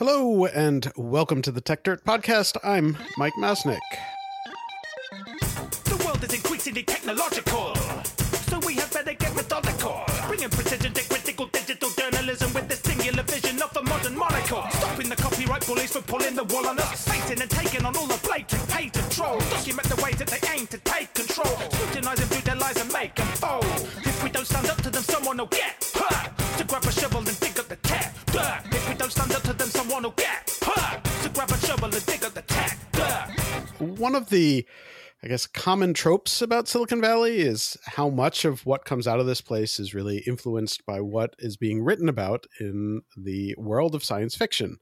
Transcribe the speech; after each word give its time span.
Hello 0.00 0.46
and 0.46 0.90
welcome 0.96 1.42
to 1.42 1.52
the 1.52 1.60
Techdirt 1.60 2.04
Podcast. 2.04 2.56
I'm 2.64 2.96
Mike 3.18 3.34
Masnick. 3.38 3.76
The 5.84 6.02
world 6.06 6.24
is 6.24 6.32
increasingly 6.32 6.84
technological, 6.84 7.74
so 8.48 8.58
we 8.60 8.76
had 8.76 8.90
better 8.94 9.12
get 9.12 9.36
methodical. 9.36 10.02
Bringing 10.26 10.48
precision 10.48 10.94
to 10.94 11.06
critical 11.06 11.48
digital 11.52 11.90
journalism 11.90 12.50
with 12.54 12.66
the 12.68 12.76
singular 12.76 13.22
vision 13.24 13.60
of 13.60 13.76
a 13.76 13.82
modern 13.82 14.16
monocle. 14.16 14.64
Stopping 14.70 15.10
the 15.10 15.16
copyright 15.16 15.66
bullies 15.66 15.92
from 15.92 16.04
pulling 16.04 16.34
the 16.34 16.44
wool 16.44 16.66
on 16.66 16.78
us. 16.78 17.06
Facing 17.06 17.42
and 17.42 17.50
taking 17.50 17.84
on 17.84 17.94
all 17.94 18.06
the 18.06 18.18
blatant 18.26 18.66
patent 18.70 19.12
trolls. 19.12 19.44
Document 19.50 19.86
the 19.86 20.02
ways 20.02 20.16
that 20.16 20.28
they 20.28 20.40
aim 20.56 20.66
to 20.68 20.78
take 20.78 21.12
control. 21.12 21.60
Scrutinize 21.72 22.20
and 22.20 22.30
view 22.30 22.40
their 22.40 22.56
lies 22.56 22.80
and 22.80 22.90
make 22.90 23.14
them 23.16 23.26
fold. 23.36 23.66
If 24.00 24.24
we 24.24 24.30
don't 24.30 24.46
stand 24.46 24.70
up 24.70 24.80
to 24.80 24.88
them, 24.88 25.02
someone 25.02 25.36
will 25.36 25.52
get 25.52 25.76
hurt. 25.94 26.32
To 26.56 26.64
grab 26.64 26.84
a 26.84 26.92
shovel 26.92 27.18
and 27.18 27.39
get 30.08 30.58
hurt. 30.62 31.04
To 31.22 31.28
grab 31.28 31.50
a 31.50 31.58
shovel 31.58 31.94
and 31.94 32.06
dig 32.06 32.24
up 32.24 32.32
the. 32.32 32.40
One 33.78 34.14
of 34.14 34.30
the, 34.30 34.66
I 35.22 35.28
guess, 35.28 35.46
common 35.46 35.94
tropes 35.94 36.40
about 36.40 36.68
Silicon 36.68 37.00
Valley 37.00 37.40
is 37.40 37.76
how 37.84 38.08
much 38.08 38.44
of 38.44 38.64
what 38.64 38.84
comes 38.84 39.06
out 39.06 39.20
of 39.20 39.26
this 39.26 39.40
place 39.40 39.78
is 39.78 39.94
really 39.94 40.18
influenced 40.26 40.86
by 40.86 41.00
what 41.00 41.34
is 41.38 41.56
being 41.56 41.82
written 41.82 42.08
about 42.08 42.46
in 42.60 43.02
the 43.16 43.54
world 43.58 43.94
of 43.94 44.04
science 44.04 44.34
fiction. 44.34 44.78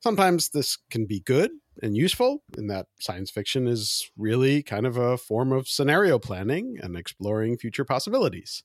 Sometimes 0.00 0.50
this 0.50 0.78
can 0.90 1.04
be 1.06 1.20
good 1.20 1.50
and 1.82 1.96
useful 1.96 2.42
in 2.56 2.68
that 2.68 2.86
science 3.00 3.30
fiction 3.30 3.66
is 3.66 4.10
really 4.16 4.62
kind 4.62 4.86
of 4.86 4.96
a 4.96 5.16
form 5.18 5.52
of 5.52 5.68
scenario 5.68 6.18
planning 6.18 6.76
and 6.80 6.96
exploring 6.96 7.58
future 7.58 7.84
possibilities. 7.84 8.62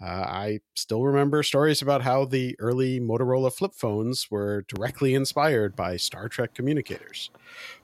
Uh, 0.00 0.04
I 0.04 0.60
still 0.74 1.02
remember 1.02 1.42
stories 1.42 1.80
about 1.80 2.02
how 2.02 2.26
the 2.26 2.54
early 2.58 3.00
Motorola 3.00 3.52
flip 3.52 3.72
phones 3.74 4.30
were 4.30 4.64
directly 4.68 5.14
inspired 5.14 5.74
by 5.74 5.96
Star 5.96 6.28
Trek 6.28 6.54
communicators. 6.54 7.30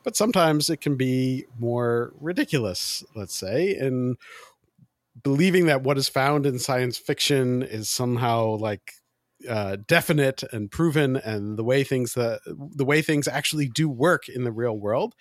But 0.02 0.16
sometimes 0.16 0.68
it 0.68 0.80
can 0.82 0.96
be 0.96 1.46
more 1.58 2.12
ridiculous, 2.20 3.02
let's 3.14 3.34
say, 3.34 3.74
in 3.74 4.16
believing 5.22 5.66
that 5.66 5.82
what 5.82 5.96
is 5.96 6.08
found 6.08 6.44
in 6.44 6.58
science 6.58 6.98
fiction 6.98 7.62
is 7.62 7.88
somehow 7.88 8.56
like 8.56 8.92
uh, 9.48 9.76
definite 9.86 10.42
and 10.52 10.70
proven 10.70 11.16
and 11.16 11.58
the 11.58 11.64
way 11.64 11.82
things 11.82 12.14
that 12.14 12.40
the 12.46 12.84
way 12.84 13.02
things 13.02 13.26
actually 13.26 13.68
do 13.68 13.88
work 13.88 14.28
in 14.28 14.44
the 14.44 14.52
real 14.52 14.78
world 14.78 15.14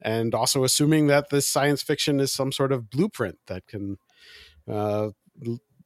and 0.00 0.34
also 0.34 0.64
assuming 0.64 1.08
that 1.08 1.28
this 1.28 1.46
science 1.46 1.82
fiction 1.82 2.18
is 2.18 2.32
some 2.32 2.50
sort 2.50 2.72
of 2.72 2.88
blueprint 2.88 3.38
that 3.48 3.66
can 3.66 3.98
uh, 4.66 5.10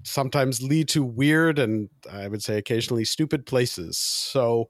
sometimes 0.02 0.62
lead 0.62 0.88
to 0.88 1.02
weird 1.04 1.58
and 1.58 1.88
i 2.10 2.28
would 2.28 2.42
say 2.42 2.56
occasionally 2.56 3.04
stupid 3.04 3.46
places 3.46 3.98
so 3.98 4.66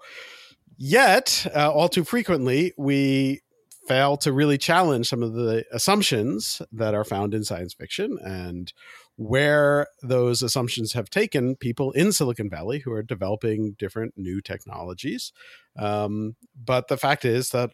yet 0.76 1.46
uh, 1.54 1.70
all 1.70 1.88
too 1.88 2.04
frequently 2.04 2.72
we 2.76 3.40
fail 3.86 4.16
to 4.16 4.32
really 4.32 4.58
challenge 4.58 5.08
some 5.08 5.22
of 5.22 5.32
the 5.32 5.64
assumptions 5.72 6.62
that 6.70 6.94
are 6.94 7.04
found 7.04 7.34
in 7.34 7.42
science 7.42 7.74
fiction 7.74 8.18
and 8.22 8.72
where 9.16 9.86
those 10.02 10.42
assumptions 10.42 10.92
have 10.92 11.10
taken 11.10 11.56
people 11.56 11.90
in 11.92 12.12
Silicon 12.12 12.48
Valley 12.48 12.78
who 12.78 12.92
are 12.92 13.02
developing 13.02 13.74
different 13.78 14.14
new 14.16 14.40
technologies. 14.40 15.32
Um, 15.76 16.36
but 16.54 16.88
the 16.88 16.96
fact 16.96 17.24
is 17.24 17.50
that 17.50 17.70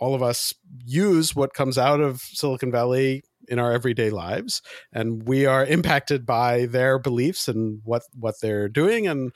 all 0.00 0.14
of 0.14 0.22
us 0.22 0.54
use 0.84 1.36
what 1.36 1.54
comes 1.54 1.76
out 1.78 2.00
of 2.00 2.20
Silicon 2.20 2.72
Valley 2.72 3.22
in 3.48 3.58
our 3.58 3.72
everyday 3.72 4.10
lives, 4.10 4.62
and 4.92 5.26
we 5.26 5.46
are 5.46 5.64
impacted 5.64 6.26
by 6.26 6.66
their 6.66 6.98
beliefs 6.98 7.48
and 7.48 7.80
what 7.84 8.02
what 8.18 8.36
they're 8.40 8.68
doing 8.68 9.06
and 9.06 9.32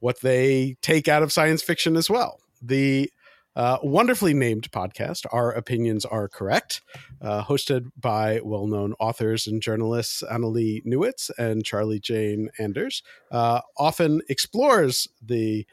what 0.00 0.20
they 0.20 0.76
take 0.82 1.08
out 1.08 1.22
of 1.22 1.32
science 1.32 1.62
fiction 1.62 1.96
as 1.96 2.08
well. 2.08 2.40
The 2.62 3.10
uh, 3.56 3.78
wonderfully 3.82 4.34
named 4.34 4.70
podcast, 4.70 5.24
Our 5.32 5.50
Opinions 5.50 6.04
Are 6.04 6.28
Correct, 6.28 6.82
uh, 7.22 7.42
hosted 7.42 7.90
by 7.98 8.40
well 8.44 8.66
known 8.66 8.92
authors 9.00 9.46
and 9.46 9.62
journalists 9.62 10.22
Annalee 10.30 10.84
Newitz 10.84 11.30
and 11.38 11.64
Charlie 11.64 11.98
Jane 11.98 12.50
Anders, 12.58 13.02
uh, 13.30 13.62
often 13.78 14.20
explores 14.28 15.08
the 15.24 15.66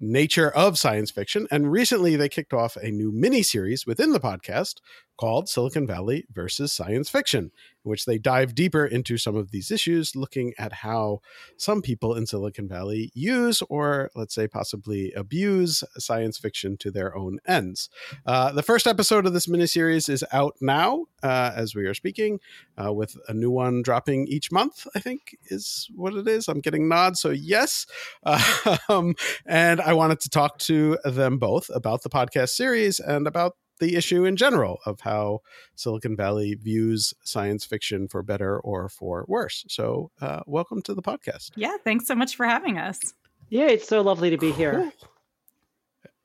nature 0.00 0.50
of 0.50 0.78
science 0.78 1.10
fiction. 1.10 1.46
And 1.50 1.70
recently 1.70 2.16
they 2.16 2.28
kicked 2.28 2.52
off 2.52 2.76
a 2.76 2.90
new 2.90 3.12
mini 3.12 3.42
series 3.42 3.86
within 3.86 4.12
the 4.12 4.20
podcast 4.20 4.76
called 5.16 5.48
Silicon 5.48 5.86
Valley 5.86 6.24
versus 6.32 6.72
Science 6.72 7.08
Fiction, 7.08 7.44
in 7.84 7.90
which 7.90 8.04
they 8.04 8.18
dive 8.18 8.54
deeper 8.54 8.84
into 8.84 9.16
some 9.16 9.36
of 9.36 9.50
these 9.50 9.70
issues, 9.70 10.16
looking 10.16 10.52
at 10.58 10.72
how 10.72 11.20
some 11.56 11.82
people 11.82 12.14
in 12.14 12.26
Silicon 12.26 12.68
Valley 12.68 13.10
use, 13.14 13.62
or 13.68 14.10
let's 14.14 14.34
say 14.34 14.48
possibly 14.48 15.12
abuse, 15.12 15.84
science 15.98 16.38
fiction 16.38 16.76
to 16.78 16.90
their 16.90 17.16
own 17.16 17.38
ends. 17.46 17.88
Uh, 18.26 18.52
the 18.52 18.62
first 18.62 18.86
episode 18.86 19.26
of 19.26 19.32
this 19.32 19.46
miniseries 19.46 20.08
is 20.08 20.24
out 20.32 20.56
now 20.60 21.06
uh, 21.22 21.52
as 21.54 21.74
we 21.74 21.84
are 21.84 21.94
speaking, 21.94 22.40
uh, 22.82 22.92
with 22.92 23.16
a 23.28 23.34
new 23.34 23.50
one 23.50 23.82
dropping 23.82 24.26
each 24.26 24.50
month, 24.50 24.86
I 24.94 25.00
think 25.00 25.36
is 25.44 25.88
what 25.94 26.14
it 26.14 26.26
is. 26.26 26.48
I'm 26.48 26.60
getting 26.60 26.88
nods, 26.88 27.20
so 27.20 27.30
yes. 27.30 27.86
um, 28.88 29.14
and 29.46 29.80
I 29.80 29.92
wanted 29.92 30.20
to 30.20 30.28
talk 30.28 30.58
to 30.60 30.98
them 31.04 31.38
both 31.38 31.70
about 31.72 32.02
the 32.02 32.10
podcast 32.10 32.50
series 32.50 32.98
and 32.98 33.26
about 33.26 33.56
the 33.82 33.96
issue 33.96 34.24
in 34.24 34.36
general 34.36 34.78
of 34.86 35.00
how 35.00 35.40
Silicon 35.74 36.16
Valley 36.16 36.54
views 36.54 37.12
science 37.24 37.64
fiction 37.64 38.06
for 38.06 38.22
better 38.22 38.60
or 38.60 38.88
for 38.88 39.24
worse. 39.26 39.64
So, 39.68 40.12
uh, 40.20 40.40
welcome 40.46 40.82
to 40.82 40.94
the 40.94 41.02
podcast. 41.02 41.50
Yeah, 41.56 41.76
thanks 41.82 42.06
so 42.06 42.14
much 42.14 42.36
for 42.36 42.46
having 42.46 42.78
us. 42.78 43.00
Yeah, 43.48 43.66
it's 43.66 43.88
so 43.88 44.00
lovely 44.00 44.30
to 44.30 44.38
be 44.38 44.52
here. 44.52 44.92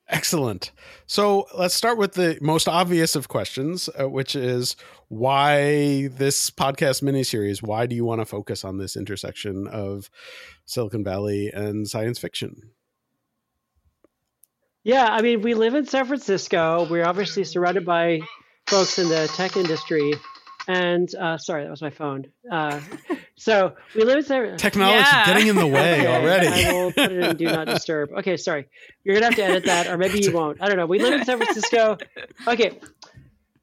Excellent. 0.10 0.72
So 1.08 1.48
let's 1.58 1.74
start 1.74 1.98
with 1.98 2.14
the 2.14 2.38
most 2.42 2.70
obvious 2.70 3.16
of 3.16 3.28
questions, 3.28 3.90
uh, 4.00 4.08
which 4.08 4.36
is 4.36 4.78
why 5.10 6.08
this 6.10 6.50
podcast 6.50 7.02
miniseries? 7.04 7.62
Why 7.62 7.88
do 7.88 7.96
you 7.96 8.06
want 8.06 8.22
to 8.22 8.26
focus 8.26 8.64
on 8.64 8.78
this 8.78 8.96
intersection 8.96 9.68
of 9.68 10.10
Silicon 10.66 11.04
Valley 11.04 11.52
and 11.52 11.90
science 11.90 12.20
fiction? 12.20 12.72
Yeah, 14.88 15.06
I 15.06 15.22
mean, 15.22 15.42
we 15.42 15.54
live 15.54 15.76
in 15.76 15.86
San 15.86 16.06
Francisco. 16.06 16.88
We're 16.90 17.04
obviously 17.06 17.44
surrounded 17.44 17.86
by 17.86 18.22
folks 18.68 18.98
in 18.98 19.10
the 19.10 19.28
tech 19.36 19.58
industry. 19.58 20.14
And 20.66 21.14
uh, 21.14 21.38
sorry, 21.38 21.66
that 21.66 21.70
was 21.70 21.82
my 21.82 21.90
phone. 21.90 22.28
Uh, 22.50 22.80
so 23.36 23.74
we 23.94 24.06
live 24.06 24.20
in 24.20 24.24
San 24.24 24.56
Technology 24.58 24.98
Yeah. 25.00 25.26
getting 25.26 25.48
in 25.48 25.58
the 25.58 25.68
way 25.68 26.00
Okay, 26.00 26.08
already. 26.08 26.48
I 26.48 26.72
will 26.72 26.94
put 26.94 27.12
it 27.12 27.22
in 27.22 27.36
do 27.36 27.46
not 27.48 27.68
disturb. 27.68 28.14
Okay, 28.14 28.38
sorry. 28.38 28.70
You're 29.04 29.16
gonna 29.16 29.26
have 29.26 29.36
to 29.36 29.44
edit 29.44 29.66
that, 29.66 29.88
or 29.88 29.98
maybe 29.98 30.22
you 30.22 30.32
won't. 30.34 30.62
I 30.62 30.70
don't 30.70 30.78
know. 30.78 30.86
We 30.86 31.00
live 31.00 31.16
in 31.16 31.26
San 31.26 31.38
Francisco. 31.38 31.98
Okay. 32.48 32.80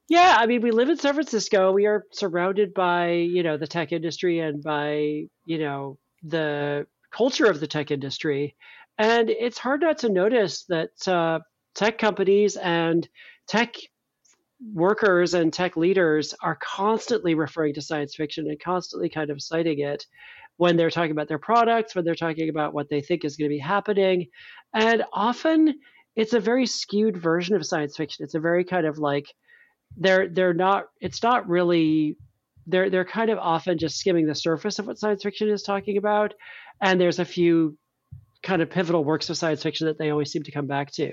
Yeah, 0.07 0.35
I 0.39 0.45
mean, 0.45 0.61
we 0.61 0.69
live 0.69 0.89
in 0.89 0.97
San 0.97 1.15
Francisco. 1.15 1.71
We 1.71 1.87
are 1.87 2.03
surrounded 2.11 2.75
by, 2.75 3.13
you 3.13 3.41
know, 3.41 3.57
the 3.57 3.65
tech 3.65 3.91
industry 3.91 4.37
and 4.41 4.61
by, 4.61 5.23
you 5.45 5.57
know, 5.57 5.97
the 6.21 6.85
culture 7.09 7.45
of 7.47 7.59
the 7.59 7.65
tech 7.65 7.89
industry. 7.89 8.55
And 8.97 9.29
it's 9.29 9.57
hard 9.57 9.81
not 9.81 9.99
to 9.99 10.09
notice 10.09 10.63
that 10.65 11.07
uh, 11.07 11.39
tech 11.73 11.97
companies 11.97 12.55
and 12.55 13.07
tech 13.47 13.75
workers 14.73 15.33
and 15.33 15.51
tech 15.51 15.75
leaders 15.75 16.33
are 16.41 16.57
constantly 16.61 17.35
referring 17.35 17.73
to 17.73 17.81
science 17.81 18.15
fiction 18.15 18.47
and 18.49 18.59
constantly 18.59 19.09
kind 19.09 19.29
of 19.29 19.41
citing 19.41 19.79
it 19.79 20.05
when 20.57 20.77
they're 20.77 20.89
talking 20.89 21.11
about 21.11 21.27
their 21.27 21.39
products, 21.39 21.93
when 21.93 22.05
they're 22.05 22.15
talking 22.15 22.49
about 22.49 22.73
what 22.73 22.89
they 22.89 23.01
think 23.01 23.25
is 23.25 23.35
going 23.35 23.49
to 23.49 23.55
be 23.55 23.59
happening. 23.59 24.27
And 24.73 25.03
often 25.11 25.75
it's 26.15 26.33
a 26.33 26.39
very 26.39 26.65
skewed 26.65 27.17
version 27.17 27.55
of 27.55 27.65
science 27.65 27.97
fiction. 27.97 28.23
It's 28.23 28.35
a 28.35 28.39
very 28.39 28.63
kind 28.63 28.85
of 28.85 28.97
like 28.97 29.25
they're 29.97 30.29
they're 30.29 30.53
not 30.53 30.85
it's 31.01 31.21
not 31.21 31.47
really 31.47 32.17
they're 32.67 32.89
they're 32.89 33.05
kind 33.05 33.29
of 33.29 33.37
often 33.37 33.77
just 33.77 33.97
skimming 33.97 34.25
the 34.25 34.35
surface 34.35 34.79
of 34.79 34.87
what 34.87 34.97
science 34.97 35.23
fiction 35.23 35.49
is 35.49 35.63
talking 35.63 35.97
about. 35.97 36.33
And 36.81 36.99
there's 36.99 37.19
a 37.19 37.25
few 37.25 37.77
kind 38.45 38.61
of 38.61 38.69
pivotal 38.69 39.03
works 39.03 39.29
of 39.29 39.37
science 39.37 39.63
fiction 39.63 39.87
that 39.87 39.97
they 39.97 40.11
always 40.11 40.31
seem 40.31 40.43
to 40.43 40.51
come 40.51 40.67
back 40.67 40.91
to. 40.91 41.11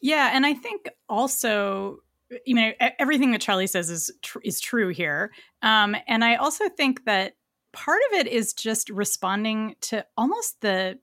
Yeah, 0.00 0.30
and 0.32 0.44
I 0.46 0.54
think 0.54 0.90
also, 1.08 2.00
you 2.44 2.54
know, 2.54 2.72
everything 2.98 3.32
that 3.32 3.40
Charlie 3.40 3.66
says 3.66 3.90
is 3.90 4.10
tr- 4.22 4.38
is 4.44 4.60
true 4.60 4.90
here. 4.90 5.32
Um, 5.62 5.96
and 6.06 6.22
I 6.22 6.36
also 6.36 6.68
think 6.68 7.06
that 7.06 7.34
part 7.72 8.00
of 8.12 8.18
it 8.18 8.26
is 8.28 8.52
just 8.52 8.90
responding 8.90 9.74
to 9.82 10.04
almost 10.16 10.60
the 10.60 10.98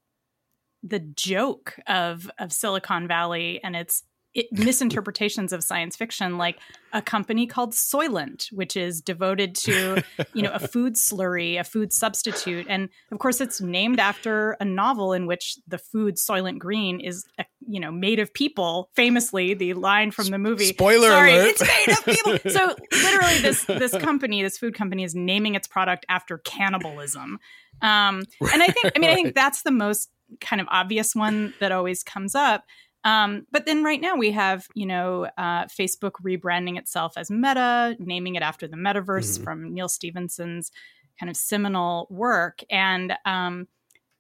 the 0.84 1.00
joke 1.00 1.76
of 1.88 2.30
of 2.38 2.54
Silicon 2.54 3.08
Valley 3.08 3.60
and 3.64 3.76
its 3.76 4.04
it, 4.34 4.48
misinterpretations 4.52 5.54
of 5.54 5.64
science 5.64 5.96
fiction, 5.96 6.38
like 6.38 6.60
a 6.92 7.02
company 7.02 7.46
called 7.46 7.74
Soylent, 7.74 8.52
which 8.52 8.76
is 8.76 9.02
devoted 9.02 9.56
to 9.56 10.04
you 10.34 10.42
know 10.42 10.52
a 10.52 10.60
food 10.68 10.96
slurry, 10.96 11.60
a 11.60 11.64
food 11.64 11.94
substitute, 11.94 12.66
and 12.70 12.90
of 13.12 13.20
course 13.20 13.42
it's 13.42 13.62
named 13.62 14.00
after 14.00 14.58
a 14.60 14.66
novel 14.66 15.14
in 15.14 15.26
which 15.28 15.58
the 15.68 15.78
food 15.78 16.16
Soylent 16.16 16.60
Green 16.60 17.00
is 17.00 17.26
uh, 17.38 17.44
you 17.68 17.80
know 17.80 17.92
made 17.92 18.20
of 18.20 18.34
people. 18.34 18.90
Famously, 18.96 19.54
the 19.54 19.74
line 19.74 20.12
from 20.12 20.28
the 20.28 20.40
movie. 20.40 20.66
Spoiler 20.66 21.10
Sorry, 21.10 21.34
alert. 21.34 21.48
it's 21.50 21.62
made 21.62 21.98
of 21.98 22.06
people. 22.06 22.52
so 22.52 22.76
literally, 22.92 23.40
this 23.42 23.64
this 23.66 23.98
company, 23.98 24.42
this 24.42 24.58
food 24.58 24.74
company, 24.74 25.04
is 25.04 25.14
naming 25.14 25.56
its 25.56 25.68
product 25.68 26.06
after 26.10 26.40
cannibalism. 26.40 27.40
Um, 27.82 28.24
and 28.52 28.64
I 28.64 28.68
think, 28.68 28.94
I 28.96 29.00
mean, 29.00 29.10
I 29.10 29.16
think 29.16 29.36
that's 29.36 29.64
the 29.64 29.72
most 29.72 30.10
kind 30.40 30.62
of 30.62 30.68
obvious 30.72 31.16
one 31.16 31.54
that 31.60 31.72
always 31.72 32.04
comes 32.04 32.34
up. 32.36 32.66
Um, 33.04 33.46
but 33.52 33.66
then 33.66 33.84
right 33.84 34.00
now 34.00 34.16
we 34.16 34.32
have, 34.32 34.68
you 34.76 34.86
know, 34.86 35.26
uh, 35.38 35.66
Facebook 35.66 36.14
rebranding 36.24 36.78
itself 36.78 37.14
as 37.18 37.30
Meta, 37.30 37.96
naming 38.00 38.36
it 38.36 38.42
after 38.44 38.68
the 38.68 38.78
metaverse 38.78 39.40
Mhm. 39.40 39.44
from 39.44 39.74
Neal 39.74 39.90
Stephenson's 39.90 40.72
kind 41.20 41.30
of 41.30 41.36
seminal 41.38 42.08
work. 42.10 42.62
And, 42.70 43.14
um, 43.26 43.68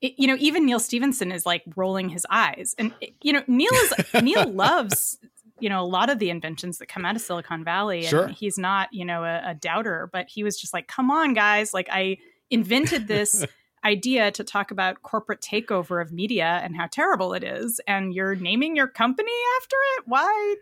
it, 0.02 0.14
you 0.18 0.28
know, 0.28 0.36
even 0.40 0.66
Neal 0.66 0.80
Stephenson 0.80 1.32
is 1.32 1.46
like 1.46 1.64
rolling 1.78 2.10
his 2.10 2.26
eyes. 2.30 2.76
And, 2.78 2.94
you 3.22 3.32
know, 3.34 3.44
Neal 3.48 3.72
is, 3.74 3.94
Neal 4.22 4.48
loves, 4.52 5.18
you 5.62 5.70
know, 5.70 5.82
a 5.82 5.88
lot 5.88 6.10
of 6.10 6.20
the 6.20 6.30
inventions 6.30 6.78
that 6.80 6.88
come 6.90 7.06
out 7.06 7.16
of 7.16 7.22
Silicon 7.22 7.64
Valley. 7.64 8.00
And 8.00 8.08
Sure. 8.10 8.28
he's 8.28 8.58
not, 8.58 8.90
you 8.92 9.06
know, 9.06 9.24
a, 9.24 9.52
a 9.52 9.54
doubter, 9.56 10.10
but 10.12 10.28
he 10.28 10.44
was 10.44 10.60
just 10.60 10.74
like, 10.74 10.88
come 10.88 11.10
on, 11.10 11.34
guys. 11.34 11.74
Like, 11.74 11.88
I 11.90 12.18
invented 12.50 13.08
this 13.08 13.46
idea 13.86 14.32
to 14.32 14.44
talk 14.44 14.72
about 14.72 15.02
corporate 15.04 15.42
takeover 15.42 16.02
of 16.02 16.12
media 16.12 16.60
and 16.64 16.76
how 16.76 16.88
terrible 16.88 17.34
it 17.34 17.44
is 17.44 17.80
and 17.88 18.14
you're 18.14 18.36
naming 18.36 18.76
your 18.76 18.88
company 18.88 19.32
after 19.62 19.76
it? 19.98 20.04
Why 20.08 20.56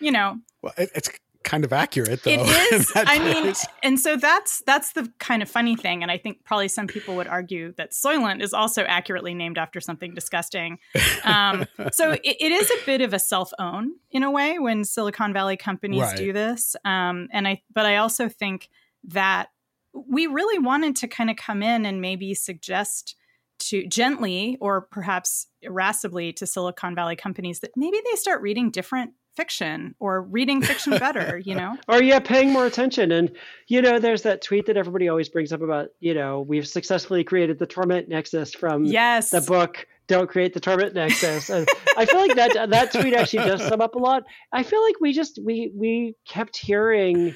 you 0.00 0.10
know? 0.12 0.38
Well, 0.62 0.72
it, 0.78 0.90
it's 0.94 1.10
kind 1.42 1.64
of 1.64 1.72
accurate, 1.72 2.22
though. 2.22 2.30
it 2.32 2.40
is. 2.72 2.92
i 2.94 3.18
mean 3.18 3.54
and 3.82 3.98
so 3.98 4.14
that's 4.14 4.62
that's 4.66 4.92
the 4.92 5.10
kind 5.18 5.42
of 5.42 5.48
funny 5.48 5.74
thing 5.74 6.02
and 6.02 6.12
i 6.12 6.18
think 6.18 6.44
probably 6.44 6.68
some 6.68 6.86
people 6.86 7.16
would 7.16 7.26
argue 7.26 7.72
that 7.78 7.92
soylent 7.92 8.42
is 8.42 8.52
also 8.52 8.82
accurately 8.82 9.32
named 9.32 9.56
after 9.56 9.80
something 9.80 10.12
disgusting. 10.14 10.78
Um, 11.24 11.64
so 11.92 12.12
it, 12.12 12.20
it 12.24 12.52
is 12.52 12.70
a 12.70 12.84
bit 12.84 13.00
of 13.00 13.14
a 13.14 13.18
self-own 13.18 13.92
in 14.10 14.22
a 14.22 14.30
way 14.30 14.58
when 14.58 14.84
silicon 14.84 15.32
valley 15.32 15.56
companies 15.56 16.02
Right. 16.02 16.16
do 16.16 16.32
this. 16.34 16.76
Um, 16.84 17.28
and 17.32 17.48
i 17.48 17.62
but 17.74 17.86
i 17.86 17.96
also 17.96 18.28
think 18.28 18.68
that 19.04 19.48
we 19.92 20.26
really 20.26 20.58
wanted 20.58 20.96
to 20.96 21.08
kind 21.08 21.30
of 21.30 21.36
come 21.36 21.62
in 21.62 21.84
and 21.84 22.00
maybe 22.00 22.34
suggest 22.34 23.16
to 23.58 23.86
gently 23.86 24.56
or 24.60 24.80
perhaps 24.80 25.46
irascibly 25.62 26.32
to 26.32 26.46
silicon 26.46 26.94
valley 26.94 27.16
companies 27.16 27.60
that 27.60 27.70
maybe 27.76 27.98
they 28.10 28.16
start 28.16 28.40
reading 28.40 28.70
different 28.70 29.12
fiction 29.36 29.94
or 30.00 30.22
reading 30.22 30.60
fiction 30.60 30.98
better 30.98 31.38
you 31.44 31.54
know? 31.54 31.76
Or 31.88 32.02
yeah 32.02 32.18
paying 32.18 32.52
more 32.52 32.66
attention. 32.66 33.12
And 33.12 33.30
you 33.68 33.82
know 33.82 33.98
there's 33.98 34.22
that 34.22 34.42
tweet 34.42 34.66
that 34.66 34.76
everybody 34.76 35.08
always 35.08 35.28
brings 35.28 35.52
up 35.52 35.62
about 35.62 35.88
you 36.00 36.14
know 36.14 36.40
we've 36.40 36.66
successfully 36.66 37.22
created 37.22 37.58
the 37.58 37.66
torment 37.66 38.08
nexus 38.08 38.54
from 38.54 38.84
yes. 38.84 39.30
the 39.30 39.40
book 39.42 39.86
don't 40.06 40.28
create 40.28 40.52
the 40.52 40.60
torment 40.60 40.94
nexus. 40.94 41.50
And 41.50 41.68
i 41.96 42.04
feel 42.04 42.20
like 42.20 42.34
that 42.34 42.70
that 42.70 42.92
tweet 42.92 43.14
actually 43.14 43.44
does 43.44 43.62
sum 43.66 43.80
up 43.80 43.94
a 43.94 43.98
lot. 43.98 44.24
I 44.52 44.62
feel 44.62 44.82
like 44.82 44.96
we 45.00 45.12
just 45.12 45.38
we 45.42 45.70
we 45.74 46.16
kept 46.26 46.56
hearing 46.56 47.34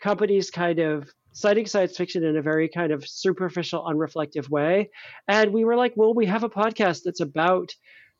companies 0.00 0.50
kind 0.50 0.78
of 0.78 1.12
citing 1.36 1.66
science 1.66 1.96
fiction 1.96 2.24
in 2.24 2.36
a 2.36 2.42
very 2.42 2.68
kind 2.68 2.92
of 2.92 3.06
superficial 3.06 3.84
unreflective 3.84 4.48
way 4.48 4.88
and 5.28 5.52
we 5.52 5.64
were 5.64 5.76
like 5.76 5.92
well 5.96 6.14
we 6.14 6.26
have 6.26 6.44
a 6.44 6.48
podcast 6.48 7.02
that's 7.04 7.20
about 7.20 7.70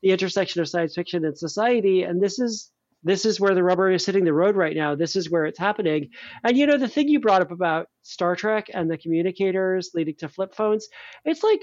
the 0.02 0.10
intersection 0.10 0.60
of 0.60 0.68
science 0.68 0.94
fiction 0.94 1.24
and 1.24 1.36
society 1.38 2.02
and 2.02 2.22
this 2.22 2.38
is 2.38 2.70
this 3.02 3.24
is 3.24 3.38
where 3.40 3.54
the 3.54 3.62
rubber 3.62 3.90
is 3.90 4.04
hitting 4.04 4.24
the 4.24 4.32
road 4.32 4.56
right 4.56 4.76
now 4.76 4.94
this 4.94 5.16
is 5.16 5.30
where 5.30 5.46
it's 5.46 5.58
happening 5.58 6.10
and 6.44 6.56
you 6.58 6.66
know 6.66 6.76
the 6.76 6.88
thing 6.88 7.08
you 7.08 7.18
brought 7.20 7.42
up 7.42 7.50
about 7.50 7.86
star 8.02 8.36
trek 8.36 8.66
and 8.74 8.90
the 8.90 8.98
communicators 8.98 9.90
leading 9.94 10.14
to 10.16 10.28
flip 10.28 10.54
phones 10.54 10.88
it's 11.24 11.42
like 11.42 11.60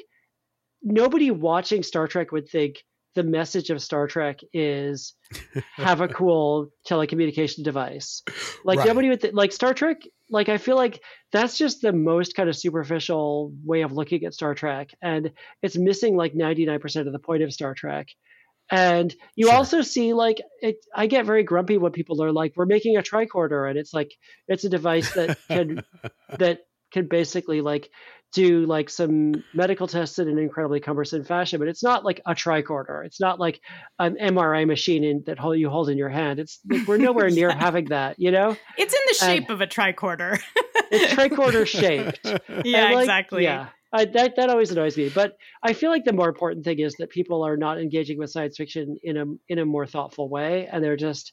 nobody 0.84 1.32
watching 1.32 1.84
Star 1.84 2.08
Trek 2.08 2.32
would 2.32 2.50
think 2.50 2.84
the 3.16 3.24
message 3.24 3.70
of 3.70 3.82
Star 3.82 4.08
Trek 4.08 4.40
is 4.54 5.14
have 5.76 6.02
a 6.02 6.08
cool 6.08 6.70
telecommunication 6.90 7.64
device. 7.64 8.22
Like 8.66 8.80
Right. 8.80 8.88
nobody 8.88 9.10
would 9.10 9.22
th- 9.22 9.34
like 9.34 9.52
Star 9.52 9.74
Trek. 9.74 10.02
Like 10.34 10.50
I 10.50 10.58
feel 10.58 10.76
like 10.76 11.00
that's 11.32 11.58
just 11.58 11.82
the 11.82 11.94
most 11.94 12.36
kind 12.36 12.50
of 12.50 12.58
superficial 12.58 13.54
way 13.64 13.84
of 13.84 13.94
looking 13.94 14.26
at 14.26 14.34
Star 14.34 14.56
Trek, 14.56 14.90
and 15.02 15.32
it's 15.62 15.78
missing 15.78 16.18
like 16.18 16.36
ninety 16.36 16.66
nine 16.66 16.80
percent 16.80 17.08
of 17.08 17.14
the 17.14 17.20
point 17.20 17.44
of 17.44 17.54
Star 17.54 17.74
Trek. 17.76 18.08
And 18.72 19.14
you 19.36 19.48
Sure. 19.48 19.56
also 19.56 19.82
see 19.82 20.14
like 20.14 20.42
it, 20.62 20.78
I 20.96 21.08
get 21.08 21.26
very 21.26 21.44
grumpy 21.44 21.78
when 21.78 21.92
people 21.92 22.24
are 22.24 22.32
like, 22.32 22.54
"We're 22.56 22.66
making 22.66 22.98
a 22.98 23.04
tricorder," 23.04 23.70
and 23.70 23.78
it's 23.78 23.94
like 23.94 24.12
it's 24.48 24.64
a 24.64 24.70
device 24.70 25.14
that 25.14 25.38
can 25.50 25.84
that 26.40 26.62
can 26.92 27.08
basically 27.08 27.62
like 27.62 27.90
do 28.34 28.66
like 28.66 28.90
some 28.90 29.44
medical 29.54 29.88
tests 29.88 30.18
in 30.20 30.28
an 30.28 30.38
incredibly 30.40 30.80
cumbersome 30.80 31.24
fashion, 31.24 31.60
but 31.60 31.68
it's 31.68 31.84
not 31.84 32.04
like 32.04 32.20
a 32.26 32.34
tricorder. 32.34 33.06
It's 33.06 33.20
not 33.22 33.40
like 33.40 33.62
an 34.00 34.16
MRI 34.22 34.66
machine 34.68 35.04
in, 35.04 35.24
that 35.28 35.38
hold, 35.40 35.58
you 35.60 35.70
hold 35.70 35.90
in 35.90 35.98
your 35.98 36.10
hand. 36.10 36.40
It's 36.40 36.60
like, 36.70 36.88
we're 36.88 36.98
nowhere 36.98 37.30
near 37.30 37.52
having 37.56 37.86
that, 37.86 38.20
you 38.20 38.32
know? 38.32 38.58
it's 38.78 38.94
in 38.94 39.00
the 39.08 39.26
and- 39.26 39.40
shape 39.42 39.50
of 39.50 39.62
a 39.62 39.68
tricorder 39.68 40.40
It's 40.92 41.14
tricorder 41.14 41.66
shaped. 41.68 42.26
yeah 42.66 42.86
like, 42.92 43.00
exactly 43.04 43.44
Yeah. 43.44 43.68
I, 43.96 44.06
that 44.06 44.36
that 44.38 44.50
always 44.50 44.72
annoys 44.72 44.98
me, 44.98 45.10
but 45.10 45.38
I 45.62 45.74
feel 45.74 45.92
like 45.92 46.04
the 46.04 46.14
more 46.14 46.28
important 46.28 46.66
thing 46.66 46.80
is 46.80 46.96
that 46.98 47.12
people 47.12 47.44
are 47.44 47.56
not 47.56 47.80
engaging 47.80 48.18
with 48.18 48.32
science 48.32 48.58
fiction 48.58 48.98
in 49.04 49.18
a 49.18 49.26
in 49.50 49.60
a 49.60 49.66
more 49.66 49.86
thoughtful 49.86 50.28
way, 50.30 50.68
and 50.72 50.84
they're 50.84 50.98
just, 50.98 51.32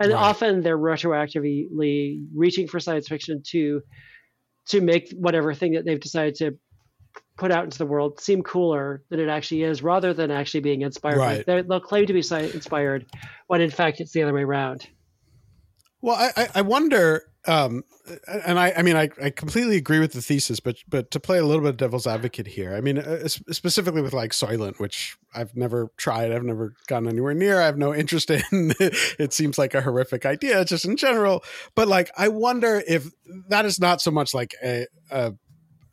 and 0.00 0.10
Right. 0.12 0.18
often 0.18 0.62
they're 0.62 0.78
retroactively 0.78 2.24
reaching 2.34 2.66
for 2.66 2.80
science 2.80 3.08
fiction 3.08 3.42
to 3.48 3.82
to 4.68 4.80
make 4.80 5.10
whatever 5.16 5.54
thing 5.54 5.72
that 5.72 5.84
they've 5.84 6.00
decided 6.00 6.34
to 6.36 6.56
put 7.36 7.50
out 7.50 7.64
into 7.64 7.78
the 7.78 7.86
world 7.86 8.20
seem 8.20 8.42
cooler 8.42 9.02
than 9.10 9.20
it 9.20 9.28
actually 9.28 9.62
is, 9.62 9.82
rather 9.82 10.12
than 10.12 10.30
actually 10.30 10.60
being 10.60 10.82
inspired. 10.82 11.18
by- 11.18 11.36
Right. 11.54 11.66
They'll 11.68 11.80
claim 11.80 12.06
to 12.06 12.12
be 12.12 12.18
inspired, 12.18 13.06
when 13.46 13.60
in 13.60 13.70
fact 13.70 14.00
it's 14.00 14.12
the 14.12 14.22
other 14.22 14.34
way 14.34 14.42
around. 14.42 14.86
Well, 16.00 16.16
I, 16.16 16.48
I- 16.54 16.62
wonder, 16.62 17.24
um, 17.46 17.82
and 18.46 18.58
I, 18.58 18.72
I 18.76 18.82
mean, 18.82 18.96
I, 18.96 19.08
I 19.22 19.30
completely 19.30 19.76
agree 19.76 19.98
with 19.98 20.12
the 20.12 20.22
thesis, 20.22 20.60
but 20.60 20.76
but 20.88 21.10
to 21.10 21.20
play 21.20 21.38
a 21.38 21.44
little 21.44 21.62
bit 21.62 21.70
of 21.70 21.76
devil's 21.76 22.06
advocate 22.06 22.46
here, 22.46 22.74
I 22.74 22.80
mean, 22.80 22.98
uh, 22.98 23.26
specifically 23.28 24.00
with 24.02 24.12
like 24.12 24.30
Soylent, 24.32 24.78
which 24.78 25.16
I've 25.34 25.56
never 25.56 25.90
tried, 25.96 26.30
I've 26.32 26.44
never 26.44 26.74
gotten 26.86 27.08
anywhere 27.08 27.34
near, 27.34 27.60
I 27.60 27.66
have 27.66 27.78
no 27.78 27.94
interest 27.94 28.30
in. 28.30 28.42
it 28.78 29.32
seems 29.32 29.58
like 29.58 29.74
a 29.74 29.80
horrific 29.82 30.24
idea, 30.24 30.64
just 30.64 30.84
in 30.84 30.96
general. 30.96 31.42
But 31.74 31.88
like, 31.88 32.10
I 32.16 32.28
wonder 32.28 32.82
if 32.86 33.10
that 33.48 33.64
is 33.64 33.80
not 33.80 34.00
so 34.00 34.10
much 34.10 34.34
like 34.34 34.54
a, 34.64 34.86
a 35.10 35.32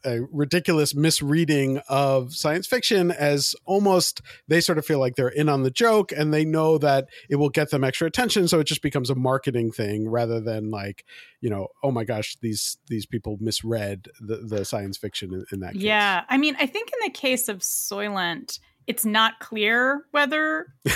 a 0.06 0.22
ridiculous 0.31 0.94
misreading 0.96 1.80
of 1.90 2.34
science 2.34 2.68
fiction 2.68 3.12
as 3.12 3.56
almost 3.66 4.22
they 4.48 4.62
sort 4.62 4.78
of 4.78 4.86
feel 4.86 5.00
like 5.00 5.16
they're 5.16 5.28
in 5.28 5.50
on 5.50 5.63
the 5.63 5.72
joke 5.72 6.12
and 6.12 6.34
they 6.34 6.46
know 6.46 6.78
that 6.78 7.07
it 7.30 7.38
will 7.38 7.50
get 7.50 7.72
them 7.72 7.84
extra 7.84 8.07
attention 8.07 8.48
so 8.48 8.60
it 8.60 8.66
just 8.66 8.81
becomes 8.81 9.10
a 9.10 9.16
marketing 9.16 9.72
thing 9.72 10.07
rather 10.07 10.40
than 10.40 10.69
like 10.69 11.04
you 11.42 11.50
know 11.50 11.68
oh 11.84 11.92
my 11.92 12.04
gosh 12.04 12.38
these 12.42 12.78
these 12.88 13.06
people 13.06 13.38
misread 13.40 14.07
the, 14.19 14.38
the 14.38 14.66
science 14.66 14.98
fiction 14.98 15.34
in, 15.34 15.46
in 15.52 15.60
that 15.62 15.74
case 15.74 15.81
Yeah, 15.84 16.24
I 16.30 16.38
mean, 16.38 16.56
I 16.60 16.66
think 16.66 16.90
in 16.94 17.00
the 17.04 17.12
case 17.12 17.48
of 17.50 17.60
Soylent, 17.60 18.60
it's 18.88 19.06
not 19.06 19.40
clear 19.40 20.06
whether 20.12 20.68
the 20.84 20.92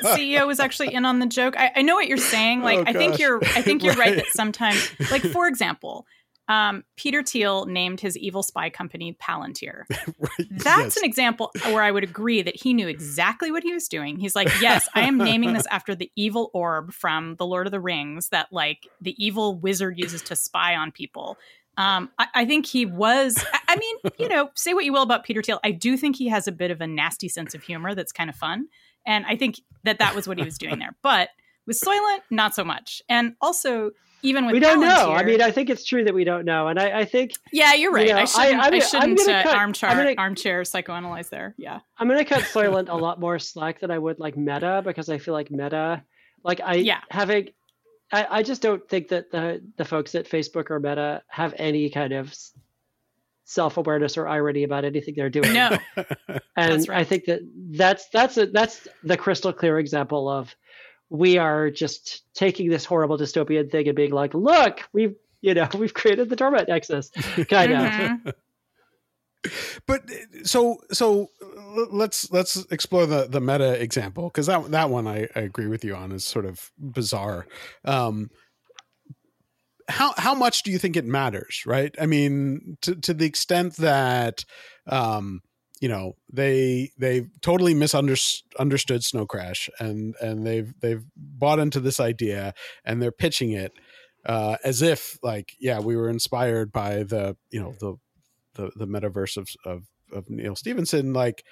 CEO 0.16 0.46
was 0.46 0.60
actually 0.60 0.94
in 0.94 1.04
on 1.04 1.18
the 1.18 1.26
joke. 1.26 1.58
I, 1.58 1.72
I 1.76 1.82
know 1.82 1.94
what 1.94 2.06
you're 2.08 2.18
saying. 2.18 2.62
Like, 2.62 2.78
Oh, 2.78 2.84
I 2.86 2.92
think 2.92 3.18
you're, 3.18 3.42
I 3.44 3.62
think 3.62 3.82
you're 3.82 3.94
right. 3.96 4.10
Right. 4.10 4.16
that 4.16 4.26
sometimes, 4.28 4.92
like 5.10 5.22
for 5.22 5.48
example, 5.48 6.06
um, 6.48 6.84
Peter 6.96 7.22
Thiel 7.22 7.66
named 7.66 8.00
his 8.00 8.16
evil 8.16 8.42
spy 8.42 8.70
company 8.70 9.16
Palantir. 9.20 9.82
Right, 10.18 10.48
That's 10.50 10.66
yes. 10.66 10.96
an 10.96 11.04
example 11.04 11.50
where 11.64 11.82
I 11.82 11.90
would 11.90 12.04
agree 12.04 12.40
that 12.42 12.56
he 12.56 12.72
knew 12.74 12.88
exactly 12.88 13.50
what 13.50 13.62
he 13.62 13.72
was 13.72 13.88
doing. 13.88 14.18
He's 14.18 14.34
like, 14.34 14.48
yes, 14.60 14.88
I 14.94 15.02
am 15.02 15.18
naming 15.18 15.52
this 15.52 15.66
after 15.70 15.94
the 15.94 16.10
evil 16.16 16.50
orb 16.54 16.92
from 16.92 17.36
The 17.36 17.46
Lord 17.46 17.66
of 17.66 17.70
the 17.70 17.80
Rings 17.80 18.28
that 18.30 18.48
like 18.50 18.86
the 19.00 19.14
evil 19.22 19.58
wizard 19.58 19.98
uses 19.98 20.22
to 20.22 20.36
spy 20.36 20.74
on 20.74 20.90
people. 20.90 21.36
Um, 21.76 22.10
I, 22.18 22.26
I 22.34 22.44
think 22.46 22.66
he 22.66 22.86
was. 22.86 23.44
I, 23.52 23.58
I 23.68 23.76
mean, 23.76 23.96
you 24.18 24.28
know, 24.28 24.50
say 24.54 24.74
what 24.74 24.84
you 24.84 24.92
will 24.92 25.02
about 25.02 25.24
Peter 25.24 25.42
Thiel. 25.42 25.60
I 25.64 25.72
do 25.72 25.96
think 25.96 26.16
he 26.16 26.28
has 26.28 26.48
a 26.48 26.52
bit 26.52 26.70
of 26.70 26.80
a 26.80 26.86
nasty 26.86 27.28
sense 27.28 27.54
of 27.54 27.62
humor 27.62 27.94
that's 27.94 28.12
kind 28.12 28.30
of 28.30 28.36
fun, 28.36 28.68
and 29.06 29.26
I 29.26 29.36
think 29.36 29.60
that 29.84 29.98
that 29.98 30.14
was 30.14 30.26
what 30.26 30.38
he 30.38 30.44
was 30.44 30.58
doing 30.58 30.78
there. 30.78 30.96
But 31.02 31.28
with 31.66 31.80
Soylent, 31.80 32.20
not 32.30 32.54
so 32.54 32.64
much. 32.64 33.02
And 33.08 33.34
also, 33.40 33.90
even 34.22 34.46
with 34.46 34.54
we 34.54 34.60
don't 34.60 34.80
know. 34.80 35.12
I 35.12 35.22
mean, 35.22 35.40
I 35.42 35.50
think 35.50 35.70
it's 35.70 35.84
true 35.84 36.02
that 36.04 36.14
we 36.14 36.24
don't 36.24 36.44
know, 36.44 36.68
and 36.68 36.78
I, 36.80 37.00
I 37.00 37.04
think 37.04 37.32
yeah, 37.52 37.74
you're 37.74 37.92
right. 37.92 38.06
you 38.06 38.12
know, 38.12 38.18
I 38.18 38.22
I- 38.22 38.24
shouldn't. 38.24 38.60
I, 38.60 38.64
I'm- 38.64 38.74
I'm 38.74 38.80
shouldn't 38.80 39.20
uh, 39.28 39.42
cut- 39.42 39.56
armchair 39.56 39.90
gonna- 39.90 40.14
armchair 40.18 40.62
psychoanalyze 40.62 41.28
there. 41.28 41.54
Yeah. 41.58 41.80
I'm 41.98 42.08
gonna 42.08 42.24
cut 42.24 42.42
Soylent 42.54 42.88
a 42.88 42.94
lot 42.96 43.20
more 43.20 43.38
slack 43.38 43.80
than 43.80 43.90
I 43.90 43.98
would 43.98 44.18
like 44.18 44.36
Meta 44.36 44.82
because 44.84 45.08
I 45.08 45.18
feel 45.18 45.34
like 45.34 45.50
Meta, 45.50 46.02
like 46.42 46.60
I 46.64 46.74
Yeah. 46.76 47.00
having, 47.10 47.50
I, 48.12 48.26
I 48.38 48.42
just 48.42 48.62
don't 48.62 48.88
think 48.88 49.08
that 49.08 49.30
the 49.30 49.62
the 49.76 49.84
folks 49.84 50.14
at 50.14 50.28
Facebook 50.28 50.70
or 50.70 50.80
Meta 50.80 51.22
have 51.28 51.54
any 51.58 51.90
kind 51.90 52.12
of 52.12 52.34
self 53.44 53.76
awareness 53.76 54.16
or 54.16 54.26
irony 54.26 54.64
about 54.64 54.84
anything 54.84 55.14
they're 55.16 55.30
doing. 55.30 55.52
No. 55.52 55.76
and 56.56 56.88
right. 56.88 56.98
I 57.00 57.04
think 57.04 57.26
that 57.26 57.40
that's 57.70 58.08
that's 58.08 58.36
a, 58.38 58.46
that's 58.46 58.88
the 59.04 59.16
crystal 59.16 59.52
clear 59.52 59.78
example 59.78 60.28
of 60.28 60.54
we 61.08 61.38
are 61.38 61.70
just 61.70 62.22
taking 62.34 62.68
this 62.68 62.84
horrible 62.84 63.18
dystopian 63.18 63.70
thing 63.70 63.86
and 63.86 63.96
being 63.96 64.12
like, 64.12 64.34
look, 64.34 64.80
we've 64.92 65.14
you 65.40 65.54
know 65.54 65.68
we've 65.78 65.94
created 65.94 66.28
the 66.28 66.36
torment 66.36 66.68
nexus, 66.68 67.10
kind 67.48 67.72
of. 67.72 67.78
Mhm. 67.78 68.32
but 69.86 70.02
so 70.44 70.78
so 70.90 71.30
let's 71.90 72.30
let's 72.32 72.56
explore 72.70 73.06
the 73.06 73.26
the 73.28 73.40
meta 73.40 73.80
example 73.80 74.24
because 74.24 74.46
that 74.46 74.70
that 74.70 74.90
one 74.90 75.06
I, 75.06 75.28
I 75.36 75.40
agree 75.40 75.68
with 75.68 75.84
you 75.84 75.94
on 75.94 76.12
is 76.12 76.24
sort 76.24 76.46
of 76.46 76.72
bizarre 76.78 77.46
um 77.84 78.30
how 79.88 80.14
how 80.16 80.34
much 80.34 80.64
do 80.64 80.72
you 80.72 80.78
think 80.78 80.96
it 80.96 81.04
matters 81.04 81.62
right 81.64 81.94
i 82.00 82.06
mean 82.06 82.76
to 82.80 82.96
to 82.96 83.14
the 83.14 83.26
extent 83.26 83.76
that 83.76 84.44
um 84.86 85.42
you 85.80 85.88
know 85.88 86.16
they 86.32 86.90
they 86.98 87.26
totally 87.42 87.74
misunderstood 87.74 89.04
Snow 89.04 89.26
Crash 89.26 89.68
and 89.78 90.14
and 90.20 90.46
they've 90.46 90.72
they've 90.80 91.04
bought 91.16 91.58
into 91.58 91.80
this 91.80 92.00
idea 92.00 92.54
and 92.84 93.02
they're 93.02 93.12
pitching 93.12 93.52
it 93.52 93.72
uh, 94.24 94.56
as 94.64 94.82
if 94.82 95.18
like 95.22 95.54
yeah 95.58 95.78
we 95.80 95.96
were 95.96 96.08
inspired 96.08 96.72
by 96.72 97.02
the 97.02 97.36
you 97.50 97.60
know 97.60 97.74
the 97.80 97.96
the, 98.54 98.70
the 98.76 98.86
metaverse 98.86 99.36
of, 99.36 99.48
of 99.64 99.84
of 100.12 100.30
Neal 100.30 100.56
Stephenson 100.56 101.12
like 101.12 101.44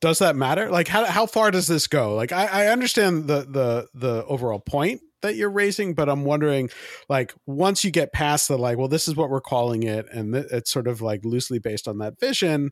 does 0.00 0.20
that 0.20 0.36
matter? 0.36 0.70
Like 0.70 0.86
how, 0.86 1.04
how 1.06 1.26
far 1.26 1.50
does 1.50 1.66
this 1.66 1.88
go? 1.88 2.14
Like 2.14 2.30
I, 2.32 2.46
I 2.46 2.66
understand 2.68 3.26
the 3.26 3.40
the 3.40 3.88
the 3.94 4.24
overall 4.26 4.60
point 4.60 5.00
that 5.22 5.36
you're 5.36 5.50
raising 5.50 5.94
but 5.94 6.08
i'm 6.08 6.24
wondering 6.24 6.68
like 7.08 7.34
once 7.46 7.84
you 7.84 7.90
get 7.90 8.12
past 8.12 8.48
the 8.48 8.56
like 8.56 8.78
well 8.78 8.88
this 8.88 9.08
is 9.08 9.16
what 9.16 9.30
we're 9.30 9.40
calling 9.40 9.82
it 9.82 10.06
and 10.12 10.32
th- 10.34 10.46
it's 10.50 10.70
sort 10.70 10.86
of 10.88 11.00
like 11.00 11.24
loosely 11.24 11.58
based 11.58 11.88
on 11.88 11.98
that 11.98 12.18
vision 12.20 12.70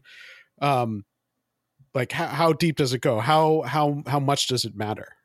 um 0.60 1.04
like 1.94 2.12
how, 2.12 2.26
how 2.26 2.52
deep 2.52 2.76
does 2.76 2.92
it 2.92 3.00
go 3.00 3.20
how 3.20 3.62
how 3.62 4.02
how 4.06 4.20
much 4.20 4.48
does 4.48 4.64
it 4.64 4.76
matter 4.76 5.16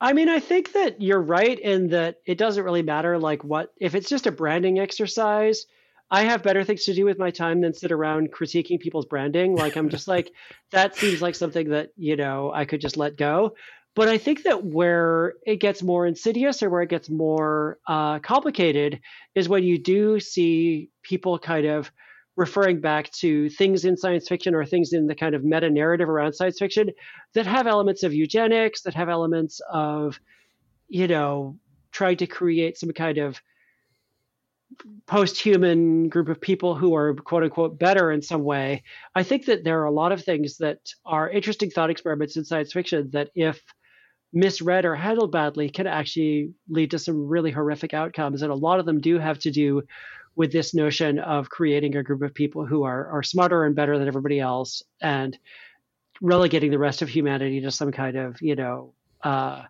I 0.00 0.14
mean, 0.14 0.30
I 0.30 0.40
think 0.40 0.72
that 0.72 1.02
you're 1.02 1.20
right 1.20 1.58
in 1.58 1.88
that 1.88 2.16
it 2.24 2.38
doesn't 2.38 2.64
really 2.64 2.82
matter 2.82 3.18
like 3.18 3.44
what 3.44 3.72
if 3.78 3.94
it's 3.94 4.08
just 4.08 4.26
a 4.26 4.32
branding 4.32 4.78
exercise. 4.78 5.66
I 6.12 6.22
have 6.22 6.42
better 6.42 6.64
things 6.64 6.84
to 6.86 6.94
do 6.94 7.04
with 7.04 7.20
my 7.20 7.30
time 7.30 7.60
than 7.60 7.72
sit 7.72 7.92
around 7.92 8.32
critiquing 8.32 8.80
people's 8.80 9.06
branding. 9.06 9.54
Like 9.54 9.76
I'm 9.76 9.90
just 9.90 10.08
like 10.08 10.32
that 10.72 10.96
seems 10.96 11.22
like 11.22 11.34
something 11.34 11.68
that, 11.68 11.90
you 11.96 12.16
know, 12.16 12.50
I 12.52 12.64
could 12.64 12.80
just 12.80 12.96
let 12.96 13.16
go. 13.16 13.54
But 14.00 14.08
I 14.08 14.16
think 14.16 14.44
that 14.44 14.64
where 14.64 15.34
it 15.44 15.56
gets 15.56 15.82
more 15.82 16.06
insidious 16.06 16.62
or 16.62 16.70
where 16.70 16.80
it 16.80 16.88
gets 16.88 17.10
more 17.10 17.76
uh, 17.86 18.18
complicated 18.20 18.98
is 19.34 19.46
when 19.46 19.62
you 19.62 19.76
do 19.76 20.18
see 20.18 20.88
people 21.02 21.38
kind 21.38 21.66
of 21.66 21.92
referring 22.34 22.80
back 22.80 23.12
to 23.20 23.50
things 23.50 23.84
in 23.84 23.98
science 23.98 24.26
fiction 24.26 24.54
or 24.54 24.64
things 24.64 24.94
in 24.94 25.06
the 25.06 25.14
kind 25.14 25.34
of 25.34 25.44
meta 25.44 25.68
narrative 25.68 26.08
around 26.08 26.32
science 26.32 26.58
fiction 26.58 26.88
that 27.34 27.44
have 27.44 27.66
elements 27.66 28.02
of 28.02 28.14
eugenics, 28.14 28.80
that 28.80 28.94
have 28.94 29.10
elements 29.10 29.60
of, 29.70 30.18
you 30.88 31.06
know, 31.06 31.58
trying 31.92 32.16
to 32.16 32.26
create 32.26 32.78
some 32.78 32.92
kind 32.92 33.18
of 33.18 33.38
post-human 35.06 36.08
group 36.08 36.30
of 36.30 36.40
people 36.40 36.74
who 36.74 36.94
are 36.94 37.12
quote 37.16 37.42
unquote 37.42 37.78
better 37.78 38.12
in 38.12 38.22
some 38.22 38.44
way. 38.44 38.82
I 39.14 39.24
think 39.24 39.44
that 39.44 39.62
there 39.62 39.82
are 39.82 39.84
a 39.84 39.92
lot 39.92 40.12
of 40.12 40.24
things 40.24 40.56
that 40.56 40.78
are 41.04 41.28
interesting 41.28 41.68
thought 41.68 41.90
experiments 41.90 42.38
in 42.38 42.46
science 42.46 42.72
fiction 42.72 43.10
that 43.12 43.28
if 43.34 43.60
misread 44.32 44.84
or 44.84 44.94
handled 44.94 45.32
badly 45.32 45.68
can 45.68 45.86
actually 45.86 46.52
lead 46.68 46.90
to 46.92 46.98
some 46.98 47.26
really 47.26 47.50
horrific 47.50 47.94
outcomes. 47.94 48.42
And 48.42 48.52
a 48.52 48.54
lot 48.56 48.80
of 48.80 48.86
them 48.86 49.00
do 49.00 49.18
have 49.18 49.38
to 49.40 49.50
do 49.50 49.82
with 50.36 50.52
this 50.52 50.74
notion 50.74 51.18
of 51.18 51.50
creating 51.50 51.96
a 51.96 52.02
group 52.02 52.22
of 52.22 52.32
people 52.34 52.64
who 52.64 52.84
are, 52.84 53.08
are 53.08 53.22
smarter 53.22 53.64
and 53.64 53.74
better 53.74 53.98
than 53.98 54.08
everybody 54.08 54.38
else 54.38 54.82
and 55.00 55.36
relegating 56.20 56.70
the 56.70 56.78
rest 56.78 57.02
of 57.02 57.08
humanity 57.08 57.60
to 57.60 57.70
some 57.70 57.90
kind 57.90 58.16
of, 58.16 58.40
you 58.40 58.54
know, 58.54 58.94
uh, 59.22 59.62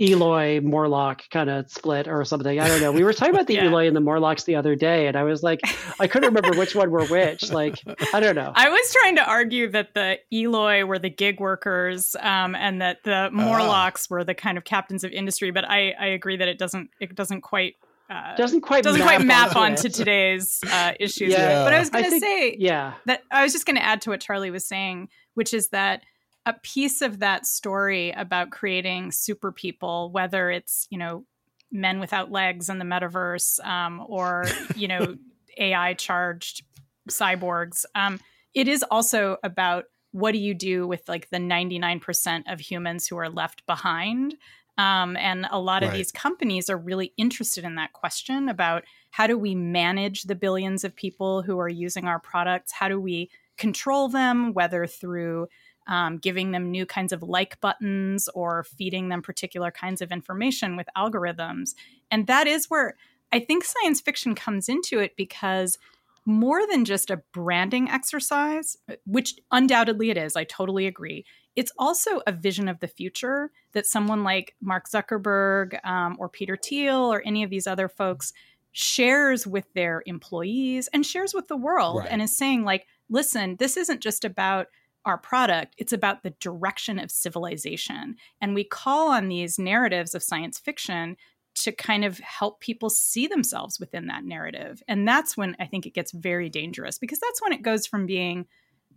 Eloi 0.00 0.60
Morlock 0.60 1.22
kind 1.30 1.48
of 1.48 1.70
split 1.70 2.08
or 2.08 2.24
something. 2.24 2.58
I 2.58 2.66
don't 2.66 2.80
know. 2.80 2.90
We 2.90 3.04
were 3.04 3.12
talking 3.12 3.34
about 3.34 3.46
the 3.48 3.54
yeah. 3.54 3.66
Eloi 3.66 3.86
and 3.86 3.94
the 3.94 4.00
Morlocks 4.00 4.44
the 4.44 4.56
other 4.56 4.74
day, 4.74 5.06
and 5.06 5.16
I 5.16 5.22
was 5.22 5.42
like, 5.42 5.60
I 6.00 6.08
couldn't 6.08 6.34
remember 6.34 6.58
which 6.58 6.74
one 6.74 6.90
were 6.90 7.06
which. 7.06 7.52
Like, 7.52 7.80
I 8.12 8.20
don't 8.20 8.34
know. 8.34 8.52
I 8.54 8.68
was 8.68 8.92
trying 8.92 9.16
to 9.16 9.24
argue 9.24 9.70
that 9.70 9.94
the 9.94 10.18
Eloi 10.32 10.84
were 10.84 10.98
the 10.98 11.10
gig 11.10 11.40
workers, 11.40 12.16
um, 12.20 12.54
and 12.54 12.80
that 12.82 13.04
the 13.04 13.30
Morlocks 13.32 14.06
uh. 14.06 14.14
were 14.14 14.24
the 14.24 14.34
kind 14.34 14.58
of 14.58 14.64
captains 14.64 15.04
of 15.04 15.12
industry. 15.12 15.50
But 15.50 15.68
I, 15.68 15.94
I 15.98 16.06
agree 16.06 16.36
that 16.36 16.48
it 16.48 16.58
doesn't 16.58 16.90
it 17.00 17.14
doesn't 17.14 17.42
quite 17.42 17.76
uh, 18.10 18.34
doesn't 18.36 18.60
quite 18.60 18.84
doesn't 18.84 19.00
map 19.00 19.08
quite 19.08 19.26
map 19.26 19.56
onto, 19.56 19.88
today's 19.88 20.60
uh, 20.70 20.92
issues. 21.00 21.32
Yeah. 21.32 21.64
But 21.64 21.72
I 21.72 21.78
was 21.78 21.90
going 21.90 22.10
to 22.10 22.20
say, 22.20 22.56
yeah, 22.58 22.94
that 23.06 23.22
I 23.30 23.42
was 23.42 23.52
just 23.52 23.64
going 23.64 23.76
to 23.76 23.84
add 23.84 24.02
to 24.02 24.10
what 24.10 24.20
Charlie 24.20 24.50
was 24.50 24.66
saying, 24.66 25.08
which 25.34 25.54
is 25.54 25.68
that 25.68 26.02
a 26.46 26.52
piece 26.52 27.02
of 27.02 27.20
that 27.20 27.46
story 27.46 28.10
about 28.12 28.50
creating 28.50 29.12
super 29.12 29.50
people, 29.50 30.10
whether 30.10 30.50
it's, 30.50 30.86
you 30.90 30.98
know, 30.98 31.24
men 31.72 32.00
without 32.00 32.30
legs 32.30 32.68
in 32.68 32.78
the 32.78 32.84
metaverse 32.84 33.64
um, 33.64 34.04
or, 34.06 34.44
you 34.76 34.88
know, 34.88 35.16
AI 35.58 35.94
charged 35.94 36.62
cyborgs, 37.10 37.84
um, 37.94 38.20
it 38.54 38.68
is 38.68 38.84
also 38.90 39.36
about 39.42 39.84
what 40.12 40.32
do 40.32 40.38
you 40.38 40.54
do 40.54 40.86
with 40.86 41.08
like 41.08 41.28
the 41.30 41.38
99% 41.38 42.44
of 42.46 42.60
humans 42.60 43.06
who 43.06 43.16
are 43.16 43.28
left 43.28 43.66
behind? 43.66 44.36
Um, 44.78 45.16
and 45.16 45.46
a 45.50 45.58
lot 45.58 45.82
of 45.82 45.92
these 45.92 46.10
companies 46.10 46.68
are 46.68 46.76
really 46.76 47.12
interested 47.16 47.64
in 47.64 47.76
that 47.76 47.92
question 47.92 48.48
about 48.48 48.84
how 49.10 49.26
do 49.26 49.38
we 49.38 49.54
manage 49.54 50.22
the 50.22 50.34
billions 50.34 50.82
of 50.82 50.96
people 50.96 51.42
who 51.42 51.58
are 51.58 51.68
using 51.68 52.06
our 52.06 52.18
products? 52.18 52.72
How 52.72 52.88
do 52.88 53.00
we 53.00 53.30
control 53.56 54.08
them, 54.08 54.52
whether 54.52 54.86
through 54.86 55.48
um, 55.86 56.18
giving 56.18 56.52
them 56.52 56.70
new 56.70 56.86
kinds 56.86 57.12
of 57.12 57.22
like 57.22 57.60
buttons 57.60 58.28
or 58.34 58.64
feeding 58.64 59.08
them 59.08 59.22
particular 59.22 59.70
kinds 59.70 60.00
of 60.00 60.12
information 60.12 60.76
with 60.76 60.86
algorithms. 60.96 61.74
And 62.10 62.26
that 62.26 62.46
is 62.46 62.70
where 62.70 62.96
I 63.32 63.40
think 63.40 63.64
science 63.64 64.00
fiction 64.00 64.34
comes 64.34 64.68
into 64.68 65.00
it 65.00 65.16
because 65.16 65.78
more 66.26 66.66
than 66.66 66.84
just 66.84 67.10
a 67.10 67.22
branding 67.32 67.88
exercise, 67.88 68.78
which 69.06 69.34
undoubtedly 69.50 70.10
it 70.10 70.16
is, 70.16 70.36
I 70.36 70.44
totally 70.44 70.86
agree. 70.86 71.26
It's 71.54 71.72
also 71.78 72.22
a 72.26 72.32
vision 72.32 72.68
of 72.68 72.80
the 72.80 72.88
future 72.88 73.50
that 73.72 73.86
someone 73.86 74.24
like 74.24 74.54
Mark 74.60 74.88
Zuckerberg 74.88 75.84
um, 75.84 76.16
or 76.18 76.28
Peter 76.28 76.56
Thiel 76.56 77.12
or 77.12 77.22
any 77.24 77.42
of 77.42 77.50
these 77.50 77.66
other 77.66 77.88
folks 77.88 78.32
shares 78.72 79.46
with 79.46 79.72
their 79.74 80.02
employees 80.06 80.88
and 80.92 81.06
shares 81.06 81.34
with 81.34 81.46
the 81.46 81.56
world 81.56 82.00
right. 82.00 82.08
and 82.10 82.22
is 82.22 82.36
saying, 82.36 82.64
like, 82.64 82.86
listen, 83.08 83.56
this 83.56 83.76
isn't 83.76 84.00
just 84.00 84.24
about 84.24 84.66
our 85.04 85.18
product, 85.18 85.74
it's 85.78 85.92
about 85.92 86.22
the 86.22 86.30
direction 86.40 86.98
of 86.98 87.10
civilization. 87.10 88.16
And 88.40 88.54
we 88.54 88.64
call 88.64 89.10
on 89.10 89.28
these 89.28 89.58
narratives 89.58 90.14
of 90.14 90.22
science 90.22 90.58
fiction 90.58 91.16
to 91.56 91.72
kind 91.72 92.04
of 92.04 92.18
help 92.18 92.60
people 92.60 92.90
see 92.90 93.26
themselves 93.26 93.78
within 93.78 94.06
that 94.06 94.24
narrative. 94.24 94.82
And 94.88 95.06
that's 95.06 95.36
when 95.36 95.56
I 95.60 95.66
think 95.66 95.86
it 95.86 95.94
gets 95.94 96.12
very 96.12 96.48
dangerous 96.48 96.98
because 96.98 97.20
that's 97.20 97.40
when 97.42 97.52
it 97.52 97.62
goes 97.62 97.86
from 97.86 98.06
being 98.06 98.46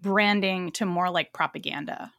branding 0.02 0.72
to 0.72 0.86
more 0.86 1.10
like 1.10 1.34
propaganda 1.34 2.12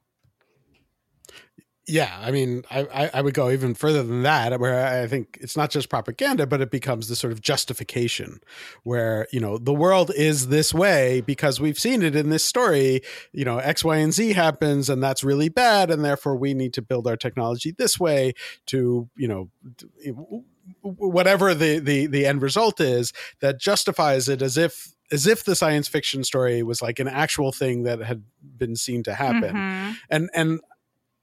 yeah, 1.88 2.18
I 2.20 2.30
mean, 2.30 2.64
I, 2.70 3.10
I 3.14 3.20
would 3.22 3.32
go 3.32 3.50
even 3.50 3.72
further 3.72 4.02
than 4.02 4.22
that, 4.22 4.60
where 4.60 4.86
I 4.86 5.06
think 5.06 5.38
it's 5.40 5.56
not 5.56 5.70
just 5.70 5.88
propaganda, 5.88 6.46
but 6.46 6.60
it 6.60 6.70
becomes 6.70 7.08
this 7.08 7.18
sort 7.18 7.32
of 7.32 7.40
justification 7.40 8.40
where, 8.82 9.26
you 9.32 9.40
know, 9.40 9.56
the 9.56 9.72
world 9.72 10.12
is 10.14 10.48
this 10.48 10.74
way 10.74 11.22
because 11.22 11.60
we've 11.60 11.78
seen 11.78 12.02
it 12.02 12.14
in 12.14 12.28
this 12.28 12.44
story, 12.44 13.00
you 13.32 13.44
know, 13.44 13.56
X, 13.56 13.82
Y, 13.84 13.96
and 13.96 14.12
Z 14.12 14.34
happens 14.34 14.90
and 14.90 15.02
that's 15.02 15.24
really 15.24 15.48
bad. 15.48 15.90
And 15.90 16.04
therefore 16.04 16.36
we 16.36 16.52
need 16.52 16.74
to 16.74 16.82
build 16.82 17.06
our 17.06 17.16
technology 17.16 17.70
this 17.70 17.98
way 17.98 18.34
to, 18.66 19.08
you 19.16 19.28
know, 19.28 19.50
whatever 20.82 21.54
the, 21.54 21.78
the, 21.78 22.06
the 22.06 22.26
end 22.26 22.42
result 22.42 22.82
is 22.82 23.14
that 23.40 23.58
justifies 23.58 24.28
it 24.28 24.42
as 24.42 24.58
if 24.58 24.92
as 25.10 25.26
if 25.26 25.42
the 25.42 25.56
science 25.56 25.88
fiction 25.88 26.22
story 26.22 26.62
was 26.62 26.82
like 26.82 26.98
an 26.98 27.08
actual 27.08 27.50
thing 27.50 27.84
that 27.84 27.98
had 28.00 28.24
been 28.58 28.76
seen 28.76 29.02
to 29.02 29.14
happen. 29.14 29.54
Mm-hmm. 29.54 29.92
And 30.10 30.28
and 30.34 30.60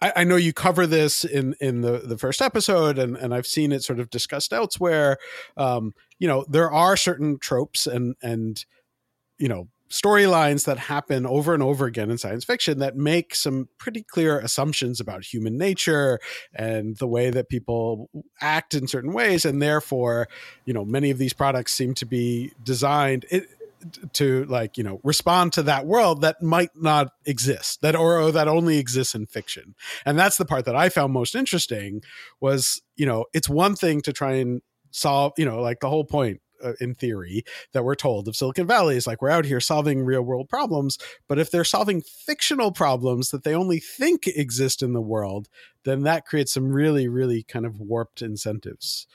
I, 0.01 0.13
I, 0.17 0.23
know 0.23 0.35
you 0.35 0.53
cover 0.53 0.85
this 0.85 1.23
in 1.23 1.55
in 1.59 1.81
the 1.81 1.99
the 1.99 2.17
first 2.17 2.41
episode, 2.41 2.97
and 2.97 3.15
and 3.15 3.33
I've 3.33 3.47
seen 3.47 3.71
it 3.71 3.83
sort 3.83 3.99
of 3.99 4.09
discussed 4.09 4.53
elsewhere. 4.53 5.17
Um, 5.57 5.93
you 6.19 6.27
know, 6.27 6.45
there 6.49 6.71
are 6.71 6.97
certain 6.97 7.39
tropes 7.39 7.87
and 7.87 8.15
and 8.21 8.63
you 9.37 9.47
know 9.47 9.69
storylines 9.89 10.65
that 10.65 10.79
happen 10.79 11.25
over 11.25 11.53
and 11.53 11.61
over 11.61 11.85
again 11.85 12.09
in 12.09 12.17
science 12.17 12.43
fiction 12.43 12.79
that 12.79 12.97
make 12.97 13.35
some 13.35 13.69
pretty 13.77 14.01
clear 14.01 14.39
assumptions 14.39 14.99
about 14.99 15.23
human 15.23 15.57
nature 15.57 16.19
and 16.55 16.97
the 16.97 17.07
way 17.07 17.29
that 17.29 17.49
people 17.49 18.09
act 18.41 18.73
in 18.73 18.87
certain 18.87 19.13
ways 19.13 19.45
and 19.45 19.61
therefore 19.61 20.27
you 20.65 20.73
know 20.73 20.83
many 20.83 21.11
of 21.11 21.19
these 21.19 21.33
products 21.33 21.71
seem 21.71 21.93
to 21.93 22.05
be 22.05 22.51
designed 22.63 23.25
it, 23.29 23.47
to 24.13 24.45
like 24.45 24.77
you 24.77 24.83
know 24.83 24.99
respond 25.03 25.53
to 25.53 25.63
that 25.63 25.85
world 25.85 26.21
that 26.21 26.41
might 26.41 26.71
not 26.75 27.09
exist 27.25 27.81
that 27.81 27.95
or, 27.95 28.31
that 28.31 28.47
only 28.47 28.77
exists 28.77 29.15
in 29.15 29.25
fiction. 29.25 29.75
And 30.05 30.17
that's 30.17 30.37
the 30.37 30.45
part 30.45 30.65
that 30.65 30.75
i 30.75 30.89
found 30.89 31.13
most 31.13 31.35
interesting 31.35 32.01
was 32.39 32.81
you 32.95 33.05
know 33.05 33.25
it's 33.33 33.49
one 33.49 33.75
thing 33.75 34.01
to 34.01 34.13
try 34.13 34.33
and 34.33 34.61
solve 34.91 35.33
you 35.37 35.45
know 35.45 35.61
like 35.61 35.79
the 35.79 35.89
whole 35.89 36.05
point 36.05 36.41
uh, 36.63 36.73
in 36.79 36.95
theory 36.95 37.43
that 37.73 37.83
we're 37.83 37.95
told 37.95 38.27
of 38.27 38.35
silicon 38.35 38.65
valley 38.65 38.95
is 38.95 39.05
like 39.05 39.21
we're 39.21 39.29
out 39.29 39.43
here 39.43 39.59
solving 39.59 40.05
real 40.05 40.21
world 40.21 40.47
problems 40.47 40.97
but 41.27 41.37
if 41.37 41.51
they're 41.51 41.65
solving 41.65 42.01
fictional 42.01 42.71
problems 42.71 43.29
that 43.29 43.43
they 43.43 43.53
only 43.53 43.79
think 43.79 44.25
exist 44.25 44.81
in 44.81 44.93
the 44.93 45.01
world 45.01 45.49
then 45.83 46.03
that 46.03 46.25
creates 46.25 46.53
some 46.53 46.71
really 46.71 47.07
really 47.07 47.43
kind 47.43 47.65
of 47.65 47.79
warped 47.79 48.21
incentives. 48.21 49.07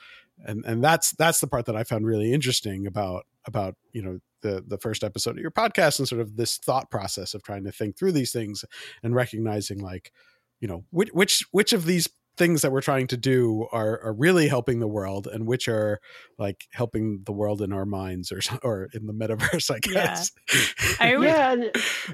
And 0.43 0.65
and 0.65 0.83
that's 0.83 1.11
that's 1.11 1.39
the 1.39 1.47
part 1.47 1.65
that 1.65 1.75
i 1.75 1.83
found 1.83 2.07
really 2.07 2.33
interesting 2.33 2.87
about 2.87 3.25
about 3.45 3.75
you 3.91 4.01
know 4.01 4.19
the 4.41 4.63
the 4.67 4.77
first 4.77 5.03
episode 5.03 5.31
of 5.31 5.41
your 5.41 5.51
podcast 5.51 5.99
and 5.99 6.07
sort 6.07 6.21
of 6.21 6.35
this 6.37 6.57
thought 6.57 6.89
process 6.91 7.33
of 7.33 7.43
trying 7.43 7.63
to 7.63 7.71
think 7.71 7.97
through 7.97 8.11
these 8.11 8.31
things 8.31 8.63
and 9.03 9.15
recognizing 9.15 9.79
like 9.79 10.11
you 10.59 10.67
know 10.67 10.83
which 10.91 11.09
which 11.13 11.45
which 11.51 11.73
of 11.73 11.85
these 11.85 12.09
things 12.37 12.61
that 12.61 12.71
we're 12.71 12.81
trying 12.81 13.07
to 13.07 13.17
do 13.17 13.67
are, 13.73 13.99
are 14.03 14.13
really 14.13 14.47
helping 14.47 14.79
the 14.79 14.87
world 14.87 15.27
and 15.27 15.45
which 15.45 15.67
are 15.67 15.99
like 16.39 16.65
helping 16.71 17.21
the 17.25 17.31
world 17.33 17.61
in 17.61 17.73
our 17.73 17.85
minds 17.85 18.31
or 18.31 18.39
or 18.63 18.87
in 18.93 19.05
the 19.05 19.13
metaverse 19.13 19.69
i 19.73 19.79
guess 19.79 20.31
yeah. 20.53 20.95
I 20.99 21.13
always, 21.15 21.29
yeah. 21.29 21.55
go 21.55 22.13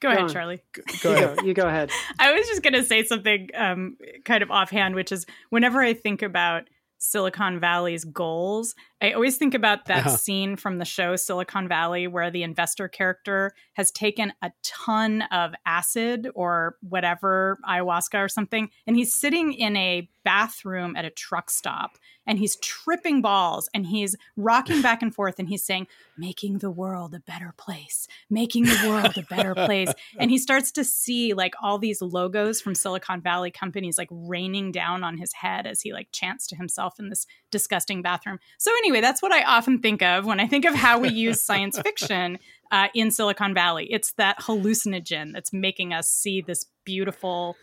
Go 0.00 0.08
ahead 0.10 0.22
on. 0.24 0.28
charlie 0.28 0.60
go 1.02 1.10
You 1.10 1.16
ahead 1.16 1.36
go, 1.38 1.44
you 1.44 1.54
go 1.54 1.66
ahead. 1.66 1.90
I 2.18 2.32
was 2.32 2.46
just 2.46 2.62
going 2.62 2.74
to 2.74 2.84
say 2.84 3.02
something 3.04 3.48
um, 3.54 3.96
kind 4.24 4.42
of 4.42 4.50
offhand, 4.50 4.94
which 4.94 5.10
is 5.12 5.24
whenever 5.50 5.80
I 5.80 5.94
think 5.94 6.20
about 6.20 6.64
Silicon 6.98 7.58
Valley's 7.60 8.04
goals, 8.04 8.74
I 9.04 9.12
always 9.12 9.36
think 9.36 9.54
about 9.54 9.84
that 9.86 10.06
Uh-huh. 10.06 10.16
scene 10.16 10.56
from 10.56 10.78
the 10.78 10.84
show 10.84 11.14
Silicon 11.16 11.68
Valley 11.68 12.06
where 12.06 12.30
the 12.30 12.42
investor 12.42 12.88
character 12.88 13.52
has 13.74 13.90
taken 13.90 14.32
a 14.42 14.50
ton 14.62 15.22
of 15.30 15.52
acid 15.66 16.28
or 16.34 16.76
whatever, 16.80 17.58
ayahuasca 17.68 18.18
or 18.24 18.28
something, 18.28 18.70
and 18.86 18.96
he's 18.96 19.12
sitting 19.12 19.52
in 19.52 19.76
a 19.76 20.08
bathroom 20.24 20.96
at 20.96 21.04
a 21.04 21.10
truck 21.10 21.50
stop 21.50 21.98
and 22.26 22.38
he's 22.38 22.56
tripping 22.56 23.20
balls 23.20 23.68
and 23.74 23.84
he's 23.84 24.16
rocking 24.38 24.80
back 24.80 25.02
and 25.02 25.14
forth 25.14 25.38
and 25.38 25.50
he's 25.50 25.62
saying, 25.62 25.86
making 26.16 26.58
the 26.58 26.70
world 26.70 27.14
a 27.14 27.20
better 27.20 27.52
place, 27.58 28.08
making 28.30 28.64
the 28.64 28.86
world 28.88 29.18
a 29.18 29.22
better 29.34 29.54
place. 29.54 29.92
And 30.18 30.30
he 30.30 30.38
starts 30.38 30.72
to 30.72 30.84
see 30.84 31.34
like 31.34 31.52
all 31.62 31.76
these 31.78 32.00
logos 32.00 32.60
from 32.62 32.74
Silicon 32.74 33.20
Valley 33.20 33.50
companies 33.50 33.98
like 33.98 34.08
raining 34.10 34.72
down 34.72 35.04
on 35.04 35.18
his 35.18 35.34
head 35.34 35.66
as 35.66 35.82
he 35.82 35.92
like 35.92 36.08
chants 36.12 36.46
to 36.46 36.56
himself 36.56 36.98
in 36.98 37.10
this 37.10 37.26
disgusting 37.50 38.00
bathroom. 38.00 38.38
So, 38.58 38.70
anyway, 38.78 38.93
that's 39.00 39.22
what 39.22 39.32
I 39.32 39.42
often 39.42 39.80
think 39.80 40.02
of 40.02 40.26
when 40.26 40.40
I 40.40 40.46
think 40.46 40.64
of 40.64 40.74
how 40.74 40.98
we 40.98 41.08
use 41.10 41.40
science 41.40 41.78
fiction 41.78 42.38
uh, 42.70 42.88
in 42.94 43.10
Silicon 43.10 43.54
Valley. 43.54 43.86
It's 43.90 44.12
that 44.14 44.40
hallucinogen 44.40 45.32
that's 45.32 45.52
making 45.52 45.92
us 45.92 46.08
see 46.10 46.40
this 46.40 46.66
beautiful, 46.84 47.56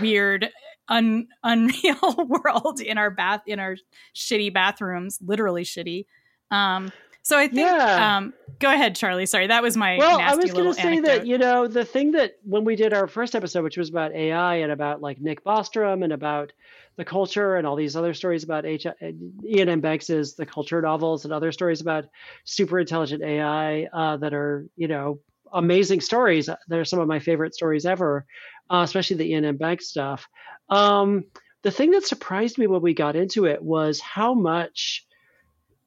weird, 0.00 0.50
un- 0.88 1.28
unreal 1.42 2.14
world 2.44 2.80
in 2.80 2.98
our 2.98 3.10
bath 3.10 3.42
in 3.46 3.58
our 3.58 3.76
shitty 4.14 4.52
bathrooms, 4.52 5.18
literally 5.20 5.64
shitty. 5.64 6.06
Um, 6.50 6.92
so 7.22 7.38
I 7.38 7.48
think. 7.48 7.60
Yeah. 7.60 8.16
Um, 8.16 8.34
go 8.58 8.72
ahead, 8.72 8.96
Charlie. 8.96 9.26
Sorry, 9.26 9.46
that 9.46 9.62
was 9.62 9.76
my 9.76 9.96
well, 9.96 10.20
I 10.20 10.34
was 10.34 10.52
going 10.52 10.66
to 10.66 10.74
say 10.74 10.88
anecdote. 10.88 11.06
that 11.06 11.26
you 11.26 11.38
know 11.38 11.66
the 11.66 11.84
thing 11.84 12.12
that 12.12 12.36
when 12.44 12.64
we 12.64 12.76
did 12.76 12.92
our 12.92 13.06
first 13.06 13.34
episode, 13.34 13.62
which 13.62 13.76
was 13.76 13.88
about 13.88 14.12
AI 14.12 14.56
and 14.56 14.72
about 14.72 15.00
like 15.00 15.20
Nick 15.20 15.44
Bostrom 15.44 16.02
and 16.02 16.12
about 16.12 16.52
the 16.96 17.04
culture 17.04 17.56
and 17.56 17.66
all 17.66 17.76
these 17.76 17.96
other 17.96 18.12
stories 18.12 18.44
about 18.44 18.66
H- 18.66 18.86
Iain 19.00 19.68
M. 19.68 19.80
Banks's 19.80 20.34
the 20.34 20.44
culture 20.44 20.82
novels 20.82 21.24
and 21.24 21.32
other 21.32 21.52
stories 21.52 21.80
about 21.80 22.04
super 22.44 22.78
intelligent 22.78 23.22
AI 23.22 23.84
uh, 23.92 24.16
that 24.18 24.34
are 24.34 24.66
you 24.76 24.88
know 24.88 25.20
amazing 25.52 26.00
stories. 26.00 26.48
They're 26.68 26.84
some 26.84 26.98
of 26.98 27.08
my 27.08 27.20
favorite 27.20 27.54
stories 27.54 27.86
ever, 27.86 28.26
uh, 28.68 28.82
especially 28.84 29.16
the 29.16 29.32
Iain 29.32 29.44
M. 29.44 29.56
Banks 29.56 29.88
stuff. 29.88 30.26
Um, 30.68 31.24
the 31.62 31.70
thing 31.70 31.92
that 31.92 32.04
surprised 32.04 32.58
me 32.58 32.66
when 32.66 32.82
we 32.82 32.94
got 32.94 33.14
into 33.14 33.44
it 33.44 33.62
was 33.62 34.00
how 34.00 34.34
much 34.34 35.06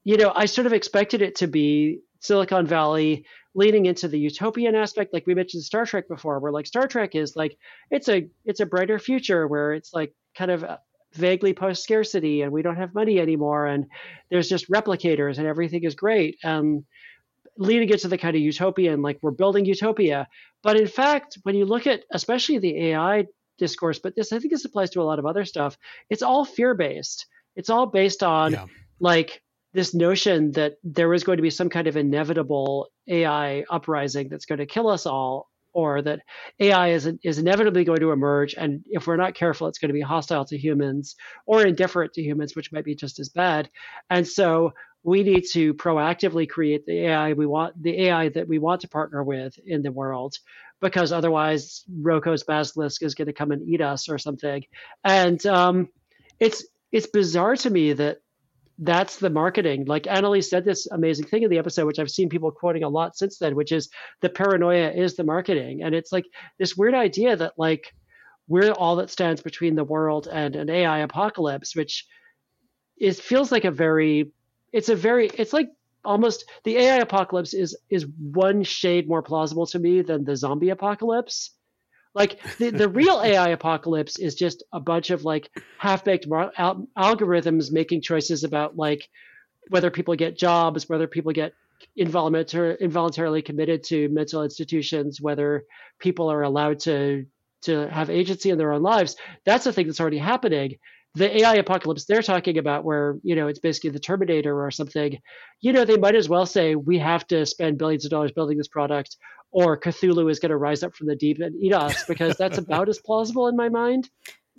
you 0.06 0.16
know, 0.16 0.30
I 0.36 0.46
sort 0.46 0.68
of 0.68 0.72
expected 0.72 1.20
it 1.20 1.34
to 1.36 1.48
be 1.48 1.98
Silicon 2.20 2.64
Valley 2.64 3.26
leaning 3.56 3.86
into 3.86 4.06
the 4.06 4.18
utopian 4.18 4.76
aspect, 4.76 5.12
like 5.12 5.26
we 5.26 5.34
mentioned 5.34 5.64
Star 5.64 5.84
Trek 5.84 6.06
before, 6.06 6.38
where 6.38 6.52
like 6.52 6.66
Star 6.66 6.86
Trek 6.86 7.16
is 7.16 7.34
like 7.34 7.58
it's 7.90 8.08
a 8.08 8.28
it's 8.44 8.60
a 8.60 8.66
brighter 8.66 9.00
future 9.00 9.48
where 9.48 9.74
it's 9.74 9.92
like 9.92 10.14
kind 10.38 10.52
of 10.52 10.64
vaguely 11.14 11.52
post 11.52 11.82
scarcity 11.82 12.42
and 12.42 12.52
we 12.52 12.62
don't 12.62 12.76
have 12.76 12.94
money 12.94 13.18
anymore 13.18 13.66
and 13.66 13.86
there's 14.30 14.48
just 14.48 14.70
replicators 14.70 15.38
and 15.38 15.46
everything 15.48 15.82
is 15.82 15.96
great. 15.96 16.38
Um, 16.44 16.54
and 16.60 16.84
leading 17.58 17.88
it 17.88 18.00
to 18.02 18.08
the 18.08 18.18
kind 18.18 18.36
of 18.36 18.42
utopian 18.42 19.02
like 19.02 19.18
we're 19.22 19.30
building 19.32 19.64
utopia. 19.64 20.28
But 20.62 20.78
in 20.78 20.86
fact 20.86 21.38
when 21.42 21.56
you 21.56 21.64
look 21.64 21.88
at 21.88 22.04
especially 22.12 22.58
the 22.58 22.90
ai 22.90 23.26
discourse 23.58 23.98
but 23.98 24.14
this 24.14 24.32
i 24.32 24.38
think 24.38 24.52
this 24.52 24.66
applies 24.66 24.90
to 24.90 25.00
a 25.00 25.08
lot 25.10 25.18
of 25.18 25.24
other 25.26 25.44
stuff 25.46 25.78
it's 26.10 26.22
all 26.22 26.44
fear 26.44 26.74
based 26.74 27.26
it's 27.56 27.70
all 27.70 27.86
based 27.86 28.22
on 28.22 28.52
Yeah. 28.52 28.66
like 29.00 29.42
this 29.76 29.94
notion 29.94 30.52
that 30.52 30.78
there 30.82 31.12
is 31.12 31.22
going 31.22 31.36
to 31.36 31.42
be 31.42 31.50
some 31.50 31.68
kind 31.68 31.86
of 31.86 31.96
inevitable 31.98 32.88
AI 33.08 33.62
uprising 33.70 34.28
that's 34.30 34.46
going 34.46 34.58
to 34.58 34.66
kill 34.66 34.88
us 34.88 35.04
all, 35.04 35.50
or 35.74 36.00
that 36.00 36.20
AI 36.58 36.92
is, 36.92 37.06
is 37.22 37.38
inevitably 37.38 37.84
going 37.84 38.00
to 38.00 38.10
emerge. 38.10 38.54
And 38.54 38.82
if 38.86 39.06
we're 39.06 39.16
not 39.16 39.34
careful, 39.34 39.68
it's 39.68 39.78
going 39.78 39.90
to 39.90 39.94
be 39.94 40.00
hostile 40.00 40.46
to 40.46 40.56
humans 40.56 41.14
or 41.44 41.66
indifferent 41.66 42.14
to 42.14 42.22
humans, 42.22 42.56
which 42.56 42.72
might 42.72 42.86
be 42.86 42.94
just 42.94 43.20
as 43.20 43.28
bad. 43.28 43.68
And 44.08 44.26
so 44.26 44.72
we 45.02 45.22
need 45.22 45.44
to 45.52 45.74
proactively 45.74 46.48
create 46.48 46.86
the 46.86 47.08
AI 47.08 47.34
we 47.34 47.44
want, 47.44 47.80
the 47.82 48.06
AI 48.06 48.30
that 48.30 48.48
we 48.48 48.58
want 48.58 48.80
to 48.80 48.88
partner 48.88 49.22
with 49.22 49.58
in 49.66 49.82
the 49.82 49.92
world, 49.92 50.36
because 50.80 51.12
otherwise 51.12 51.84
Roko's 52.00 52.44
basilisk 52.44 53.02
is 53.02 53.14
going 53.14 53.26
to 53.26 53.34
come 53.34 53.50
and 53.50 53.68
eat 53.68 53.82
us 53.82 54.08
or 54.08 54.16
something. 54.16 54.64
And 55.04 55.44
um, 55.44 55.90
it's 56.40 56.64
it's 56.92 57.08
bizarre 57.08 57.56
to 57.56 57.68
me 57.68 57.92
that 57.92 58.20
that's 58.78 59.16
the 59.16 59.30
marketing. 59.30 59.84
Like 59.86 60.04
Annalee 60.04 60.44
said 60.44 60.64
this 60.64 60.86
amazing 60.86 61.26
thing 61.26 61.42
in 61.42 61.50
the 61.50 61.58
episode, 61.58 61.86
which 61.86 61.98
I've 61.98 62.10
seen 62.10 62.28
people 62.28 62.50
quoting 62.50 62.82
a 62.82 62.88
lot 62.88 63.16
since 63.16 63.38
then, 63.38 63.54
which 63.54 63.72
is 63.72 63.88
the 64.20 64.28
paranoia 64.28 64.90
is 64.90 65.16
the 65.16 65.24
marketing. 65.24 65.82
And 65.82 65.94
it's 65.94 66.12
like 66.12 66.26
this 66.58 66.76
weird 66.76 66.94
idea 66.94 67.36
that 67.36 67.54
like 67.56 67.94
we're 68.48 68.72
all 68.72 68.96
that 68.96 69.10
stands 69.10 69.40
between 69.42 69.74
the 69.74 69.84
world 69.84 70.28
and 70.30 70.56
an 70.56 70.68
AI 70.68 70.98
apocalypse, 70.98 71.74
which 71.74 72.06
is 72.98 73.20
feels 73.20 73.50
like 73.50 73.64
a 73.64 73.70
very 73.70 74.32
it's 74.72 74.88
a 74.88 74.96
very 74.96 75.28
it's 75.28 75.52
like 75.52 75.70
almost 76.04 76.44
the 76.64 76.76
AI 76.76 76.96
apocalypse 76.96 77.54
is 77.54 77.76
is 77.90 78.06
one 78.32 78.62
shade 78.62 79.08
more 79.08 79.22
plausible 79.22 79.66
to 79.66 79.78
me 79.78 80.02
than 80.02 80.24
the 80.24 80.36
zombie 80.36 80.70
apocalypse. 80.70 81.50
Like 82.16 82.40
the, 82.56 82.70
the 82.70 82.88
real 83.00 83.20
AI 83.22 83.50
apocalypse 83.50 84.18
is 84.18 84.34
just 84.34 84.64
a 84.72 84.80
bunch 84.80 85.10
of 85.10 85.24
like 85.24 85.50
half 85.78 86.02
baked 86.02 86.26
mar- 86.26 86.52
al- 86.56 86.88
algorithms 86.98 87.70
making 87.70 88.00
choices 88.00 88.42
about 88.42 88.76
like 88.76 89.08
whether 89.68 89.90
people 89.90 90.16
get 90.16 90.38
jobs, 90.38 90.88
whether 90.88 91.06
people 91.06 91.32
get 91.32 91.52
involuntar- 92.00 92.80
involuntarily 92.80 93.42
committed 93.42 93.84
to 93.84 94.08
mental 94.08 94.42
institutions, 94.42 95.20
whether 95.20 95.64
people 95.98 96.32
are 96.32 96.42
allowed 96.42 96.80
to 96.80 97.26
to 97.62 97.88
have 97.90 98.10
agency 98.10 98.50
in 98.50 98.58
their 98.58 98.72
own 98.72 98.82
lives. 98.82 99.16
That's 99.44 99.66
a 99.66 99.72
thing 99.72 99.86
that's 99.86 100.00
already 100.00 100.18
happening. 100.18 100.78
The 101.16 101.38
AI 101.38 101.54
apocalypse 101.54 102.04
they're 102.04 102.22
talking 102.22 102.58
about, 102.58 102.84
where 102.84 103.16
you 103.22 103.34
know 103.34 103.48
it's 103.48 103.58
basically 103.58 103.90
the 103.90 103.98
Terminator 103.98 104.62
or 104.62 104.70
something, 104.70 105.18
you 105.62 105.72
know 105.72 105.84
they 105.84 105.96
might 105.96 106.14
as 106.14 106.28
well 106.28 106.46
say 106.46 106.74
we 106.74 106.98
have 106.98 107.26
to 107.28 107.46
spend 107.46 107.78
billions 107.78 108.04
of 108.04 108.10
dollars 108.10 108.32
building 108.32 108.58
this 108.58 108.68
product, 108.68 109.16
or 109.50 109.80
Cthulhu 109.80 110.30
is 110.30 110.38
going 110.38 110.50
to 110.50 110.58
rise 110.58 110.82
up 110.82 110.94
from 110.94 111.06
the 111.06 111.16
deep 111.16 111.38
and 111.40 111.56
eat 111.56 111.72
us, 111.72 112.04
because 112.04 112.36
that's 112.36 112.58
about 112.58 112.88
as 112.88 112.98
plausible 112.98 113.48
in 113.48 113.56
my 113.56 113.70
mind. 113.70 114.10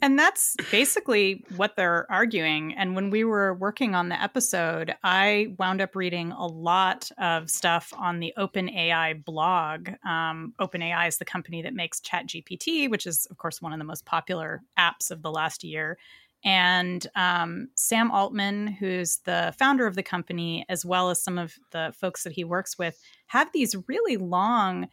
And 0.01 0.17
that's 0.17 0.55
basically 0.69 1.43
what 1.55 1.75
they're 1.75 2.05
arguing. 2.11 2.73
And 2.75 2.95
when 2.95 3.09
we 3.09 3.23
were 3.23 3.55
working 3.55 3.95
on 3.95 4.09
the 4.09 4.21
episode, 4.21 4.93
I 5.03 5.55
wound 5.57 5.81
up 5.81 5.95
reading 5.95 6.31
a 6.31 6.45
lot 6.45 7.09
of 7.17 7.49
stuff 7.49 7.91
on 7.97 8.19
the 8.19 8.31
OpenAI 8.37 9.25
blog. 9.25 9.89
Um, 10.07 10.53
OpenAI 10.61 11.07
is 11.07 11.17
the 11.17 11.25
company 11.25 11.63
that 11.63 11.73
makes 11.73 11.99
ChatGPT, 11.99 12.91
which 12.91 13.07
is, 13.07 13.25
of 13.31 13.37
course, 13.37 13.59
one 13.59 13.73
of 13.73 13.79
the 13.79 13.85
most 13.85 14.05
popular 14.05 14.61
apps 14.77 15.09
of 15.09 15.23
the 15.23 15.31
last 15.31 15.63
year. 15.63 15.97
And 16.43 17.05
um, 17.15 17.69
Sam 17.75 18.11
Altman, 18.11 18.67
who's 18.67 19.19
the 19.25 19.53
founder 19.57 19.87
of 19.87 19.95
the 19.95 20.03
company, 20.03 20.65
as 20.69 20.85
well 20.85 21.09
as 21.09 21.23
some 21.23 21.37
of 21.37 21.55
the 21.71 21.93
folks 21.99 22.23
that 22.23 22.33
he 22.33 22.43
works 22.43 22.77
with, 22.77 22.99
have 23.27 23.51
these 23.51 23.75
really 23.87 24.17
long 24.17 24.87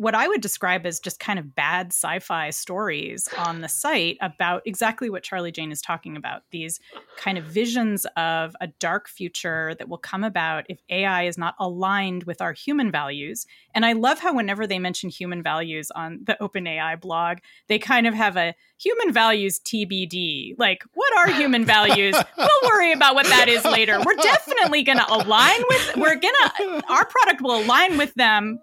what 0.00 0.14
I 0.14 0.28
would 0.28 0.40
describe 0.40 0.86
as 0.86 0.98
just 0.98 1.20
kind 1.20 1.38
of 1.38 1.54
bad 1.54 1.88
sci 1.88 2.20
fi 2.20 2.48
stories 2.48 3.28
on 3.36 3.60
the 3.60 3.68
site 3.68 4.16
about 4.22 4.62
exactly 4.64 5.10
what 5.10 5.22
Charlie 5.22 5.52
Jane 5.52 5.70
is 5.70 5.82
talking 5.82 6.16
about 6.16 6.40
these 6.52 6.80
kind 7.18 7.36
of 7.36 7.44
visions 7.44 8.06
of 8.16 8.56
a 8.62 8.68
dark 8.78 9.10
future 9.10 9.74
that 9.78 9.90
will 9.90 9.98
come 9.98 10.24
about 10.24 10.64
if 10.70 10.78
AI 10.88 11.24
is 11.24 11.36
not 11.36 11.54
aligned 11.60 12.24
with 12.24 12.40
our 12.40 12.54
human 12.54 12.90
values. 12.90 13.46
And 13.74 13.84
I 13.84 13.92
love 13.92 14.20
how, 14.20 14.34
whenever 14.34 14.66
they 14.66 14.78
mention 14.78 15.10
human 15.10 15.42
values 15.42 15.90
on 15.94 16.20
the 16.24 16.38
OpenAI 16.40 16.98
blog, 16.98 17.40
they 17.68 17.78
kind 17.78 18.06
of 18.06 18.14
have 18.14 18.38
a 18.38 18.54
human 18.78 19.12
values 19.12 19.60
TBD. 19.60 20.54
Like, 20.56 20.82
what 20.94 21.14
are 21.18 21.30
human 21.30 21.66
values? 21.66 22.16
we'll 22.38 22.70
worry 22.70 22.92
about 22.92 23.14
what 23.14 23.26
that 23.26 23.50
is 23.50 23.66
later. 23.66 23.98
We're 24.02 24.14
definitely 24.14 24.82
going 24.82 24.96
to 24.96 25.12
align 25.12 25.60
with, 25.68 25.96
we're 25.98 26.16
going 26.16 26.34
to, 26.56 26.82
our 26.88 27.04
product 27.04 27.42
will 27.42 27.62
align 27.62 27.98
with 27.98 28.14
them 28.14 28.60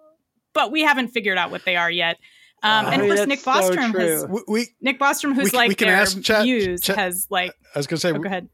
but 0.58 0.72
we 0.72 0.82
haven't 0.82 1.10
figured 1.10 1.38
out 1.38 1.52
what 1.52 1.63
they 1.63 1.76
are 1.78 1.89
yet. 1.91 2.17
Um, 2.63 2.88
and 2.88 3.02
of 3.04 3.08
course, 3.08 3.28
Nick 3.28 3.41
Bostrom 3.43 3.91
true. 3.91 4.02
has 4.02 4.26
we, 4.28 4.41
we 4.48 4.67
Nick 4.82 5.00
Bostrom, 5.00 5.36
who's 5.36 5.52
We 5.52 5.58
like 5.58 5.70
we 5.70 5.76
can 5.76 5.88
their 5.89 5.98
ask 5.98 6.20
Chat- 6.22 6.43
muse, 6.43 6.82
Chat- 6.82 6.98
has 6.98 7.28
like. 7.30 7.52
I 7.76 7.80
was 7.80 7.86
going 7.88 7.98
to 7.98 8.02
say 8.02 8.10
Oh, 8.12 8.17
go 8.20 8.24
ahead. 8.28 8.50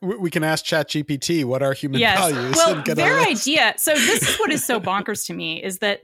we, 0.00 0.16
we 0.16 0.30
can 0.30 0.42
ask 0.42 0.64
ChatGPT 0.64 1.44
what 1.44 1.62
are 1.62 1.74
human 1.74 2.00
Yes. 2.00 2.18
values. 2.18 2.56
Well, 2.56 2.76
and 2.76 2.84
get 2.84 2.96
their 2.96 3.20
idea. 3.20 3.74
So 3.76 3.92
this 3.94 4.28
is 4.28 4.36
what 4.38 4.50
is 4.50 4.64
so 4.64 4.80
bonkers 4.90 5.26
to 5.26 5.34
me 5.34 5.62
is 5.62 5.78
that 5.80 6.00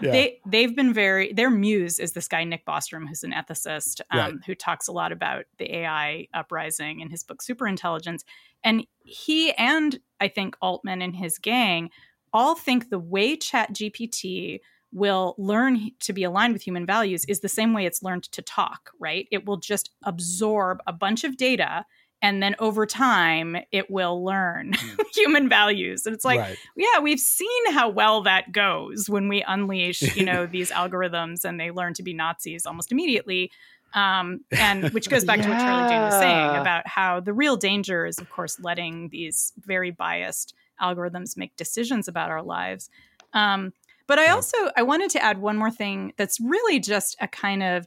Yeah. 0.00 0.12
they 0.12 0.40
they've 0.46 0.74
been 0.74 0.94
very 0.94 1.32
their 1.34 1.50
muse 1.50 1.98
is 1.98 2.12
this 2.12 2.28
guy 2.28 2.44
Nick 2.44 2.64
Bostrom 2.64 3.06
who's 3.08 3.24
an 3.24 3.32
ethicist 3.32 4.00
um, 4.10 4.18
Right. 4.18 4.34
who 4.46 4.54
talks 4.54 4.88
a 4.88 4.92
lot 4.92 5.12
about 5.12 5.44
the 5.58 5.66
AI 5.78 6.28
uprising 6.32 7.00
in 7.00 7.10
his 7.10 7.24
book 7.24 7.42
Superintelligence, 7.42 8.20
and 8.64 8.86
he 9.04 9.52
and 9.52 9.98
I 10.20 10.28
think 10.28 10.56
Altman 10.62 11.02
and 11.02 11.14
his 11.14 11.38
gang 11.38 11.90
all 12.32 12.54
think 12.54 12.90
the 12.90 12.98
way 12.98 13.36
ChatGPT 13.36 14.60
will 14.92 15.34
learn 15.38 15.90
to 16.00 16.12
be 16.12 16.24
aligned 16.24 16.54
with 16.54 16.62
human 16.62 16.86
values 16.86 17.24
is 17.26 17.40
the 17.40 17.48
same 17.48 17.74
way 17.74 17.84
it's 17.84 18.02
learned 18.02 18.24
to 18.24 18.42
talk, 18.42 18.90
right? 18.98 19.28
It 19.30 19.46
will 19.46 19.58
just 19.58 19.90
absorb 20.04 20.80
a 20.86 20.92
bunch 20.92 21.24
of 21.24 21.36
data 21.36 21.84
and 22.20 22.42
then 22.42 22.56
over 22.58 22.86
time 22.86 23.56
it 23.70 23.90
will 23.90 24.24
learn 24.24 24.72
mm. 24.72 25.00
human 25.14 25.48
values 25.48 26.06
and 26.06 26.14
it's 26.14 26.24
like 26.24 26.40
right. 26.40 26.58
yeah 26.76 26.98
we've 27.00 27.20
seen 27.20 27.72
how 27.72 27.88
well 27.88 28.22
that 28.22 28.52
goes 28.52 29.08
when 29.08 29.28
we 29.28 29.42
unleash 29.46 30.02
you 30.16 30.24
know 30.24 30.46
these 30.50 30.70
algorithms 30.70 31.44
and 31.44 31.60
they 31.60 31.70
learn 31.70 31.94
to 31.94 32.02
be 32.02 32.12
nazis 32.12 32.66
almost 32.66 32.92
immediately 32.92 33.50
um, 33.94 34.40
and 34.50 34.90
which 34.90 35.08
goes 35.08 35.24
back 35.24 35.38
yeah. 35.38 35.44
to 35.44 35.50
what 35.50 35.58
charlie 35.60 35.88
Jane 35.88 36.02
was 36.02 36.14
saying 36.14 36.56
about 36.56 36.86
how 36.86 37.20
the 37.20 37.32
real 37.32 37.56
danger 37.56 38.04
is 38.04 38.18
of 38.18 38.28
course 38.30 38.58
letting 38.60 39.08
these 39.10 39.52
very 39.58 39.90
biased 39.90 40.54
algorithms 40.80 41.36
make 41.36 41.56
decisions 41.56 42.08
about 42.08 42.30
our 42.30 42.42
lives. 42.42 42.90
Um, 43.32 43.72
but 44.08 44.18
i 44.18 44.28
also 44.28 44.56
i 44.76 44.82
wanted 44.82 45.10
to 45.10 45.22
add 45.22 45.38
one 45.38 45.56
more 45.56 45.70
thing 45.70 46.12
that's 46.16 46.40
really 46.40 46.80
just 46.80 47.14
a 47.20 47.28
kind 47.28 47.62
of 47.62 47.86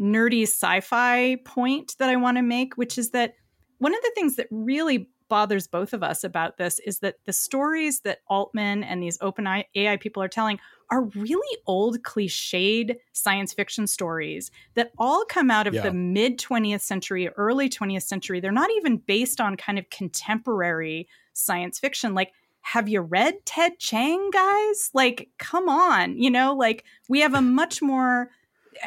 nerdy 0.00 0.42
sci-fi 0.42 1.36
point 1.44 1.94
that 2.00 2.08
i 2.08 2.16
want 2.16 2.36
to 2.36 2.42
make 2.42 2.76
which 2.76 2.98
is 2.98 3.10
that 3.10 3.34
one 3.78 3.94
of 3.94 4.00
the 4.02 4.10
things 4.16 4.34
that 4.34 4.48
really 4.50 5.08
bothers 5.28 5.66
both 5.66 5.92
of 5.92 6.02
us 6.02 6.24
about 6.24 6.56
this 6.56 6.78
is 6.80 7.00
that 7.00 7.16
the 7.24 7.32
stories 7.32 8.00
that 8.00 8.20
Altman 8.28 8.84
and 8.84 9.02
these 9.02 9.18
OpenAI 9.18 10.00
people 10.00 10.22
are 10.22 10.28
telling 10.28 10.58
are 10.90 11.02
really 11.02 11.58
old, 11.66 12.02
cliched 12.02 12.96
science 13.12 13.52
fiction 13.52 13.86
stories 13.86 14.50
that 14.74 14.92
all 14.98 15.24
come 15.24 15.50
out 15.50 15.66
of 15.66 15.74
yeah. 15.74 15.82
the 15.82 15.92
mid 15.92 16.38
20th 16.38 16.80
century, 16.80 17.28
early 17.30 17.68
20th 17.68 18.02
century. 18.02 18.40
They're 18.40 18.52
not 18.52 18.70
even 18.76 18.96
based 18.96 19.40
on 19.40 19.56
kind 19.56 19.78
of 19.78 19.88
contemporary 19.90 21.08
science 21.34 21.78
fiction. 21.78 22.14
Like, 22.14 22.32
have 22.62 22.88
you 22.88 23.00
read 23.00 23.34
Ted 23.44 23.78
Chiang, 23.78 24.30
guys? 24.30 24.90
Like, 24.92 25.28
come 25.38 25.68
on, 25.68 26.18
you 26.18 26.30
know, 26.30 26.54
like 26.54 26.84
we 27.08 27.20
have 27.20 27.34
a 27.34 27.42
much 27.42 27.80
more 27.80 28.30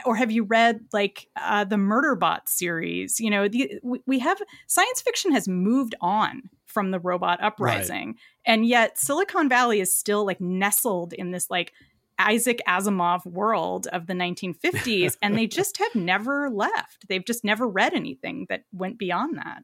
or 0.06 0.16
have 0.16 0.32
you 0.32 0.44
read 0.44 0.82
like 0.94 1.28
uh, 1.40 1.64
the 1.64 1.76
Murderbot 1.76 2.48
series? 2.48 3.20
You 3.20 3.30
know, 3.30 3.48
the, 3.48 3.80
we, 4.06 4.20
have 4.20 4.42
science 4.68 5.02
fiction 5.02 5.32
has 5.32 5.48
moved 5.48 5.96
on 6.02 6.44
from 6.66 6.92
the 6.92 7.00
robot 7.00 7.42
uprising, 7.42 8.08
right. 8.08 8.16
and 8.46 8.66
yet 8.66 8.98
Silicon 8.98 9.50
Valley 9.50 9.80
is 9.80 9.96
still 9.96 10.26
like 10.26 10.40
nestled 10.40 11.14
in 11.14 11.32
this 11.32 11.50
like 11.50 11.74
Isaac 12.20 12.62
Asimov 12.68 13.26
world 13.26 13.88
of 13.88 14.08
the 14.08 14.14
1950s, 14.14 15.18
and 15.22 15.38
they 15.38 15.48
just 15.48 15.78
have 15.78 15.96
never 15.96 16.50
left. 16.50 17.08
They've 17.08 17.26
just 17.26 17.44
never 17.44 17.68
read 17.68 17.94
anything 17.94 18.46
that 18.50 18.64
went 18.72 18.98
beyond 18.98 19.38
that. 19.38 19.64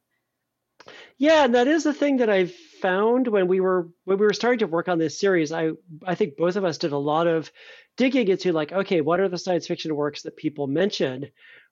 Yeah, 1.17 1.45
and 1.45 1.55
that 1.55 1.67
is 1.67 1.83
the 1.83 1.93
thing 1.93 2.17
that 2.17 2.29
I 2.29 2.45
found 2.45 3.27
when 3.27 3.47
we 3.47 3.59
were 3.59 3.89
when 4.05 4.17
we 4.17 4.25
were 4.25 4.33
starting 4.33 4.59
to 4.59 4.67
work 4.67 4.87
on 4.87 4.99
this 4.99 5.19
series. 5.19 5.51
I 5.51 5.71
I 6.05 6.15
think 6.15 6.37
both 6.37 6.55
of 6.55 6.65
us 6.65 6.77
did 6.77 6.91
a 6.91 6.97
lot 6.97 7.27
of 7.27 7.51
digging 7.97 8.27
into 8.27 8.53
like, 8.53 8.71
okay, 8.71 9.01
what 9.01 9.19
are 9.19 9.27
the 9.29 9.37
science 9.37 9.67
fiction 9.67 9.95
works 9.95 10.21
that 10.21 10.37
people 10.37 10.67
mention 10.67 11.27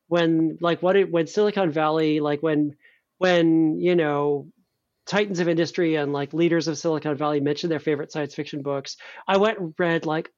when 0.07 0.57
like 0.61 0.81
what 0.81 0.95
it, 0.95 1.11
when 1.11 1.27
Silicon 1.27 1.71
Valley, 1.71 2.19
like 2.19 2.43
when 2.43 2.75
when 3.17 3.79
you 3.79 3.95
know 3.95 4.47
titans 5.05 5.39
of 5.39 5.47
industry 5.47 5.95
and 5.95 6.11
like 6.11 6.33
leaders 6.33 6.67
of 6.67 6.77
Silicon 6.77 7.15
Valley 7.15 7.39
mention 7.39 7.69
their 7.69 7.79
favorite 7.79 8.11
science 8.11 8.35
fiction 8.35 8.61
books. 8.61 8.97
I 9.27 9.38
went 9.38 9.59
and 9.59 9.73
read 9.77 10.05
like 10.05 10.29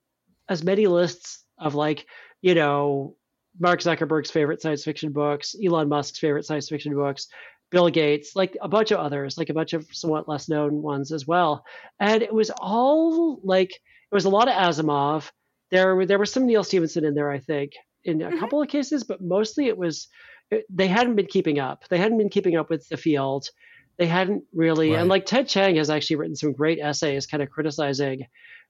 as 0.50 0.64
many 0.64 0.88
lists 0.88 1.44
of 1.58 1.76
like 1.76 2.06
you 2.42 2.54
know 2.54 3.16
Mark 3.60 3.80
Zuckerberg's 3.80 4.32
favorite 4.32 4.62
science 4.62 4.84
fiction 4.84 5.12
books, 5.12 5.56
Elon 5.64 5.90
Musk's 5.90 6.20
favorite 6.20 6.46
science 6.46 6.70
fiction 6.70 6.94
books, 6.94 7.28
Bill 7.72 7.90
Gates, 7.90 8.36
like 8.36 8.58
a 8.62 8.68
bunch 8.68 8.92
of 8.92 9.00
others, 9.00 9.38
like 9.38 9.50
a 9.50 9.54
bunch 9.54 9.74
of 9.74 9.88
somewhat 9.92 10.30
less 10.30 10.48
known 10.48 10.82
ones 10.82 11.12
as 11.12 11.28
well. 11.28 11.66
And 12.00 12.22
it 12.22 12.34
was 12.34 12.52
all 12.62 13.40
like 13.44 13.72
it 13.72 14.16
was 14.16 14.26
a 14.26 14.30
lot 14.30 14.48
of 14.48 14.54
Asimov, 14.54 15.30
there 15.72 16.06
there 16.06 16.20
was 16.20 16.32
some 16.32 16.46
Neal 16.46 16.64
Stephenson 16.64 17.06
in 17.06 17.14
there, 17.14 17.32
I 17.32 17.40
think, 17.40 17.74
in 18.04 18.22
a 18.22 18.26
mm-hmm. 18.26 18.40
couple 18.40 18.62
of 18.62 18.70
cases, 18.70 19.04
but 19.04 19.22
mostly 19.22 19.68
it 19.68 19.78
was 19.78 20.08
it, 20.52 20.66
they 20.70 20.88
hadn't 20.88 21.16
been 21.16 21.28
keeping 21.28 21.60
up. 21.60 21.84
They 21.90 21.98
hadn't 21.98 22.18
been 22.18 22.30
keeping 22.30 22.56
up 22.56 22.70
with 22.70 22.88
the 22.90 22.98
field. 22.98 23.50
They 23.98 24.08
hadn't 24.08 24.44
really, 24.54 24.92
right. 24.92 25.00
and 25.00 25.10
like 25.10 25.26
Ted 25.26 25.48
Chiang 25.48 25.76
has 25.78 25.90
actually 25.90 26.18
written 26.18 26.36
some 26.36 26.54
great 26.54 26.80
essays, 26.80 27.26
kind 27.26 27.42
of 27.42 27.50
criticizing 27.50 28.26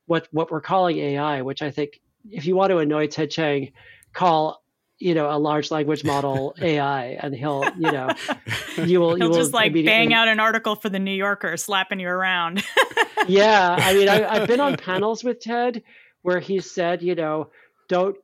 what 0.06 0.28
what 0.32 0.52
we're 0.52 0.62
calling 0.62 0.98
AI, 0.98 1.42
which 1.42 1.62
I 1.62 1.70
think 1.70 2.00
if 2.30 2.46
you 2.46 2.56
want 2.56 2.72
to 2.72 2.78
annoy 2.78 3.08
Ted 3.08 3.30
Chiang, 3.30 3.72
call 4.14 4.64
you 5.00 5.14
know 5.14 5.30
a 5.30 5.38
large 5.38 5.70
language 5.70 6.04
model 6.04 6.56
AI, 6.62 7.18
and 7.22 7.36
he'll 7.36 7.66
you 7.78 7.92
know 7.92 8.10
you 8.78 9.00
will 9.00 9.16
he'll 9.16 9.26
you 9.26 9.30
will 9.30 9.38
just 9.38 9.54
like 9.54 9.74
bang 9.74 10.14
out 10.14 10.28
an 10.28 10.40
article 10.40 10.76
for 10.76 10.90
the 10.90 11.00
New 11.00 11.14
Yorker, 11.14 11.58
slapping 11.58 12.00
you 12.00 12.08
around. 12.08 12.64
yeah, 13.28 13.76
I 13.80 13.94
mean 13.94 14.10
I, 14.10 14.26
I've 14.34 14.48
been 14.48 14.62
on 14.62 14.78
panels 14.78 15.24
with 15.24 15.42
Ted 15.42 15.84
where 16.28 16.42
he 16.42 16.60
said, 16.60 17.02
you 17.02 17.16
know, 17.16 17.52
don't, 17.88 18.18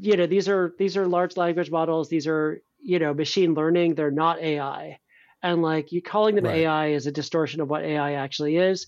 you 0.00 0.16
know, 0.16 0.26
these 0.26 0.48
are 0.48 0.72
these 0.78 0.96
are 0.96 1.06
large 1.06 1.36
language 1.36 1.70
models. 1.70 2.08
These 2.08 2.26
are 2.26 2.62
you 2.80 2.98
know 2.98 3.12
machine 3.12 3.52
learning. 3.52 3.94
They're 3.96 4.10
not 4.10 4.40
AI, 4.40 4.98
and 5.42 5.60
like 5.60 5.92
you 5.92 6.00
calling 6.00 6.36
them 6.36 6.46
right. 6.46 6.60
AI 6.60 6.86
is 6.92 7.06
a 7.06 7.12
distortion 7.12 7.60
of 7.60 7.68
what 7.68 7.84
AI 7.84 8.14
actually 8.14 8.56
is. 8.56 8.86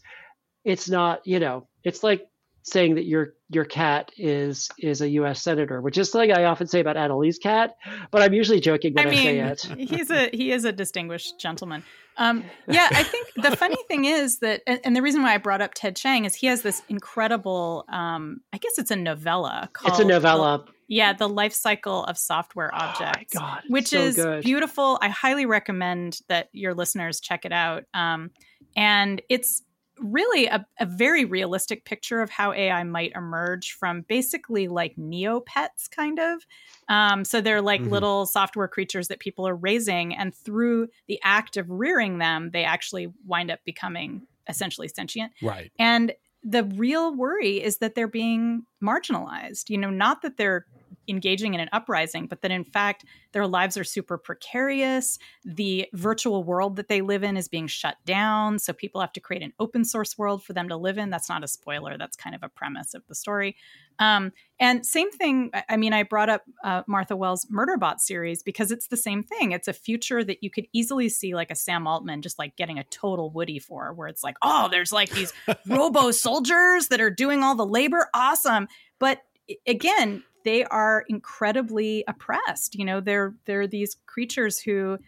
It's 0.64 0.88
not, 0.88 1.20
you 1.26 1.38
know, 1.38 1.68
it's 1.84 2.02
like 2.02 2.26
saying 2.66 2.96
that 2.96 3.04
your 3.04 3.34
your 3.48 3.64
cat 3.64 4.10
is 4.16 4.68
is 4.78 5.00
a 5.00 5.08
U.S. 5.10 5.40
senator, 5.40 5.80
which 5.80 5.96
is 5.96 6.10
something 6.10 6.32
I 6.32 6.44
often 6.44 6.66
say 6.66 6.80
about 6.80 6.96
Annalee's 6.96 7.38
cat, 7.38 7.76
but 8.10 8.22
I'm 8.22 8.34
usually 8.34 8.60
joking 8.60 8.94
when 8.94 9.06
I, 9.06 9.10
mean, 9.10 9.40
I 9.40 9.54
say 9.54 9.70
it. 9.70 9.78
he's 9.90 10.10
a 10.10 10.28
he 10.32 10.50
is 10.50 10.64
a 10.64 10.72
distinguished 10.72 11.38
gentleman. 11.38 11.84
Um, 12.16 12.44
yeah, 12.68 12.88
I 12.90 13.04
think 13.04 13.28
the 13.36 13.56
funny 13.56 13.76
thing 13.88 14.04
is 14.04 14.40
that, 14.40 14.62
and, 14.66 14.80
and, 14.84 14.96
the 14.96 15.02
reason 15.02 15.22
why 15.22 15.34
I 15.34 15.38
brought 15.38 15.60
up 15.60 15.74
Ted 15.74 15.96
Chiang 15.96 16.24
is 16.24 16.34
he 16.34 16.46
has 16.46 16.62
this 16.62 16.82
incredible, 16.88 17.84
um, 17.90 18.40
I 18.54 18.58
guess 18.58 18.78
it's 18.78 18.90
a 18.90 18.96
novella 18.96 19.68
called. 19.72 19.92
It's 19.92 20.00
a 20.00 20.04
novella. 20.04 20.64
The, 20.66 20.72
yeah, 20.88 21.12
the 21.12 21.28
life 21.28 21.52
cycle 21.52 22.04
of 22.04 22.16
software 22.16 22.70
oh 22.74 22.78
objects, 22.78 23.34
oh 23.36 23.40
God, 23.40 23.62
which 23.68 23.88
so 23.88 23.98
is 23.98 24.16
good. 24.16 24.44
beautiful. 24.44 24.98
I 25.02 25.08
highly 25.10 25.44
recommend 25.44 26.20
that 26.28 26.48
your 26.52 26.74
listeners 26.74 27.20
check 27.20 27.44
it 27.44 27.52
out. 27.52 27.84
Um, 27.92 28.30
and 28.76 29.20
it's 29.28 29.62
really 29.98 30.46
a, 30.46 30.66
a, 30.78 30.86
very 30.86 31.24
realistic 31.24 31.84
picture 31.84 32.20
of 32.20 32.30
how 32.30 32.52
AI 32.52 32.82
might 32.84 33.12
emerge 33.14 33.72
from 33.72 34.02
basically 34.02 34.68
like 34.68 34.96
neopets, 34.96 35.90
kind 35.90 36.18
of. 36.18 36.46
Um, 36.88 37.24
so 37.24 37.40
they're 37.40 37.62
like 37.62 37.80
mm-hmm. 37.80 37.90
little 37.90 38.26
software 38.26 38.68
creatures 38.68 39.08
that 39.08 39.20
people 39.20 39.46
are 39.46 39.56
raising, 39.56 40.14
and 40.14 40.34
through 40.34 40.88
the 41.08 41.20
act 41.24 41.56
of 41.56 41.70
rearing 41.70 42.18
them, 42.18 42.50
they 42.52 42.64
actually 42.64 43.08
wind 43.26 43.50
up 43.50 43.60
becoming 43.64 44.26
essentially 44.48 44.88
sentient. 44.88 45.32
Right. 45.42 45.72
And 45.78 46.12
the 46.42 46.64
real 46.64 47.14
worry 47.14 47.62
is 47.62 47.78
that 47.78 47.94
they're 47.94 48.08
being 48.08 48.64
marginalized. 48.82 49.68
You 49.68 49.78
know, 49.78 49.90
not 49.90 50.22
that 50.22 50.36
they're 50.36 50.66
engaging 51.08 51.54
in 51.54 51.60
an 51.60 51.68
uprising, 51.72 52.26
but 52.26 52.42
that 52.42 52.50
in 52.50 52.64
fact 52.64 53.04
their 53.32 53.46
lives 53.46 53.76
are 53.76 53.84
super 53.84 54.18
precarious. 54.18 55.18
The 55.44 55.88
virtual 55.92 56.44
world 56.44 56.76
that 56.76 56.88
they 56.88 57.00
live 57.00 57.22
in 57.22 57.36
is 57.36 57.48
being 57.48 57.66
shut 57.66 57.96
down. 58.04 58.58
So 58.58 58.72
people 58.72 59.00
have 59.00 59.12
to 59.12 59.20
create 59.20 59.42
an 59.42 59.52
open 59.58 59.84
source 59.84 60.18
world 60.18 60.42
for 60.42 60.52
them 60.52 60.68
to 60.68 60.76
live 60.76 60.98
in. 60.98 61.10
That's 61.10 61.28
not 61.28 61.44
a 61.44 61.48
spoiler, 61.48 61.96
that's 61.98 62.16
kind 62.16 62.34
of 62.34 62.42
a 62.42 62.48
premise 62.48 62.94
of 62.94 63.06
the 63.06 63.14
story. 63.14 63.56
Um, 63.98 64.32
and 64.58 64.86
same 64.86 65.10
thing, 65.10 65.50
I 65.68 65.76
mean, 65.76 65.92
I 65.92 66.02
brought 66.02 66.28
up 66.28 66.42
uh, 66.64 66.82
Martha 66.86 67.16
Wells' 67.16 67.46
Murderbot 67.46 68.00
series 68.00 68.42
because 68.42 68.70
it's 68.70 68.88
the 68.88 68.96
same 68.96 69.22
thing. 69.22 69.52
It's 69.52 69.68
a 69.68 69.72
future 69.72 70.24
that 70.24 70.42
you 70.42 70.50
could 70.50 70.66
easily 70.72 71.08
see 71.08 71.34
like 71.34 71.50
a 71.50 71.54
Sam 71.54 71.86
Altman 71.86 72.22
just 72.22 72.38
like 72.38 72.56
getting 72.56 72.78
a 72.78 72.84
total 72.84 73.30
Woody 73.30 73.58
for, 73.58 73.92
where 73.92 74.08
it's 74.08 74.24
like, 74.24 74.36
oh, 74.42 74.68
there's 74.70 74.92
like 74.92 75.10
these 75.10 75.32
robo 75.66 76.10
soldiers 76.10 76.88
that 76.88 77.00
are 77.00 77.10
doing 77.10 77.42
all 77.42 77.54
the 77.54 77.66
labor. 77.66 78.08
Awesome. 78.14 78.68
But 78.98 79.22
again, 79.66 80.22
they 80.44 80.64
are 80.64 81.04
incredibly 81.08 82.04
oppressed. 82.06 82.76
You 82.76 82.84
know, 82.84 83.00
they're 83.00 83.34
they're 83.46 83.66
these 83.66 83.96
creatures 84.06 84.58
who 84.58 84.98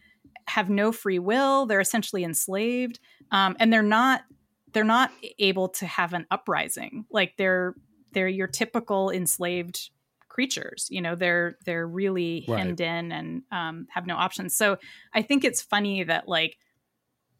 have 0.48 0.68
no 0.68 0.92
free 0.92 1.18
will. 1.18 1.66
They're 1.66 1.80
essentially 1.80 2.24
enslaved, 2.24 2.98
um, 3.30 3.56
and 3.60 3.72
they're 3.72 3.82
not 3.82 4.24
they're 4.72 4.84
not 4.84 5.10
able 5.38 5.68
to 5.68 5.86
have 5.86 6.12
an 6.12 6.26
uprising. 6.30 7.06
Like 7.10 7.34
they're 7.36 7.74
they're 8.12 8.28
your 8.28 8.46
typical 8.46 9.10
enslaved 9.10 9.90
creatures. 10.28 10.86
You 10.90 11.00
know, 11.00 11.14
they're 11.14 11.56
they're 11.64 11.86
really 11.86 12.44
right. 12.46 12.58
hemmed 12.58 12.80
in 12.80 13.12
and 13.12 13.42
um, 13.50 13.88
have 13.90 14.06
no 14.06 14.16
options. 14.16 14.54
So 14.54 14.78
I 15.12 15.22
think 15.22 15.44
it's 15.44 15.60
funny 15.60 16.04
that 16.04 16.28
like 16.28 16.56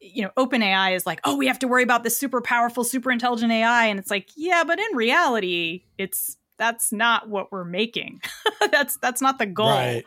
you 0.01 0.23
know, 0.23 0.31
OpenAI 0.37 0.95
is 0.95 1.07
like, 1.07 1.21
oh, 1.25 1.37
we 1.37 1.49
have 1.49 1.59
to 1.59 1.69
worry 1.69 1.83
about 1.83 2.05
this 2.05 2.19
super 2.19 2.41
powerful, 2.41 2.85
super 2.85 3.11
intelligent 3.11 3.51
AI, 3.53 3.87
and 3.87 3.99
it's 3.99 4.11
like, 4.11 4.29
yeah, 4.37 4.65
but 4.65 4.79
in 4.79 4.97
reality, 4.97 5.85
it's 5.97 6.37
that's 6.57 6.93
not 6.93 7.29
what 7.29 7.51
we're 7.51 7.65
making. 7.65 8.21
that's 8.71 8.97
that's 8.99 9.23
not 9.23 9.39
the 9.39 9.47
goal. 9.47 9.71
Right. 9.71 10.05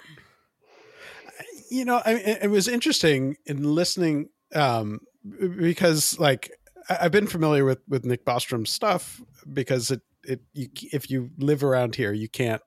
You 1.69 1.85
know, 1.85 2.01
I 2.05 2.13
mean, 2.13 2.23
it 2.25 2.51
was 2.51 2.67
interesting 2.67 3.37
in 3.45 3.63
listening 3.63 4.27
um, 4.53 4.99
because, 5.57 6.19
like, 6.19 6.51
I've 6.89 7.11
been 7.11 7.27
familiar 7.27 7.63
with 7.63 7.79
with 7.87 8.05
Nick 8.05 8.25
Bostrom's 8.25 8.69
stuff 8.69 9.21
because 9.53 9.91
it 9.91 10.01
it 10.23 10.41
you, 10.53 10.67
if 10.93 11.09
you 11.09 11.29
live 11.37 11.63
around 11.63 11.95
here, 11.95 12.13
you 12.13 12.29
can't 12.29 12.61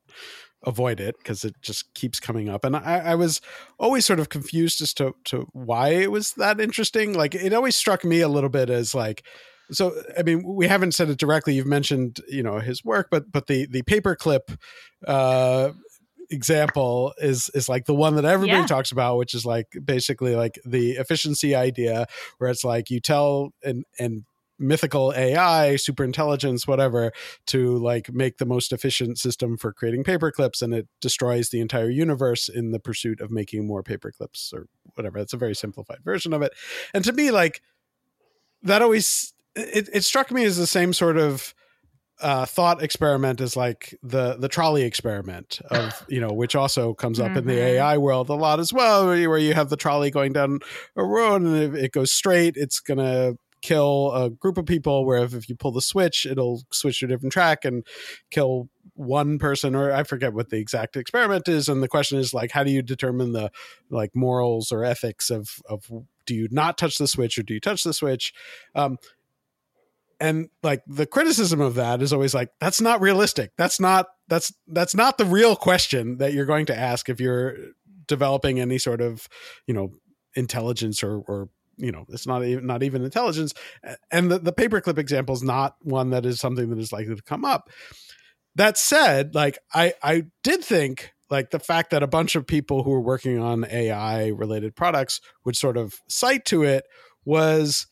avoid 0.66 0.98
it 1.00 1.16
because 1.18 1.44
it 1.44 1.54
just 1.62 1.92
keeps 1.94 2.18
coming 2.18 2.48
up. 2.48 2.64
And 2.64 2.74
I, 2.74 3.00
I, 3.00 3.14
was 3.16 3.40
always 3.78 4.06
sort 4.06 4.18
of 4.18 4.30
confused 4.30 4.80
as 4.80 4.94
to 4.94 5.12
to 5.26 5.46
why 5.52 5.90
it 5.90 6.10
was 6.10 6.32
that 6.34 6.60
interesting. 6.60 7.12
Like, 7.14 7.34
it 7.34 7.52
always 7.52 7.76
struck 7.76 8.04
me 8.04 8.20
a 8.20 8.28
little 8.28 8.48
bit 8.48 8.70
as 8.70 8.94
like 8.94 9.24
so 9.70 9.94
I 10.18 10.22
mean, 10.22 10.42
we 10.44 10.66
haven't 10.68 10.92
said 10.92 11.08
it 11.08 11.18
directly. 11.18 11.54
You've 11.54 11.66
mentioned, 11.66 12.20
you 12.28 12.42
know, 12.42 12.58
his 12.58 12.84
work, 12.84 13.08
but 13.10 13.30
but 13.30 13.46
the 13.46 13.66
the 13.66 13.82
paperclip 13.82 14.56
uh, 15.06 15.72
example 16.30 17.12
is 17.18 17.50
is 17.54 17.68
like 17.68 17.86
the 17.86 17.94
one 17.94 18.16
that 18.16 18.24
everybody 18.24 18.60
Yeah. 18.60 18.66
talks 18.66 18.92
about, 18.92 19.16
which 19.16 19.34
is 19.34 19.46
like 19.46 19.66
basically 19.84 20.36
like 20.36 20.58
the 20.64 20.92
efficiency 20.92 21.54
idea, 21.54 22.06
where 22.38 22.50
it's 22.50 22.64
like 22.64 22.90
you 22.90 23.00
tell 23.00 23.50
and 23.62 23.84
and 23.98 24.24
mythical 24.58 25.12
AI, 25.16 25.76
super 25.76 26.04
intelligence, 26.04 26.66
whatever, 26.66 27.12
to 27.48 27.76
like 27.78 28.12
make 28.12 28.38
the 28.38 28.46
most 28.46 28.72
efficient 28.72 29.18
system 29.18 29.56
for 29.56 29.72
creating 29.72 30.04
paperclips, 30.04 30.62
and 30.62 30.74
it 30.74 30.88
destroys 31.00 31.50
the 31.50 31.60
entire 31.60 31.90
universe 31.90 32.48
in 32.48 32.70
the 32.70 32.80
pursuit 32.80 33.20
of 33.20 33.30
making 33.30 33.66
more 33.66 33.82
paperclips 33.82 34.52
or 34.52 34.66
whatever. 34.94 35.18
That's 35.18 35.32
a 35.32 35.38
very 35.38 35.54
simplified 35.54 36.04
version 36.04 36.32
of 36.32 36.42
it, 36.42 36.52
and 36.92 37.04
to 37.04 37.12
me, 37.12 37.30
like 37.30 37.60
that 38.62 38.82
always 38.82 39.32
it, 39.54 39.88
it 39.92 40.04
struck 40.04 40.30
me 40.30 40.44
as 40.44 40.56
the 40.56 40.66
same 40.66 40.92
sort 40.92 41.16
of 41.16 41.54
uh, 42.20 42.46
thought 42.46 42.82
experiment 42.82 43.40
as 43.40 43.56
like 43.56 43.96
the 44.02 44.36
the 44.36 44.48
trolley 44.48 44.82
experiment 44.84 45.60
of 45.70 46.04
you 46.08 46.20
know 46.20 46.32
which 46.32 46.56
also 46.56 46.94
comes 46.94 47.20
up 47.20 47.36
in 47.36 47.46
the 47.46 47.54
Mhm. 47.54 47.58
AI 47.58 47.98
world 47.98 48.28
a 48.28 48.34
lot 48.34 48.60
as 48.60 48.72
well 48.72 49.06
where 49.06 49.16
you, 49.16 49.28
where 49.30 49.38
you 49.38 49.54
have 49.54 49.70
the 49.70 49.76
trolley 49.76 50.10
going 50.10 50.32
down 50.32 50.60
a 50.96 51.04
road 51.04 51.42
and 51.42 51.56
if 51.56 51.74
it 51.74 51.92
goes 51.92 52.12
straight 52.12 52.56
it's 52.56 52.80
gonna 52.80 53.34
kill 53.64 54.12
a 54.12 54.28
group 54.28 54.58
of 54.58 54.66
people 54.66 55.06
where 55.06 55.24
if, 55.24 55.32
if 55.32 55.48
you 55.48 55.56
pull 55.56 55.72
the 55.72 55.80
switch 55.80 56.26
it'll 56.26 56.62
switch 56.70 57.00
to 57.00 57.06
a 57.06 57.08
different 57.08 57.32
track 57.32 57.64
and 57.64 57.82
kill 58.30 58.68
one 58.92 59.38
person 59.38 59.74
or 59.74 59.90
I 59.90 60.02
forget 60.02 60.34
what 60.34 60.50
the 60.50 60.58
exact 60.58 60.98
experiment 60.98 61.48
is 61.48 61.66
and 61.66 61.82
the 61.82 61.88
question 61.88 62.18
is 62.18 62.34
like 62.34 62.50
how 62.50 62.62
do 62.62 62.70
you 62.70 62.82
determine 62.82 63.32
the 63.32 63.50
like 63.88 64.14
morals 64.14 64.70
or 64.70 64.84
ethics 64.84 65.30
of 65.30 65.62
of 65.66 65.90
do 66.26 66.34
you 66.34 66.46
not 66.50 66.76
touch 66.76 66.98
the 66.98 67.08
switch 67.08 67.38
or 67.38 67.42
do 67.42 67.54
you 67.54 67.60
touch 67.60 67.84
the 67.84 67.94
switch? 67.94 68.34
Um 68.74 68.98
and 70.20 70.50
like 70.62 70.82
the 70.86 71.06
criticism 71.06 71.62
of 71.62 71.74
that 71.76 72.02
is 72.02 72.12
always 72.12 72.34
like 72.34 72.50
that's 72.60 72.82
not 72.82 73.00
realistic. 73.00 73.52
That's 73.56 73.80
not 73.80 74.08
that's 74.28 74.52
that's 74.68 74.94
not 74.94 75.16
the 75.16 75.24
real 75.24 75.56
question 75.56 76.18
that 76.18 76.34
you're 76.34 76.44
going 76.44 76.66
to 76.66 76.78
ask 76.78 77.08
if 77.08 77.18
you're 77.18 77.56
developing 78.06 78.60
any 78.60 78.76
sort 78.76 79.00
of 79.00 79.26
you 79.66 79.72
know 79.72 79.94
intelligence 80.34 81.02
or 81.02 81.24
or 81.26 81.48
you 81.76 81.92
know 81.92 82.04
it's 82.08 82.26
not 82.26 82.44
even 82.44 82.66
not 82.66 82.82
even 82.82 83.04
intelligence. 83.04 83.54
And 84.10 84.30
the, 84.30 84.38
the 84.38 84.52
paperclip 84.52 84.98
example 84.98 85.34
is 85.34 85.42
not 85.42 85.76
one 85.82 86.10
that 86.10 86.26
is 86.26 86.40
something 86.40 86.70
that 86.70 86.78
is 86.78 86.92
likely 86.92 87.14
to 87.14 87.22
come 87.22 87.44
up. 87.44 87.70
That 88.56 88.78
said 88.78 89.34
like 89.34 89.58
i 89.74 89.94
i 90.02 90.24
did 90.42 90.64
think 90.64 91.10
like 91.30 91.50
the 91.50 91.58
fact 91.58 91.90
that 91.90 92.02
a 92.02 92.08
bunch 92.08 92.36
of 92.36 92.46
people 92.46 92.82
who 92.84 92.90
were 92.90 93.00
working 93.00 93.38
on 93.38 93.64
ai 93.68 94.28
related 94.28 94.76
products 94.76 95.20
would 95.44 95.56
sort 95.56 95.76
of 95.76 95.94
cite 96.08 96.44
to 96.44 96.62
it 96.62 96.84
was 97.24 97.86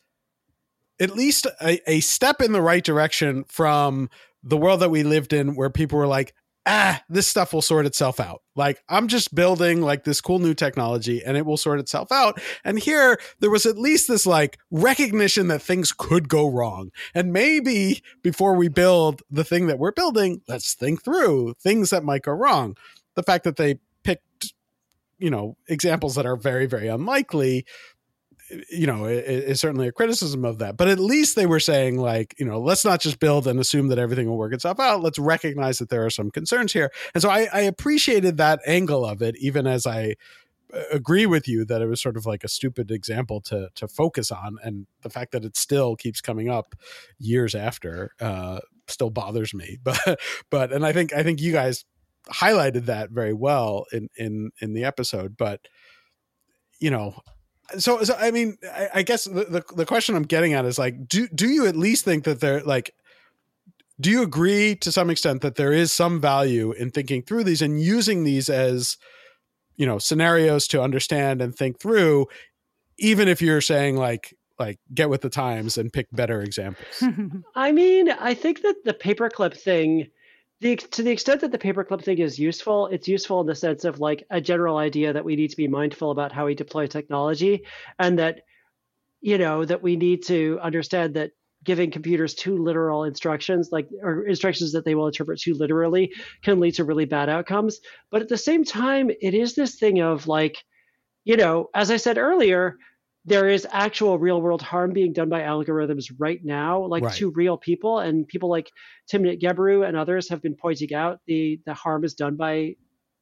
at 0.99 1.15
least 1.15 1.47
a, 1.61 1.79
a 1.89 1.99
step 1.99 2.41
in 2.41 2.53
the 2.53 2.61
right 2.61 2.83
direction 2.83 3.43
from 3.49 4.09
the 4.43 4.57
world 4.57 4.79
that 4.79 4.91
we 4.91 5.03
lived 5.03 5.33
in 5.33 5.55
where 5.55 5.69
people 5.69 5.97
were 5.97 6.07
like 6.07 6.33
ah 6.65 7.01
this 7.09 7.27
stuff 7.27 7.53
will 7.53 7.61
sort 7.61 7.85
itself 7.85 8.19
out. 8.19 8.41
Like 8.55 8.83
i'm 8.89 9.07
just 9.07 9.33
building 9.35 9.81
like 9.81 10.03
this 10.03 10.21
cool 10.21 10.39
new 10.39 10.53
technology 10.53 11.21
and 11.23 11.35
it 11.37 11.45
will 11.45 11.57
sort 11.57 11.79
itself 11.79 12.11
out. 12.11 12.41
And 12.63 12.79
here 12.79 13.19
there 13.39 13.49
was 13.49 13.65
at 13.65 13.77
least 13.77 14.07
this 14.07 14.25
like 14.25 14.57
recognition 14.71 15.47
that 15.47 15.61
things 15.61 15.91
could 15.91 16.29
go 16.29 16.49
wrong. 16.49 16.91
And 17.13 17.33
maybe 17.33 18.01
before 18.21 18.55
we 18.55 18.69
build 18.69 19.21
the 19.29 19.43
thing 19.43 19.67
that 19.67 19.79
we're 19.79 19.91
building 19.91 20.41
let's 20.47 20.73
think 20.73 21.03
through 21.03 21.55
things 21.59 21.89
that 21.89 22.03
might 22.03 22.23
go 22.23 22.31
wrong. 22.31 22.75
The 23.15 23.23
fact 23.23 23.43
that 23.43 23.57
they 23.57 23.79
picked 24.03 24.53
you 25.19 25.29
know 25.29 25.57
examples 25.67 26.15
that 26.15 26.25
are 26.25 26.35
very 26.35 26.65
very 26.65 26.87
unlikely 26.87 27.65
you 28.69 28.85
know 28.87 29.05
i- 29.05 29.09
i- 29.11 29.43
is 29.51 29.59
certainly 29.59 29.87
a 29.87 29.91
criticism 29.91 30.43
of 30.45 30.59
that 30.59 30.77
but 30.77 30.87
at 30.87 30.99
least 30.99 31.35
they 31.35 31.45
were 31.45 31.59
saying 31.59 31.97
like 31.97 32.35
you 32.39 32.45
know 32.45 32.59
let's 32.59 32.85
not 32.85 32.99
just 33.01 33.19
build 33.19 33.47
and 33.47 33.59
assume 33.59 33.87
that 33.87 33.99
everything 33.99 34.27
will 34.27 34.37
work 34.37 34.53
itself 34.53 34.79
out. 34.79 35.01
Let's 35.01 35.19
recognize 35.19 35.77
that 35.79 35.89
there 35.89 36.05
are 36.05 36.09
some 36.09 36.31
concerns 36.31 36.73
here. 36.73 36.91
And 37.13 37.21
so 37.21 37.29
i, 37.29 37.47
I 37.53 37.61
appreciated 37.61 38.37
that 38.37 38.59
angle 38.65 39.05
of 39.05 39.21
it 39.21 39.35
even 39.37 39.65
as 39.67 39.85
i 39.87 40.15
uh, 40.73 40.81
agree 40.91 41.25
with 41.25 41.47
you 41.47 41.65
that 41.65 41.81
it 41.81 41.87
was 41.87 42.01
sort 42.01 42.17
of 42.17 42.25
like 42.25 42.43
a 42.43 42.47
stupid 42.49 42.91
example 42.91 43.41
to 43.41 43.69
to 43.75 43.87
focus 43.87 44.31
on. 44.31 44.57
And 44.63 44.87
the 45.03 45.09
fact 45.09 45.31
that 45.33 45.45
it 45.45 45.57
still 45.57 45.95
keeps 45.95 46.21
coming 46.21 46.49
up 46.49 46.75
years 47.19 47.55
after 47.55 48.11
uh 48.21 48.59
still 48.87 49.09
bothers 49.11 49.53
me. 49.53 49.77
But 49.83 50.19
but 50.49 50.73
and 50.73 50.85
i 50.85 50.91
think 50.93 51.13
i 51.13 51.23
think 51.23 51.41
you 51.41 51.51
guys 51.53 51.85
highlighted 52.29 52.85
that 52.85 53.11
very 53.11 53.33
well 53.33 53.85
in 53.91 54.09
in 54.17 54.51
in 54.61 54.73
the 54.73 54.83
episode. 54.85 55.37
But 55.37 55.61
you 56.79 56.89
know 56.89 57.15
so, 57.77 58.03
so 58.03 58.15
I 58.15 58.31
mean, 58.31 58.57
I, 58.63 58.89
I 58.95 59.01
guess 59.03 59.25
the, 59.25 59.45
the 59.45 59.63
the 59.75 59.85
question 59.85 60.15
I'm 60.15 60.23
getting 60.23 60.53
at 60.53 60.65
is 60.65 60.77
like, 60.77 61.07
do 61.07 61.27
do 61.29 61.47
you 61.47 61.65
at 61.67 61.75
least 61.75 62.05
think 62.05 62.23
that 62.23 62.39
they're 62.39 62.61
like, 62.61 62.93
do 63.99 64.09
you 64.09 64.23
agree 64.23 64.75
to 64.77 64.91
some 64.91 65.09
extent 65.09 65.41
that 65.41 65.55
there 65.55 65.71
is 65.71 65.91
some 65.91 66.19
value 66.19 66.71
in 66.71 66.91
thinking 66.91 67.21
through 67.21 67.43
these 67.43 67.61
and 67.61 67.81
using 67.81 68.23
these 68.23 68.49
as, 68.49 68.97
you 69.75 69.85
know, 69.85 69.97
scenarios 69.99 70.67
to 70.69 70.81
understand 70.81 71.41
and 71.41 71.55
think 71.55 71.79
through, 71.79 72.27
even 72.97 73.27
if 73.27 73.41
you're 73.41 73.61
saying 73.61 73.97
like 73.97 74.35
like 74.59 74.79
get 74.93 75.09
with 75.09 75.21
the 75.21 75.29
times 75.29 75.77
and 75.77 75.91
pick 75.91 76.07
better 76.11 76.41
examples. 76.41 77.03
I 77.55 77.71
mean, 77.71 78.09
I 78.09 78.33
think 78.33 78.61
that 78.61 78.75
the 78.85 78.93
paperclip 78.93 79.57
thing, 79.57 80.09
the 80.63 80.77
to 80.77 81.03
the 81.03 81.11
extent 81.11 81.41
that 81.41 81.51
the 81.51 81.57
paperclip 81.59 82.03
thing 82.03 82.19
is 82.19 82.39
useful, 82.39 82.87
it's 82.87 83.07
useful 83.07 83.41
in 83.41 83.47
the 83.47 83.55
sense 83.55 83.85
of 83.85 83.99
like 83.99 84.25
a 84.31 84.41
general 84.41 84.77
idea 84.77 85.13
that 85.13 85.25
we 85.25 85.35
need 85.35 85.49
to 85.49 85.57
be 85.57 85.67
mindful 85.67 86.11
about 86.11 86.31
how 86.31 86.45
we 86.45 86.55
deploy 86.55 86.87
technology, 86.87 87.65
and 87.99 88.17
that 88.17 88.41
you 89.21 89.37
know 89.37 89.65
that 89.65 89.83
we 89.83 89.95
need 89.95 90.23
to 90.25 90.59
understand 90.61 91.13
that 91.15 91.31
giving 91.63 91.91
computers 91.91 92.33
too 92.33 92.57
literal 92.57 93.03
instructions 93.03 93.69
like 93.71 93.87
or 94.01 94.25
instructions 94.25 94.71
that 94.73 94.83
they 94.83 94.95
will 94.95 95.07
interpret 95.07 95.39
too 95.39 95.53
literally 95.53 96.11
can 96.41 96.59
lead 96.59 96.73
to 96.75 96.83
really 96.83 97.05
bad 97.05 97.29
outcomes. 97.29 97.79
But 98.09 98.21
at 98.21 98.29
the 98.29 98.37
same 98.37 98.63
time 98.63 99.11
it 99.21 99.33
is 99.33 99.55
this 99.55 99.75
thing 99.75 100.01
of 100.01 100.27
like 100.27 100.57
you 101.23 101.37
know 101.37 101.69
as 101.73 101.89
i 101.89 101.95
said 101.97 102.17
earlier 102.17 102.77
there 103.25 103.47
is 103.47 103.65
actual 103.71 104.19
real 104.19 104.41
world 104.41 104.61
harm 104.61 104.91
being 104.91 105.13
done 105.13 105.29
by 105.29 105.41
algorithms 105.41 106.11
right 106.19 106.41
now 106.43 106.85
like 106.85 107.03
Right. 107.03 107.13
to 107.13 107.31
real 107.31 107.57
people 107.57 107.99
and 107.99 108.27
people 108.27 108.49
like 108.49 108.69
timnit 109.11 109.41
gebru 109.41 109.87
and 109.87 109.95
others 109.97 110.29
have 110.29 110.41
been 110.41 110.55
pointing 110.55 110.93
out 110.93 111.19
the 111.27 111.59
the 111.65 111.73
harm 111.73 112.03
is 112.03 112.13
done 112.13 112.35
by 112.35 112.75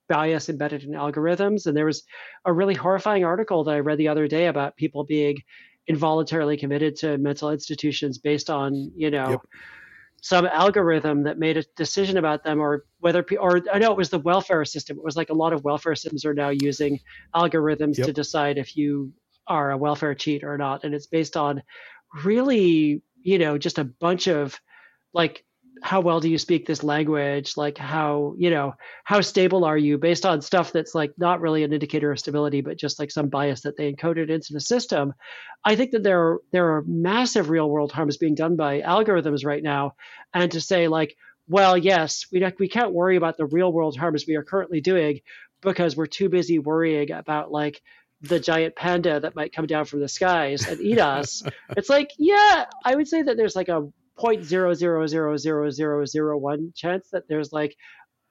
bias 0.09 0.49
embedded 0.49 0.83
in 0.83 0.91
algorithms 0.91 1.67
and 1.67 1.77
there 1.77 1.85
was 1.85 2.03
a 2.45 2.53
really 2.53 2.73
horrifying 2.73 3.23
article 3.23 3.63
that 3.63 3.75
i 3.75 3.79
read 3.79 3.97
the 3.97 4.07
other 4.07 4.27
day 4.27 4.47
about 4.47 4.75
people 4.75 5.03
being 5.05 5.37
involuntarily 5.87 6.57
committed 6.57 6.95
to 6.95 7.17
mental 7.17 7.51
institutions 7.51 8.17
based 8.17 8.49
on 8.49 8.91
you 8.95 9.11
know 9.11 9.31
Yep. 9.31 9.41
some 10.21 10.45
algorithm 10.47 11.23
that 11.23 11.39
made 11.39 11.57
a 11.57 11.63
decision 11.75 12.17
about 12.17 12.43
them 12.43 12.59
or 12.59 12.85
whether 12.99 13.25
or 13.39 13.61
i 13.73 13.79
know 13.79 13.91
it 13.91 13.97
was 13.97 14.09
the 14.09 14.19
welfare 14.19 14.65
system 14.65 14.97
it 14.97 15.03
was 15.03 15.17
like 15.17 15.29
a 15.29 15.33
lot 15.33 15.53
of 15.53 15.63
welfare 15.63 15.95
systems 15.95 16.25
are 16.25 16.33
now 16.33 16.49
using 16.49 16.99
algorithms 17.35 17.97
Yep. 17.97 18.05
to 18.05 18.13
decide 18.13 18.57
if 18.57 18.75
you 18.77 19.11
are 19.51 19.71
a 19.71 19.77
welfare 19.77 20.15
cheat 20.15 20.43
or 20.43 20.57
not 20.57 20.83
and 20.83 20.93
it's 20.93 21.07
based 21.07 21.37
on 21.37 21.61
really 22.23 23.01
you 23.21 23.37
know 23.37 23.57
just 23.57 23.77
a 23.79 23.83
bunch 23.83 24.27
of 24.27 24.59
like 25.13 25.43
how 25.81 25.99
well 25.99 26.19
do 26.19 26.29
you 26.29 26.37
speak 26.37 26.65
this 26.65 26.83
language? 26.83 27.57
Like 27.57 27.77
how 27.77 28.35
you 28.37 28.49
know 28.51 28.73
how 29.03 29.21
stable 29.21 29.65
are 29.65 29.77
you? 29.77 29.97
Based 29.97 30.25
on 30.25 30.41
stuff 30.41 30.71
that's 30.71 30.93
like 30.93 31.13
not 31.17 31.41
really 31.41 31.63
an 31.63 31.73
indicator 31.73 32.11
of 32.11 32.19
stability 32.19 32.61
but 32.61 32.77
just 32.77 32.99
like 32.99 33.11
some 33.11 33.29
bias 33.29 33.61
that 33.61 33.77
they 33.77 33.91
encoded 33.91 34.29
into 34.29 34.53
the 34.53 34.59
system. 34.59 35.13
I 35.65 35.75
think 35.75 35.91
that 35.91 36.03
there 36.03 36.21
are 36.21 36.41
there 36.51 36.75
are 36.75 36.83
massive 36.85 37.49
real 37.49 37.69
world 37.69 37.91
harms 37.91 38.17
being 38.17 38.35
done 38.35 38.55
by 38.55 38.81
algorithms 38.81 39.43
right 39.43 39.63
now 39.63 39.95
and 40.33 40.51
to 40.51 40.61
say 40.61 40.87
like 40.87 41.15
well 41.47 41.77
yes 41.77 42.25
we 42.31 42.45
we 42.59 42.69
can't 42.69 42.93
worry 42.93 43.15
about 43.15 43.37
the 43.37 43.45
real 43.45 43.73
world 43.73 43.97
harms 43.97 44.25
we 44.27 44.35
are 44.35 44.43
currently 44.43 44.81
doing 44.81 45.19
because 45.61 45.95
we're 45.95 46.05
too 46.05 46.29
busy 46.29 46.59
worrying 46.59 47.11
about 47.11 47.51
like 47.51 47.81
the 48.21 48.39
giant 48.39 48.75
panda 48.75 49.19
that 49.19 49.35
might 49.35 49.53
come 49.53 49.65
down 49.65 49.85
from 49.85 49.99
the 49.99 50.07
skies 50.07 50.67
and 50.67 50.79
eat 50.79 50.99
us 50.99 51.43
it's 51.77 51.89
like 51.89 52.11
yeah 52.17 52.65
i 52.85 52.95
would 52.95 53.07
say 53.07 53.21
that 53.21 53.37
there's 53.37 53.55
like 53.55 53.69
a 53.69 53.87
0.0000001 54.19 56.75
chance 56.75 57.09
that 57.11 57.27
there's 57.27 57.51
like 57.51 57.75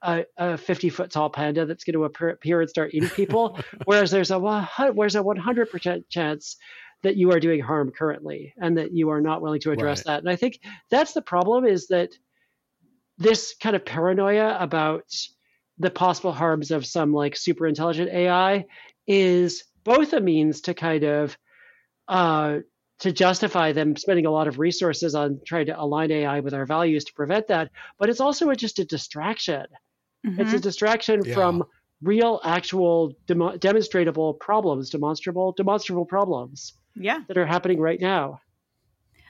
a, 0.02 0.24
a 0.36 0.56
50 0.56 0.88
foot 0.88 1.10
tall 1.10 1.28
panda 1.28 1.66
that's 1.66 1.84
going 1.84 1.94
to 1.94 2.04
appear, 2.04 2.60
and 2.60 2.70
start 2.70 2.94
eating 2.94 3.10
people 3.10 3.58
whereas 3.84 4.10
there's 4.10 4.30
a 4.30 4.38
100 4.38 4.92
where's 4.94 5.16
a 5.16 5.22
100% 5.22 6.04
chance 6.08 6.56
that 7.02 7.16
you 7.16 7.32
are 7.32 7.40
doing 7.40 7.60
harm 7.60 7.90
currently 7.90 8.54
and 8.58 8.78
that 8.78 8.92
you 8.92 9.10
are 9.10 9.20
not 9.20 9.42
willing 9.42 9.60
to 9.60 9.72
address 9.72 9.98
Right. 10.00 10.04
that 10.06 10.20
and 10.20 10.30
i 10.30 10.36
think 10.36 10.60
that's 10.90 11.12
the 11.12 11.22
problem 11.22 11.64
is 11.64 11.88
that 11.88 12.10
this 13.18 13.54
kind 13.60 13.76
of 13.76 13.84
paranoia 13.84 14.56
about 14.58 15.04
the 15.78 15.90
possible 15.90 16.32
harms 16.32 16.70
of 16.70 16.86
some 16.86 17.12
like 17.12 17.36
super 17.36 17.66
intelligent 17.66 18.10
ai 18.10 18.66
is 19.06 19.64
both 19.84 20.12
a 20.12 20.20
means 20.20 20.60
to 20.62 20.74
kind 20.74 21.04
of 21.04 21.36
uh, 22.08 22.58
to 23.00 23.12
justify 23.12 23.72
them 23.72 23.96
spending 23.96 24.26
a 24.26 24.30
lot 24.30 24.46
of 24.46 24.58
resources 24.58 25.14
on 25.14 25.40
trying 25.46 25.66
to 25.66 25.80
align 25.80 26.10
AI 26.10 26.40
with 26.40 26.54
our 26.54 26.66
values 26.66 27.04
to 27.04 27.12
prevent 27.14 27.48
that, 27.48 27.70
but 27.98 28.08
it's 28.10 28.20
also 28.20 28.50
a, 28.50 28.56
just 28.56 28.78
a 28.78 28.84
distraction. 28.84 29.64
It's 30.22 30.52
a 30.52 30.60
distraction 30.60 31.22
Yeah. 31.24 31.34
from 31.34 31.64
real, 32.02 32.40
actual, 32.44 33.14
demo- 33.26 33.56
demonstrable 33.56 34.34
problems, 34.34 34.90
demonstrable, 34.90 35.52
demonstrable 35.52 36.04
problems 36.04 36.74
yeah. 36.94 37.20
that 37.28 37.38
are 37.38 37.46
happening 37.46 37.80
right 37.80 38.00
now. 38.00 38.40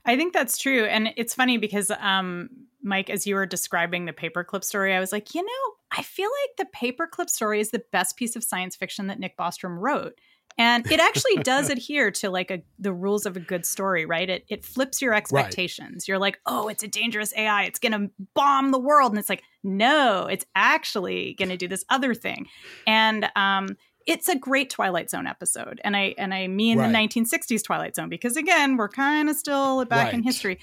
I 0.05 0.17
think 0.17 0.33
that's 0.33 0.59
true. 0.59 0.85
And 0.85 1.11
it's 1.17 1.35
funny 1.35 1.59
because, 1.59 1.91
um, 1.93 2.51
Mike, 2.83 3.11
as 3.11 3.27
you 3.27 3.35
were 3.35 3.47
describing 3.47 4.07
the 4.07 4.13
paperclip 4.13 4.65
story, 4.65 4.95
I 4.95 5.01
was 5.01 5.13
like, 5.13 5.35
you 5.35 5.43
know, 5.43 5.75
I 5.93 6.03
feel 6.03 6.31
like 6.43 6.69
the 6.69 6.77
paperclip 6.77 7.29
story 7.29 7.61
is 7.61 7.71
the 7.71 7.83
best 7.93 8.17
piece 8.17 8.35
of 8.35 8.43
science 8.43 8.77
fiction 8.77 9.09
that 9.09 9.21
Nick 9.21 9.37
Bostrom 9.37 9.79
wrote. 9.79 10.19
And 10.61 10.87
it 10.93 11.01
actually 11.01 11.37
does 11.43 11.71
adhere 11.71 12.11
to 12.11 12.29
like 12.29 12.51
a, 12.51 12.63
the 12.79 12.93
rules 12.93 13.25
of 13.25 13.35
a 13.35 13.41
good 13.41 13.65
story, 13.65 14.05
right? 14.05 14.29
It, 14.29 14.45
it 14.49 14.63
flips 14.63 15.01
your 15.01 15.15
expectations. 15.15 16.03
Right. 16.03 16.09
You're 16.09 16.19
like, 16.19 16.39
oh, 16.45 16.69
it's 16.69 16.83
a 16.83 16.89
dangerous 16.89 17.33
AI. 17.35 17.65
It's 17.65 17.79
going 17.79 17.93
to 17.93 18.11
bomb 18.35 18.71
the 18.71 18.79
world. 18.79 19.11
And 19.11 19.19
it's 19.19 19.31
like, 19.31 19.43
no, 19.65 20.27
it's 20.27 20.45
actually 20.55 21.35
going 21.39 21.49
to 21.49 21.57
do 21.57 21.67
this 21.67 21.83
other 21.89 22.15
thing. 22.15 22.47
And, 22.87 23.31
um, 23.35 23.77
it's 24.07 24.29
a 24.29 24.37
great 24.37 24.71
Twilight 24.71 25.11
Zone 25.11 25.27
episode, 25.27 25.79
and 25.85 25.95
I 25.95 26.15
and 26.17 26.33
I 26.33 26.49
mean 26.49 26.79
right. 26.79 26.91
the 26.91 27.21
1960s 27.21 27.63
Twilight 27.63 27.95
Zone 27.95 28.09
because 28.09 28.35
again 28.35 28.79
we're 28.79 28.89
kind 28.89 29.29
of 29.29 29.37
still 29.37 29.85
back 29.85 30.07
right. 30.07 30.15
in 30.15 30.23
history, 30.23 30.59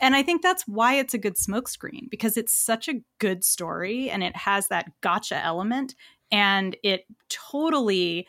and 0.00 0.16
I 0.16 0.22
think 0.22 0.42
that's 0.42 0.66
why 0.66 0.94
it's 0.94 1.12
a 1.12 1.18
good 1.18 1.36
smokescreen 1.36 2.08
because 2.10 2.38
it's 2.38 2.52
such 2.52 2.88
a 2.88 2.94
good 3.18 3.44
story 3.44 4.08
and 4.08 4.24
it 4.24 4.34
has 4.34 4.68
that 4.68 4.90
gotcha 5.02 5.36
element, 5.36 5.94
and 6.32 6.76
it 6.82 7.04
totally 7.28 8.26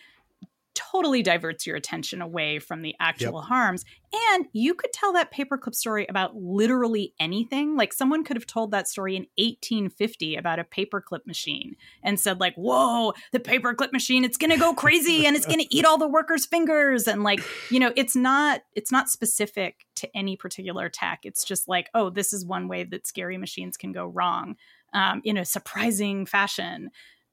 totally 0.80 1.22
diverts 1.22 1.68
your 1.68 1.76
attention 1.76 2.22
away 2.22 2.60
from 2.60 2.82
the 2.82 2.96
actual 3.00 3.40
yep. 3.40 3.50
harms. 3.50 3.84
And 4.32 4.46
you 4.54 4.74
could 4.74 4.94
tell 4.94 5.14
that 5.14 5.32
paperclip 5.32 5.76
story 5.76 6.08
about 6.08 6.36
literally 6.36 7.14
anything. 7.20 7.76
Like 7.76 7.94
someone 7.94 8.24
could 8.24 8.38
have 8.38 8.48
told 8.48 8.72
that 8.72 8.88
story 8.88 9.16
in 9.16 9.28
1850 9.38 10.36
about 10.36 10.58
a 10.58 10.64
paperclip 10.64 11.28
machine 11.28 11.76
and 12.02 12.20
said, 12.20 12.40
like, 12.40 12.56
whoa, 12.56 13.14
the 13.32 13.40
paperclip 13.40 13.92
machine, 13.92 14.24
it's 14.24 14.38
gonna 14.38 14.58
go 14.58 14.74
crazy 14.74 15.26
and 15.26 15.36
it's 15.36 15.46
gonna 15.46 15.66
eat 15.70 15.86
all 15.86 15.98
the 15.98 16.08
workers' 16.08 16.46
fingers. 16.46 17.08
And 17.08 17.24
like, 17.24 17.42
you 17.70 17.80
know, 17.80 17.92
it's 17.96 18.16
not 18.16 18.62
it's 18.74 18.92
not 18.92 19.10
specific 19.10 19.86
to 19.96 20.18
any 20.18 20.38
particular 20.38 20.88
tech. 20.90 21.20
It's 21.24 21.44
just 21.44 21.68
like, 21.68 21.90
oh, 21.94 22.10
this 22.10 22.32
is 22.32 22.46
one 22.46 22.68
way 22.68 22.86
that 22.86 23.06
scary 23.06 23.38
machines 23.38 23.76
can 23.78 23.92
go 23.92 24.06
wrong 24.06 24.56
um, 24.94 25.22
in 25.24 25.38
a 25.38 25.46
surprising 25.46 26.26
fashion. 26.26 26.90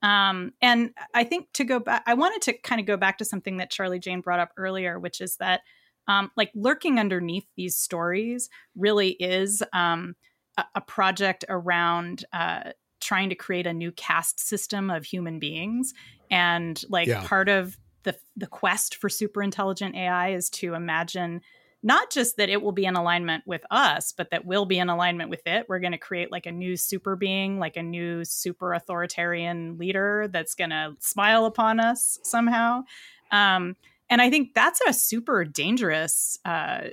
Um, 0.06 0.52
and 0.62 0.90
I 1.14 1.24
think 1.24 1.48
to 1.54 1.64
go 1.64 1.80
back, 1.80 2.04
I 2.06 2.14
wanted 2.14 2.40
to 2.42 2.52
kind 2.52 2.80
of 2.80 2.86
go 2.86 2.96
back 2.96 3.18
to 3.18 3.24
something 3.24 3.56
that 3.56 3.70
Charlie 3.70 3.98
Jane 3.98 4.20
brought 4.20 4.38
up 4.38 4.52
earlier, 4.56 5.00
which 5.00 5.20
is 5.20 5.36
that 5.38 5.62
um, 6.06 6.30
like 6.36 6.52
lurking 6.54 7.00
underneath 7.00 7.46
these 7.56 7.76
stories 7.76 8.48
really 8.76 9.10
is 9.10 9.64
um, 9.72 10.14
a, 10.56 10.64
a, 10.76 10.80
project 10.80 11.44
around 11.48 12.24
uh, 12.32 12.70
trying 13.00 13.30
to 13.30 13.34
create 13.34 13.66
a 13.66 13.72
new 13.72 13.90
caste 13.90 14.38
system 14.38 14.90
of 14.90 15.04
human 15.04 15.40
beings. 15.40 15.92
And 16.30 16.80
like 16.88 17.08
yeah. 17.08 17.26
part 17.26 17.48
of 17.48 17.76
the 18.04 18.14
the 18.36 18.46
quest 18.46 18.94
for 18.94 19.08
super 19.08 19.42
intelligent 19.42 19.96
AI 19.96 20.34
is 20.34 20.48
to 20.50 20.74
imagine 20.74 21.40
not 21.82 22.10
just 22.10 22.36
that 22.36 22.48
it 22.48 22.62
will 22.62 22.72
be 22.72 22.84
in 22.84 22.96
alignment 22.96 23.44
with 23.46 23.62
us, 23.70 24.12
but 24.12 24.30
that 24.30 24.44
we'll 24.44 24.64
be 24.64 24.78
in 24.78 24.88
alignment 24.88 25.30
with 25.30 25.46
it. 25.46 25.66
We're 25.68 25.78
going 25.78 25.92
to 25.92 25.98
create 25.98 26.32
like 26.32 26.46
a 26.46 26.52
new 26.52 26.76
super 26.76 27.16
being, 27.16 27.58
like 27.58 27.76
a 27.76 27.82
new 27.82 28.24
super 28.24 28.72
authoritarian 28.72 29.78
leader 29.78 30.28
that's 30.32 30.54
going 30.54 30.70
to 30.70 30.96
smile 30.98 31.44
upon 31.44 31.78
us 31.78 32.18
somehow. 32.22 32.84
Um, 33.30 33.76
and 34.08 34.22
I 34.22 34.30
think 34.30 34.54
that's 34.54 34.80
a 34.86 34.92
super 34.92 35.44
dangerous 35.44 36.38
uh, 36.44 36.88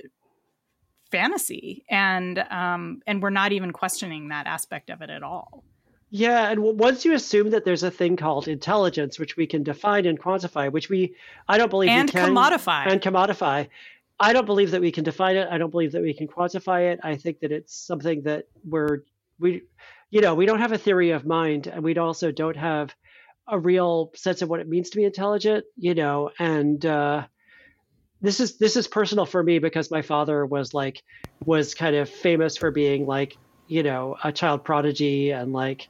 fantasy, 1.10 1.84
and 1.88 2.38
um, 2.50 3.02
and 3.06 3.22
we're 3.22 3.30
not 3.30 3.52
even 3.52 3.72
questioning 3.72 4.28
that 4.28 4.46
aspect 4.46 4.90
of 4.90 5.00
it 5.00 5.10
at 5.10 5.22
all. 5.22 5.62
Yeah, 6.10 6.48
and 6.48 6.60
once 6.60 7.04
you 7.04 7.12
assume 7.14 7.50
that 7.50 7.64
there's 7.64 7.82
a 7.82 7.90
thing 7.90 8.16
called 8.16 8.46
intelligence, 8.46 9.18
which 9.18 9.36
we 9.36 9.46
can 9.46 9.62
define 9.62 10.06
and 10.06 10.20
quantify, 10.20 10.70
which 10.70 10.88
we 10.88 11.14
I 11.48 11.58
don't 11.58 11.70
believe 11.70 11.90
and 11.90 12.08
we 12.08 12.12
can 12.12 12.30
commodify 12.30 12.86
and 12.86 13.00
commodify, 13.00 13.68
I 14.18 14.32
don't 14.32 14.46
believe 14.46 14.70
that 14.70 14.80
we 14.80 14.92
can 14.92 15.04
define 15.04 15.36
it. 15.36 15.48
I 15.50 15.58
don't 15.58 15.70
believe 15.70 15.92
that 15.92 16.02
we 16.02 16.14
can 16.14 16.28
quantify 16.28 16.92
it. 16.92 17.00
I 17.02 17.16
think 17.16 17.40
that 17.40 17.52
it's 17.52 17.74
something 17.74 18.22
that 18.22 18.44
we're 18.64 19.00
we 19.38 19.62
you 20.10 20.20
know, 20.20 20.34
we 20.34 20.46
don't 20.46 20.60
have 20.60 20.72
a 20.72 20.78
theory 20.78 21.10
of 21.10 21.26
mind 21.26 21.66
and 21.66 21.82
we 21.82 21.96
also 21.96 22.30
don't 22.30 22.56
have 22.56 22.94
a 23.48 23.58
real 23.58 24.12
sense 24.14 24.42
of 24.42 24.48
what 24.48 24.60
it 24.60 24.68
means 24.68 24.90
to 24.90 24.96
be 24.96 25.04
intelligent, 25.04 25.64
you 25.76 25.94
know, 25.94 26.30
and 26.38 26.84
uh 26.86 27.26
this 28.20 28.40
is 28.40 28.56
this 28.56 28.76
is 28.76 28.86
personal 28.86 29.26
for 29.26 29.42
me 29.42 29.58
because 29.58 29.90
my 29.90 30.02
father 30.02 30.46
was 30.46 30.72
like 30.72 31.02
was 31.44 31.74
kind 31.74 31.94
of 31.94 32.08
famous 32.08 32.56
for 32.56 32.70
being 32.70 33.06
like, 33.06 33.36
you 33.66 33.82
know, 33.82 34.16
a 34.22 34.32
child 34.32 34.64
prodigy 34.64 35.30
and 35.30 35.52
like 35.52 35.88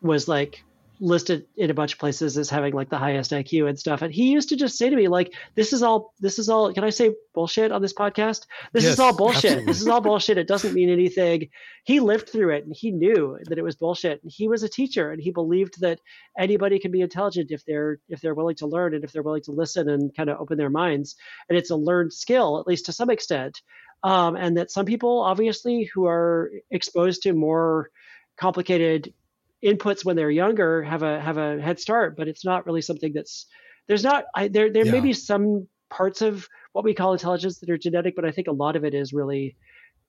was 0.00 0.28
like 0.28 0.64
listed 1.04 1.46
in 1.56 1.70
a 1.70 1.74
bunch 1.74 1.92
of 1.92 1.98
places 1.98 2.38
as 2.38 2.48
having 2.48 2.72
like 2.72 2.88
the 2.88 2.98
highest 2.98 3.30
IQ 3.30 3.68
and 3.68 3.78
stuff. 3.78 4.00
And 4.00 4.12
he 4.12 4.30
used 4.30 4.48
to 4.48 4.56
just 4.56 4.78
say 4.78 4.88
to 4.88 4.96
me, 4.96 5.06
like, 5.06 5.34
this 5.54 5.72
is 5.72 5.82
all, 5.82 6.14
this 6.18 6.38
is 6.38 6.48
all, 6.48 6.72
can 6.72 6.82
I 6.82 6.90
say 6.90 7.14
bullshit 7.34 7.72
on 7.72 7.82
this 7.82 7.92
podcast? 7.92 8.46
This 8.72 8.84
yes, 8.84 8.94
is 8.94 9.00
all 9.00 9.14
bullshit. 9.14 9.44
Absolutely. 9.44 9.66
This 9.66 9.80
is 9.82 9.88
all 9.88 10.00
bullshit. 10.00 10.38
It 10.38 10.48
doesn't 10.48 10.72
mean 10.72 10.88
anything. 10.88 11.50
He 11.84 12.00
lived 12.00 12.30
through 12.30 12.54
it 12.54 12.64
and 12.64 12.74
he 12.74 12.90
knew 12.90 13.38
that 13.44 13.58
it 13.58 13.62
was 13.62 13.76
bullshit. 13.76 14.22
And 14.22 14.32
he 14.34 14.48
was 14.48 14.62
a 14.62 14.68
teacher 14.68 15.12
and 15.12 15.20
he 15.20 15.30
believed 15.30 15.80
that 15.80 16.00
anybody 16.38 16.78
can 16.78 16.90
be 16.90 17.02
intelligent 17.02 17.50
if 17.50 17.64
they're, 17.66 17.98
if 18.08 18.22
they're 18.22 18.34
willing 18.34 18.56
to 18.56 18.66
learn 18.66 18.94
and 18.94 19.04
if 19.04 19.12
they're 19.12 19.22
willing 19.22 19.42
to 19.42 19.52
listen 19.52 19.90
and 19.90 20.16
kind 20.16 20.30
of 20.30 20.40
open 20.40 20.56
their 20.56 20.70
minds. 20.70 21.16
And 21.48 21.58
it's 21.58 21.70
a 21.70 21.76
learned 21.76 22.14
skill, 22.14 22.58
at 22.58 22.66
least 22.66 22.86
to 22.86 22.92
some 22.92 23.10
extent. 23.10 23.60
Um, 24.02 24.36
and 24.36 24.56
that 24.56 24.70
some 24.70 24.86
people 24.86 25.20
obviously 25.20 25.90
who 25.94 26.06
are 26.06 26.50
exposed 26.70 27.22
to 27.22 27.32
more 27.32 27.90
complicated 28.36 29.12
inputs 29.64 30.04
when 30.04 30.16
they're 30.16 30.30
younger 30.30 30.82
have 30.82 31.02
a 31.02 31.20
have 31.20 31.38
a 31.38 31.60
head 31.60 31.80
start, 31.80 32.16
but 32.16 32.28
it's 32.28 32.44
not 32.44 32.66
really 32.66 32.82
something 32.82 33.12
that's 33.12 33.46
there's 33.88 34.04
not 34.04 34.24
I, 34.34 34.48
there 34.48 34.72
there 34.72 34.84
yeah. 34.84 34.92
may 34.92 35.00
be 35.00 35.12
some 35.12 35.68
parts 35.90 36.22
of 36.22 36.48
what 36.72 36.84
we 36.84 36.94
call 36.94 37.12
intelligence 37.12 37.60
that 37.60 37.70
are 37.70 37.78
genetic, 37.78 38.16
but 38.16 38.24
I 38.24 38.30
think 38.30 38.48
a 38.48 38.52
lot 38.52 38.76
of 38.76 38.84
it 38.84 38.94
is 38.94 39.12
really 39.12 39.56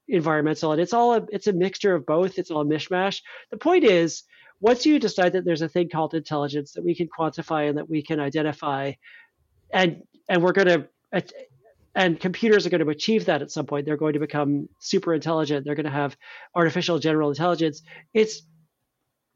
environmental, 0.08 0.72
and 0.72 0.82
it's 0.82 0.94
all 0.94 1.16
a 1.16 1.26
it's 1.32 1.48
a 1.48 1.54
mixture 1.54 1.96
of 1.96 2.06
both. 2.06 2.38
It's 2.38 2.52
all 2.52 2.62
a 2.62 2.66
mishmash. 2.66 3.22
The 3.52 3.58
point 3.58 3.84
is, 3.84 4.24
once 4.60 4.86
you 4.86 5.00
decide 5.00 5.34
that 5.34 5.46
there's 5.46 5.62
a 5.62 5.70
thing 5.70 5.90
called 5.90 6.14
intelligence 6.14 6.74
that 6.74 6.84
we 6.84 6.96
can 6.96 7.08
quantify 7.08 7.70
and 7.70 7.78
that 7.78 7.90
we 7.90 8.02
can 8.02 8.20
identify, 8.20 8.94
and 9.72 10.04
and 10.30 10.44
we're 10.44 10.54
going 10.54 10.68
to 10.68 10.88
and 11.96 12.20
computers 12.20 12.66
are 12.66 12.70
going 12.70 12.84
to 12.84 12.90
achieve 12.90 13.26
that 13.26 13.42
at 13.42 13.52
some 13.52 13.66
point. 13.66 13.86
They're 13.86 13.96
going 13.96 14.14
to 14.14 14.20
become 14.20 14.68
super 14.80 15.14
intelligent. 15.14 15.66
They're 15.66 15.76
going 15.76 15.86
to 15.86 15.92
have 15.92 16.18
artificial 16.54 17.00
general 17.00 17.30
intelligence. 17.30 17.84
It's 18.14 18.42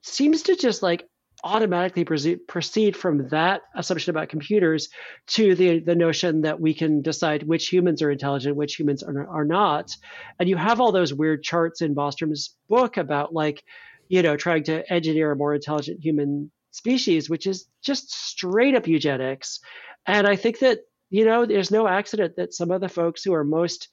seems 0.02 0.44
to 0.44 0.56
just 0.56 0.82
like 0.82 1.08
automatically 1.44 2.04
proceed 2.04 2.98
from 2.98 3.30
that 3.30 3.62
assumption 3.76 4.10
about 4.10 4.28
computers 4.28 4.90
to 5.26 5.56
the 5.56 5.80
the 5.80 5.96
notion 5.96 6.42
that 6.42 6.60
we 6.60 6.74
can 6.74 7.02
decide 7.02 7.44
which 7.44 7.70
humans 7.70 8.02
are 8.02 8.12
intelligent, 8.12 8.56
which 8.56 8.76
humans 8.76 9.04
are, 9.04 9.28
are 9.30 9.46
not. 9.46 9.96
And 10.38 10.50
you 10.50 10.58
have 10.58 10.82
all 10.82 10.92
those 10.92 11.14
weird 11.14 11.44
charts 11.44 11.82
in 11.82 11.96
Bostrom's 11.96 12.56
book 12.68 12.98
about 12.98 13.34
like, 13.34 13.64
you 14.10 14.22
know, 14.22 14.36
trying 14.36 14.64
to 14.66 14.92
engineer 14.92 15.32
a 15.32 15.36
more 15.36 15.56
intelligent 15.56 16.04
human 16.04 16.52
species, 16.72 17.30
which 17.30 17.48
is 17.48 17.68
just 17.82 18.12
straight 18.12 18.76
up 18.76 18.88
eugenics. 18.88 19.60
And 20.06 20.28
I 20.28 20.36
think 20.36 20.60
that, 20.60 20.80
you 21.10 21.26
know, 21.26 21.46
there's 21.46 21.72
no 21.72 21.88
accident 21.88 22.36
that 22.36 22.54
some 22.54 22.72
of 22.72 22.82
the 22.82 22.90
folks 22.90 23.24
who 23.24 23.34
are 23.34 23.44
most 23.44 23.90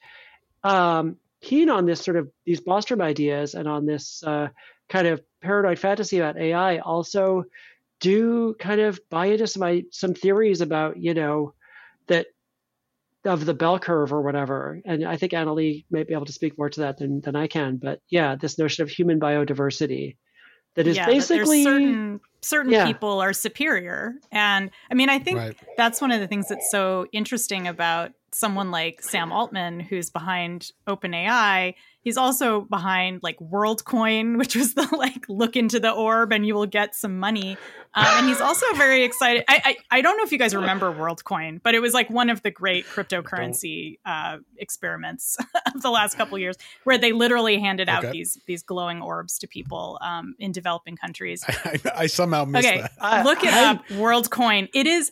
um, 0.64 1.16
keen 1.40 1.70
on 1.70 1.86
this 1.86 2.00
sort 2.00 2.16
of 2.16 2.28
these 2.44 2.60
Bostrom 2.60 3.00
ideas 3.00 3.54
and 3.54 3.68
on 3.68 3.86
this 3.86 4.22
uh, 4.24 4.48
kind 4.88 5.06
of 5.06 5.22
paranoid 5.42 5.78
fantasy 5.78 6.18
about 6.18 6.38
AI 6.38 6.78
also 6.78 7.44
do 8.00 8.54
kind 8.58 8.80
of 8.80 9.00
buy 9.10 9.26
into 9.26 9.46
some 9.46 9.82
some 9.90 10.14
theories 10.14 10.60
about 10.60 10.96
you 10.96 11.14
know 11.14 11.54
that 12.08 12.26
of 13.24 13.44
the 13.44 13.54
bell 13.54 13.78
curve 13.78 14.12
or 14.12 14.22
whatever. 14.22 14.80
And 14.84 15.04
I 15.04 15.16
think 15.16 15.32
Annalee 15.32 15.84
may 15.90 16.04
be 16.04 16.14
able 16.14 16.26
to 16.26 16.32
speak 16.32 16.56
more 16.56 16.70
to 16.70 16.80
that 16.80 16.98
than 16.98 17.20
than 17.20 17.36
I 17.36 17.46
can. 17.46 17.76
But 17.76 18.00
yeah, 18.08 18.36
this 18.36 18.58
notion 18.58 18.82
of 18.82 18.90
human 18.90 19.18
biodiversity 19.18 20.16
that 20.74 20.86
is 20.86 20.96
yeah, 20.96 21.06
basically 21.06 21.64
that 21.64 21.70
certain 21.70 22.20
certain 22.42 22.72
yeah. 22.72 22.86
people 22.86 23.20
are 23.20 23.32
superior. 23.32 24.14
And 24.30 24.70
I 24.90 24.94
mean, 24.94 25.08
I 25.08 25.18
think 25.18 25.38
right. 25.38 25.56
that's 25.76 26.00
one 26.00 26.12
of 26.12 26.20
the 26.20 26.28
things 26.28 26.48
that's 26.48 26.70
so 26.70 27.06
interesting 27.12 27.66
about 27.66 28.12
someone 28.32 28.70
like 28.70 29.02
Sam 29.02 29.32
Altman, 29.32 29.80
who's 29.80 30.10
behind 30.10 30.72
OpenAI, 30.86 31.74
he's 32.06 32.16
also 32.16 32.60
behind 32.60 33.20
like 33.24 33.36
WorldCoin, 33.38 34.38
which 34.38 34.54
was 34.54 34.74
the 34.74 34.88
like 34.96 35.28
look 35.28 35.56
into 35.56 35.80
the 35.80 35.90
orb 35.90 36.32
and 36.32 36.46
you 36.46 36.54
will 36.54 36.66
get 36.66 36.94
some 36.94 37.18
money. 37.18 37.56
Um, 37.94 38.04
and 38.06 38.28
he's 38.28 38.40
also 38.40 38.64
very 38.74 39.02
excited. 39.02 39.42
I, 39.48 39.60
I, 39.64 39.98
I 39.98 40.00
don't 40.02 40.16
know 40.16 40.22
if 40.22 40.30
you 40.30 40.38
guys 40.38 40.54
remember 40.54 40.92
WorldCoin, 40.92 41.60
but 41.62 41.74
it 41.74 41.80
was 41.80 41.94
like 41.94 42.08
one 42.08 42.30
of 42.30 42.42
the 42.42 42.50
great 42.50 42.86
cryptocurrency 42.86 43.98
uh, 44.04 44.36
experiments 44.56 45.36
of 45.74 45.82
the 45.82 45.90
last 45.90 46.16
couple 46.16 46.38
years, 46.38 46.56
where 46.84 46.98
they 46.98 47.12
literally 47.12 47.58
handed 47.58 47.88
out 47.88 48.04
okay. 48.04 48.12
these 48.12 48.38
these 48.46 48.62
glowing 48.62 49.02
orbs 49.02 49.38
to 49.38 49.48
people 49.48 49.98
um, 50.02 50.36
in 50.38 50.52
developing 50.52 50.96
countries. 50.96 51.42
I, 51.48 51.80
I 51.96 52.06
somehow 52.06 52.44
missed 52.44 52.68
okay, 52.68 52.86
that. 53.00 53.24
look 53.24 53.42
it 53.42 53.54
up. 53.54 53.84
WorldCoin. 53.88 54.68
It 54.74 54.86
is 54.86 55.10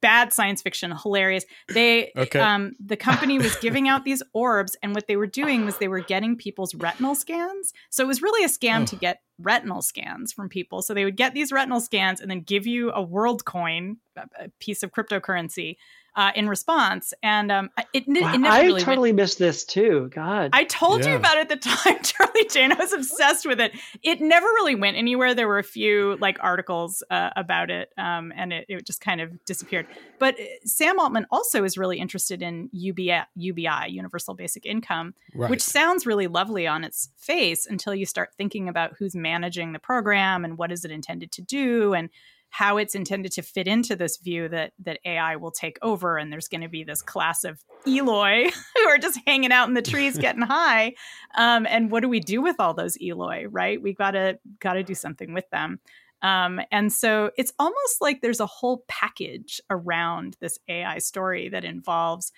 bad 0.00 0.32
science 0.32 0.62
fiction, 0.62 0.92
hilarious. 0.92 1.44
They, 1.68 2.12
okay. 2.16 2.40
um, 2.40 2.72
the 2.84 2.96
company 2.96 3.38
was 3.38 3.56
giving 3.56 3.88
out 3.88 4.04
these 4.04 4.22
orbs, 4.32 4.76
and 4.82 4.94
what 4.94 5.06
they 5.06 5.16
were 5.16 5.26
doing 5.26 5.64
was 5.64 5.78
they 5.78 5.88
were 5.88 6.00
getting 6.00 6.36
people's 6.36 6.74
retinal 6.74 7.14
scans. 7.14 7.72
So 7.90 8.04
it 8.04 8.06
was 8.06 8.22
really 8.22 8.44
a 8.44 8.48
scam 8.48 8.82
oh. 8.82 8.86
to 8.86 8.96
get 8.96 9.20
retinal 9.38 9.82
scans 9.82 10.32
from 10.32 10.48
people. 10.48 10.82
So 10.82 10.94
they 10.94 11.04
would 11.04 11.16
get 11.16 11.34
these 11.34 11.52
retinal 11.52 11.80
scans 11.80 12.20
and 12.20 12.30
then 12.30 12.40
give 12.40 12.66
you 12.66 12.90
a 12.92 13.02
world 13.02 13.44
coin, 13.44 13.98
a 14.16 14.48
piece 14.60 14.82
of 14.82 14.92
cryptocurrency. 14.92 15.76
Uh, 16.16 16.32
in 16.34 16.48
response. 16.48 17.12
And 17.22 17.52
um, 17.52 17.70
it, 17.92 18.04
it, 18.08 18.22
Wow, 18.22 18.34
it 18.34 18.38
never 18.38 18.54
I 18.54 18.62
really 18.62 18.80
totally 18.82 19.12
missed 19.12 19.38
this 19.38 19.64
too. 19.64 20.10
God. 20.14 20.50
I 20.52 20.64
told 20.64 21.04
you 21.04 21.14
about 21.14 21.36
it 21.36 21.50
at 21.50 21.62
the 21.62 21.68
time, 21.70 21.98
Charlie 22.02 22.48
Jane. 22.50 22.72
I 22.72 22.76
was 22.76 22.92
obsessed 22.92 23.46
with 23.46 23.60
it. 23.60 23.72
It 24.02 24.20
never 24.20 24.46
really 24.46 24.74
went 24.74 24.96
anywhere. 24.96 25.34
There 25.34 25.46
were 25.46 25.58
a 25.58 25.62
few 25.64 26.16
like 26.20 26.38
articles 26.40 27.02
uh, 27.10 27.30
about 27.36 27.70
it, 27.70 27.92
um, 27.98 28.32
and 28.34 28.52
it, 28.52 28.64
it 28.68 28.86
just 28.86 29.00
kind 29.00 29.20
of 29.20 29.44
disappeared. 29.44 29.86
But 30.18 30.40
uh, 30.40 30.44
Sam 30.64 30.98
Altman 30.98 31.26
also 31.30 31.64
is 31.64 31.76
really 31.76 31.98
interested 31.98 32.40
in 32.42 32.70
UBI, 32.72 33.20
UBI, 33.34 33.88
Universal 33.88 34.34
Basic 34.34 34.64
Income, 34.64 35.14
Right. 35.34 35.50
which 35.50 35.60
sounds 35.62 36.06
really 36.06 36.26
lovely 36.28 36.66
on 36.66 36.82
its 36.82 37.10
face 37.18 37.66
until 37.66 37.94
you 37.94 38.06
start 38.06 38.30
thinking 38.38 38.68
about 38.70 38.94
who's 38.98 39.14
managing 39.14 39.72
the 39.74 39.78
program 39.78 40.44
and 40.44 40.56
what 40.56 40.72
is 40.72 40.84
it 40.84 40.90
intended 40.90 41.30
to 41.32 41.42
do 41.42 41.92
and 41.92 42.08
how 42.56 42.78
it's 42.78 42.94
intended 42.94 43.30
to 43.32 43.42
fit 43.42 43.68
into 43.68 43.94
this 43.94 44.16
view 44.16 44.48
that 44.48 44.72
that 44.78 44.98
AI 45.04 45.36
will 45.36 45.50
take 45.50 45.76
over 45.82 46.16
and 46.16 46.32
there's 46.32 46.48
going 46.48 46.62
to 46.62 46.70
be 46.70 46.84
this 46.84 47.02
class 47.02 47.44
of 47.44 47.62
Eloi 47.86 48.48
who 48.74 48.88
are 48.88 48.96
just 48.96 49.20
hanging 49.26 49.52
out 49.52 49.68
in 49.68 49.74
the 49.74 49.82
trees 49.82 50.16
getting 50.18 50.40
high. 50.40 50.94
Um, 51.36 51.66
and 51.68 51.90
what 51.90 52.00
do 52.00 52.08
we 52.08 52.18
do 52.18 52.40
with 52.40 52.56
all 52.58 52.72
those 52.72 52.96
Eloi, 52.98 53.44
right? 53.50 53.80
We 53.80 53.92
gotta 53.92 54.38
gotta 54.58 54.82
do 54.82 54.94
something 54.94 55.34
with 55.34 55.44
them. 55.50 55.80
Um, 56.22 56.62
and 56.72 56.90
so 56.90 57.30
it's 57.36 57.52
almost 57.58 58.00
like 58.00 58.22
there's 58.22 58.40
a 58.40 58.46
whole 58.46 58.84
package 58.88 59.60
around 59.68 60.38
this 60.40 60.58
AI 60.66 60.96
story 60.96 61.50
that 61.50 61.62
involves 61.62 62.32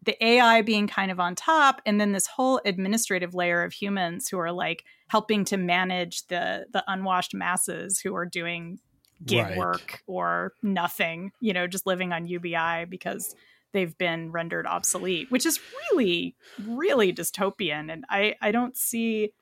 the 0.00 0.24
AI 0.24 0.62
being 0.62 0.86
kind 0.86 1.10
of 1.10 1.18
on 1.18 1.34
top, 1.34 1.82
and 1.84 2.00
then 2.00 2.12
this 2.12 2.28
whole 2.28 2.60
administrative 2.64 3.34
layer 3.34 3.64
of 3.64 3.72
humans 3.72 4.28
who 4.28 4.38
are 4.38 4.52
like 4.52 4.84
helping 5.08 5.44
to 5.46 5.56
manage 5.56 6.24
the 6.28 6.66
the 6.72 6.84
unwashed 6.86 7.34
masses 7.34 7.98
who 7.98 8.14
are 8.14 8.26
doing 8.26 8.78
gig 9.24 9.42
Right. 9.44 9.56
work 9.56 10.02
or 10.06 10.52
nothing, 10.62 11.32
you 11.40 11.52
know, 11.52 11.66
just 11.66 11.86
living 11.86 12.12
on 12.12 12.26
UBI 12.26 12.86
because 12.88 13.34
they've 13.72 13.96
been 13.98 14.30
rendered 14.32 14.66
obsolete, 14.66 15.30
which 15.30 15.44
is 15.46 15.60
really, 15.90 16.36
really 16.66 17.12
dystopian. 17.12 17.92
And 17.92 18.04
I, 18.08 18.34
I 18.40 18.50
don't 18.52 18.76
see, 18.76 19.32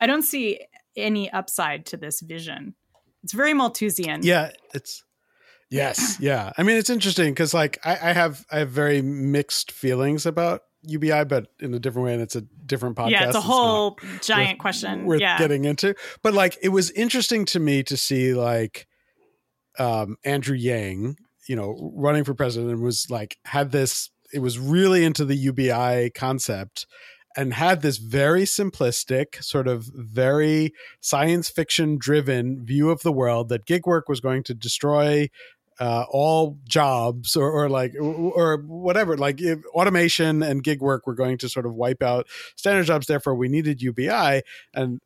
I 0.00 0.06
don't 0.06 0.22
see 0.22 0.60
any 0.96 1.30
upside 1.30 1.86
to 1.86 1.96
this 1.96 2.20
vision. 2.20 2.74
It's 3.22 3.32
very 3.32 3.52
Malthusian. 3.54 4.22
yeah 4.22 4.50
it's 4.74 5.04
yes 5.70 6.16
yeah 6.20 6.52
i 6.56 6.62
mean 6.62 6.76
it's 6.78 6.88
interesting 6.90 7.32
because 7.32 7.52
like 7.54 7.78
I, 7.84 7.92
I 7.92 8.12
have 8.12 8.44
i 8.50 8.58
have 8.60 8.70
very 8.70 9.02
mixed 9.02 9.70
feelings 9.72 10.24
about 10.26 10.62
ubi 10.82 11.10
but 11.24 11.48
in 11.60 11.74
a 11.74 11.78
different 11.78 12.06
way 12.06 12.14
and 12.14 12.22
it's 12.22 12.34
a 12.34 12.40
different 12.40 12.96
podcast 12.96 13.10
yeah, 13.10 13.26
it's 13.26 13.36
a 13.36 13.40
whole 13.42 13.98
giant 14.22 14.52
worth- 14.52 14.58
question. 14.58 15.04
worth 15.04 15.20
yeah, 15.20 15.38
getting 15.38 15.64
into 15.66 15.94
but 16.22 16.32
like 16.34 16.56
it 16.62 16.70
was 16.70 16.90
interesting 16.92 17.44
to 17.44 17.60
me 17.60 17.82
to 17.82 17.96
see 17.96 18.32
like 18.34 18.88
um 19.80 20.16
andrew 20.24 20.56
yang 20.56 21.16
you 21.48 21.56
know 21.56 21.90
running 21.94 22.22
for 22.22 22.34
president 22.34 22.70
and 22.70 22.82
was 22.82 23.10
like 23.10 23.38
had 23.44 23.72
this 23.72 24.10
it 24.32 24.38
was 24.38 24.58
really 24.58 25.04
into 25.04 25.24
the 25.24 25.34
ubi 25.34 26.10
concept 26.10 26.86
and 27.36 27.54
had 27.54 27.80
this 27.80 27.96
very 27.96 28.42
simplistic 28.42 29.42
sort 29.42 29.66
of 29.66 29.84
very 29.94 30.72
science 31.00 31.48
fiction 31.48 31.96
driven 31.98 32.64
view 32.64 32.90
of 32.90 33.02
the 33.02 33.12
world 33.12 33.48
that 33.48 33.66
gig 33.66 33.86
work 33.86 34.08
was 34.08 34.20
going 34.20 34.42
to 34.42 34.54
destroy 34.54 35.28
uh, 35.80 36.04
all 36.10 36.58
jobs 36.68 37.34
or, 37.34 37.50
or 37.50 37.68
like 37.70 37.94
or 37.98 38.58
whatever 38.66 39.16
like 39.16 39.40
automation 39.72 40.42
and 40.42 40.62
gig 40.62 40.82
work 40.82 41.06
were 41.06 41.14
going 41.14 41.38
to 41.38 41.48
sort 41.48 41.64
of 41.64 41.74
wipe 41.74 42.02
out 42.02 42.26
standard 42.54 42.84
jobs. 42.84 43.06
Therefore 43.06 43.34
we 43.34 43.48
needed 43.48 43.80
ubi 43.80 44.08
and 44.74 45.00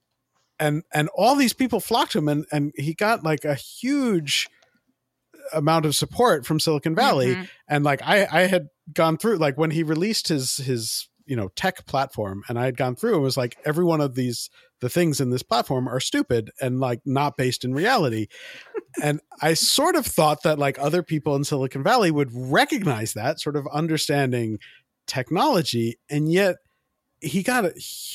and 0.59 0.83
and 0.93 1.09
all 1.15 1.37
these 1.37 1.53
people 1.53 1.79
flocked 1.79 2.13
to 2.13 2.19
him 2.19 2.29
and 2.29 2.45
and 2.51 2.73
he 2.77 2.93
got 2.93 3.23
like 3.23 3.45
a 3.45 3.55
huge 3.55 4.49
amount 5.53 5.87
of 5.87 5.95
support 5.95 6.47
from 6.47 6.59
silicon 6.61 6.95
valley. 6.95 7.35
Mhm. 7.35 7.49
and 7.69 7.85
like 7.85 8.01
i 8.03 8.27
i 8.31 8.41
had 8.43 8.69
gone 8.93 9.17
through 9.17 9.37
like 9.37 9.57
when 9.59 9.71
he 9.71 9.83
released 9.83 10.29
his 10.29 10.57
his 10.59 11.09
you 11.27 11.37
know 11.37 11.49
tech 11.57 11.87
platform 11.87 12.43
and 12.49 12.59
i 12.59 12.65
had 12.67 12.77
gone 12.77 12.95
through 12.95 13.15
and 13.15 13.23
was 13.23 13.37
like 13.37 13.57
every 13.65 13.85
one 13.85 14.01
of 14.01 14.15
these 14.15 14.51
the 14.81 14.89
things 14.91 15.21
in 15.21 15.31
this 15.31 15.43
platform 15.43 15.89
are 15.89 16.01
stupid 16.01 16.51
and 16.61 16.79
like 16.81 17.01
not 17.07 17.39
based 17.39 17.65
in 17.65 17.73
reality. 17.73 18.27
And 19.03 19.21
i 19.41 19.55
sort 19.55 19.97
of 19.97 20.05
thought 20.05 20.43
that 20.43 20.59
like 20.59 20.79
other 20.79 21.03
people 21.03 21.35
in 21.37 21.45
silicon 21.45 21.83
valley 21.83 22.11
would 22.11 22.29
recognize 22.33 23.15
that 23.15 23.41
sort 23.41 23.57
of 23.57 23.67
understanding 23.73 24.59
technology. 25.07 25.97
And 26.11 26.31
yet 26.31 26.57
he 27.25 27.43
got 27.43 27.65
a, 27.65 27.75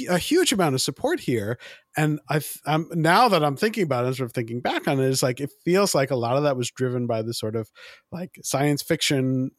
a 0.09 0.17
huge 0.17 0.53
amount 0.53 0.75
of 0.75 0.81
support 0.81 1.19
here 1.19 1.57
and 1.97 2.19
i 2.29 2.39
i'm 2.65 2.87
now 2.93 3.27
that 3.27 3.43
i'm 3.43 3.55
thinking 3.55 3.83
about 3.83 4.05
it 4.05 4.15
sort 4.15 4.25
of 4.25 4.33
thinking 4.33 4.61
back 4.61 4.87
on 4.87 4.99
it's 4.99 5.23
like 5.23 5.39
it 5.39 5.51
feels 5.65 5.95
like 5.95 6.11
a 6.11 6.15
lot 6.15 6.37
of 6.37 6.43
that 6.43 6.57
was 6.57 6.71
driven 6.71 7.07
by 7.07 7.21
the 7.21 7.33
sort 7.33 7.55
of 7.55 7.69
like 8.11 8.37
science 8.41 8.81
fiction 8.81 9.51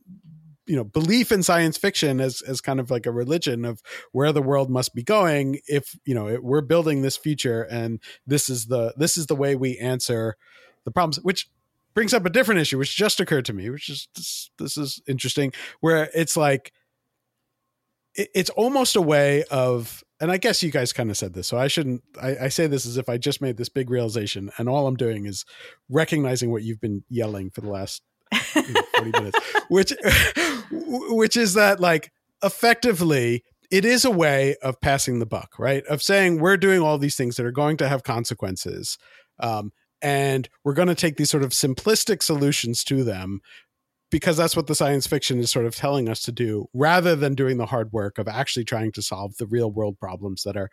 you 0.67 0.77
know 0.77 0.85
belief 0.85 1.33
in 1.33 1.43
science 1.43 1.77
fiction 1.77 2.21
as 2.21 2.43
as 2.43 2.61
kind 2.61 2.79
of 2.79 2.91
like 2.91 3.05
a 3.05 3.11
religion 3.11 3.65
of 3.65 3.83
where 4.13 4.33
the 4.33 4.43
world 4.43 4.71
must 4.71 4.95
be 4.95 5.03
going 5.03 5.59
if 5.67 5.99
you 6.05 6.15
know 6.15 6.29
it, 6.29 6.45
we're 6.45 6.61
building 6.61 7.03
this 7.03 7.17
future 7.17 7.63
and 7.63 8.01
this 8.27 8.49
is 8.49 8.67
the 8.67 8.95
this 8.97 9.17
is 9.17 9.27
the 9.27 9.35
way 9.35 9.57
we 9.57 9.77
answer 9.79 10.37
the 10.85 10.91
problems 10.93 11.19
which 11.23 11.51
brings 11.93 12.15
up 12.15 12.25
a 12.25 12.31
different 12.31 12.61
issue 12.61 12.79
which 12.79 12.97
just 12.97 13.19
occurred 13.19 13.45
to 13.45 13.53
me 13.53 13.69
which 13.69 13.89
is 13.89 14.09
this, 14.15 14.51
this 14.59 14.77
is 14.77 15.03
interesting 15.09 15.53
where 15.81 16.09
it's 16.15 16.37
like 16.37 16.73
it, 16.73 16.80
it's 18.15 18.51
almost 18.51 18.97
a 18.97 19.01
way 19.01 19.45
of 19.51 20.03
and 20.21 20.31
i 20.31 20.37
guess 20.37 20.63
you 20.63 20.71
guys 20.71 20.93
kind 20.93 21.11
of 21.11 21.17
said 21.17 21.33
this 21.33 21.47
so 21.47 21.57
i 21.57 21.69
shouldn't 21.69 22.03
I, 22.21 22.37
I 22.43 22.49
say 22.49 22.67
this 22.67 22.87
as 22.87 22.97
if 22.97 23.09
i 23.09 23.17
just 23.17 23.41
made 23.41 23.57
this 23.57 23.69
big 23.69 23.91
realization 23.91 24.51
and 24.59 24.69
all 24.69 24.87
i'm 24.87 24.97
doing 24.97 25.27
is 25.27 25.45
recognizing 25.89 26.51
what 26.51 26.63
you've 26.63 26.81
been 26.81 27.05
yelling 27.09 27.51
for 27.51 27.61
the 27.61 27.71
last 27.71 28.03
you 28.55 28.73
know, 28.73 28.83
40 28.97 29.11
minutes 29.13 29.39
which 29.69 29.93
which 30.71 31.37
is 31.37 31.55
that 31.55 31.81
like 31.81 32.13
effectively 32.43 33.45
it 33.71 33.85
is 33.85 34.05
a 34.05 34.11
way 34.11 34.57
of 34.63 34.81
passing 34.81 35.19
the 35.19 35.27
buck 35.27 35.59
right? 35.59 35.85
Of 35.87 36.03
saying 36.03 36.41
we're 36.41 36.57
doing 36.57 36.81
all 36.81 36.99
these 36.99 37.17
things 37.17 37.37
that 37.37 37.47
are 37.47 37.53
going 37.53 37.77
to 37.79 37.89
have 37.89 38.03
consequences 38.03 38.99
um, 39.39 39.73
and 40.03 40.49
we're 40.65 40.75
going 40.75 40.89
to 40.89 40.95
take 40.95 41.17
these 41.17 41.31
sort 41.31 41.43
of 41.43 41.51
simplistic 41.51 42.23
solutions 42.23 42.85
to 42.85 43.05
them 43.05 43.41
because 44.11 44.37
that's 44.37 44.57
what 44.57 44.67
the 44.67 44.75
science 44.75 45.07
fiction 45.07 45.39
is 45.39 45.51
sort 45.51 45.67
of 45.67 45.75
telling 45.75 46.09
us 46.09 46.23
to 46.23 46.33
do 46.33 46.69
rather 46.75 47.15
than 47.17 47.35
doing 47.35 47.57
the 47.57 47.67
hard 47.67 47.93
work 47.93 48.19
of 48.19 48.29
actually 48.29 48.65
trying 48.65 48.93
to 48.93 49.03
solve 49.03 49.37
the 49.37 49.47
real 49.47 49.71
world 49.71 49.99
problems 49.99 50.43
that 50.43 50.57
are 50.57 50.71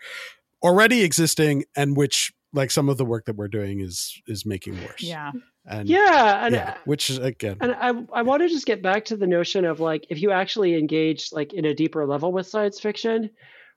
already 0.63 1.03
existing 1.03 1.63
and 1.75 1.95
which 1.95 2.33
like 2.53 2.71
some 2.71 2.89
of 2.89 2.97
the 2.97 3.05
work 3.05 3.25
that 3.25 3.35
we're 3.35 3.47
doing 3.47 3.79
is 3.79 4.19
is 4.27 4.45
making 4.45 4.73
worse 4.81 5.03
yeah. 5.03 5.31
and 5.65 5.87
yeah, 5.89 6.45
and 6.45 6.55
yeah, 6.55 6.71
uh, 6.71 6.77
which 6.85 7.09
is 7.09 7.17
again 7.19 7.57
And 7.59 7.73
I, 7.73 8.19
I 8.19 8.21
want 8.23 8.41
to 8.41 8.49
just 8.49 8.65
get 8.65 8.81
back 8.81 9.05
to 9.05 9.17
the 9.17 9.27
notion 9.27 9.65
of 9.65 9.79
like 9.79 10.07
if 10.09 10.21
you 10.21 10.31
actually 10.31 10.75
engage 10.75 11.31
like 11.31 11.53
in 11.53 11.65
a 11.65 11.73
deeper 11.73 12.05
level 12.05 12.31
with 12.31 12.47
science 12.47 12.79
fiction, 12.79 13.29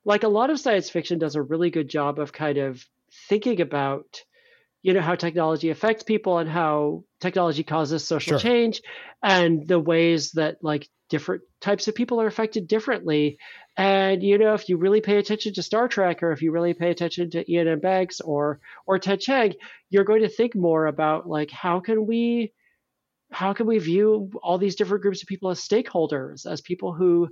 like 0.05 0.23
a 0.23 0.29
lot 0.29 0.51
of 0.51 0.61
science 0.61 0.89
fiction 0.89 1.19
does 1.19 1.35
a 1.35 1.43
really 1.43 1.71
good 1.71 1.89
job 1.89 2.19
of 2.19 2.33
kind 2.33 2.59
of 2.59 2.85
thinking 3.29 3.61
about, 3.61 4.23
you 4.83 4.93
know, 4.95 5.01
how 5.01 5.15
technology 5.15 5.71
affects 5.71 6.03
people 6.03 6.39
and 6.39 6.49
how 6.49 7.05
technology 7.21 7.63
causes 7.63 8.07
social 8.07 8.33
Sure. 8.33 8.39
change 8.39 8.83
and 9.23 9.67
the 9.69 9.79
ways 9.79 10.33
that 10.33 10.57
like 10.63 10.89
different 11.11 11.43
types 11.61 11.89
of 11.89 11.95
people 11.95 12.21
are 12.21 12.27
affected 12.27 12.67
differently. 12.69 13.39
And 13.77 14.23
you 14.23 14.39
know, 14.39 14.55
if 14.55 14.69
you 14.69 14.77
really 14.77 15.01
pay 15.01 15.17
attention 15.19 15.53
to 15.55 15.63
Star 15.63 15.89
Trek 15.89 16.23
or 16.23 16.33
if 16.33 16.43
you 16.43 16.53
really 16.53 16.75
pay 16.75 16.91
attention 16.91 17.31
to 17.31 17.45
Iain 17.53 17.69
M. 17.69 17.81
Banks 17.81 18.21
or 18.21 18.61
or 18.87 18.99
Ted 18.99 19.21
Chiang, 19.21 19.55
you're 19.91 20.05
going 20.05 20.23
to 20.23 20.29
think 20.29 20.55
more 20.55 20.87
about 20.87 21.29
like 21.29 21.51
how 21.51 21.81
can 21.81 22.07
we 22.07 22.53
how 23.33 23.53
can 23.53 23.67
we 23.67 23.79
view 23.79 24.31
all 24.43 24.59
these 24.59 24.77
different 24.77 25.03
groups 25.03 25.23
of 25.23 25.29
people 25.29 25.51
as 25.51 25.61
stakeholders, 25.61 26.47
as 26.51 26.61
people 26.61 26.93
who 26.93 27.29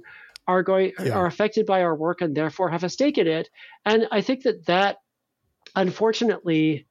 are 0.46 0.62
going 0.62 0.92
Yeah. 0.98 1.12
are 1.14 1.26
affected 1.26 1.66
by 1.66 1.82
our 1.82 1.94
work 1.94 2.20
and 2.20 2.36
therefore 2.36 2.70
have 2.70 2.84
a 2.84 2.88
stake 2.88 3.18
in 3.18 3.26
it? 3.26 3.48
And 3.84 4.08
I 4.10 4.20
think 4.20 4.42
that 4.44 4.66
that 4.66 4.98
unfortunately 5.76 6.87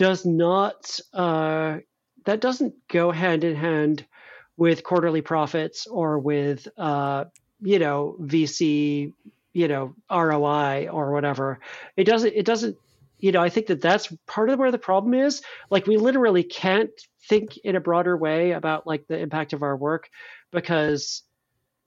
does 0.00 0.24
not 0.24 0.98
uh, 1.12 1.76
that 2.24 2.40
doesn't 2.40 2.72
go 2.88 3.10
hand 3.12 3.44
in 3.44 3.54
hand 3.54 4.06
with 4.56 4.82
quarterly 4.82 5.20
profits 5.20 5.86
or 5.86 6.18
with 6.18 6.66
uh, 6.78 7.26
you 7.60 7.78
know 7.78 8.16
VC 8.18 9.12
you 9.52 9.68
know 9.68 9.94
ROI 10.10 10.88
or 10.90 11.12
whatever. 11.12 11.60
It 11.98 12.04
doesn't 12.04 12.32
it 12.34 12.46
doesn't 12.46 12.78
you 13.18 13.30
know 13.30 13.42
I 13.42 13.50
think 13.50 13.66
that 13.66 13.82
that's 13.82 14.10
part 14.26 14.48
of 14.48 14.58
where 14.58 14.70
the 14.70 14.78
problem 14.78 15.12
is. 15.12 15.42
Like 15.68 15.86
we 15.86 15.98
literally 15.98 16.44
can't 16.44 16.90
think 17.28 17.58
in 17.58 17.76
a 17.76 17.80
broader 17.80 18.16
way 18.16 18.52
about 18.52 18.86
like 18.86 19.06
the 19.06 19.18
impact 19.18 19.52
of 19.52 19.62
our 19.62 19.76
work 19.76 20.08
because 20.50 21.22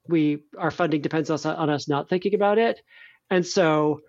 we 0.07 0.43
our 0.55 0.69
funding 0.69 1.01
depends 1.01 1.31
on, 1.31 1.33
us- 1.33 1.45
on 1.47 1.71
us 1.71 1.87
not 1.87 2.09
thinking 2.09 2.35
about 2.35 2.59
it, 2.59 2.79
and 3.31 3.43
so. 3.43 4.01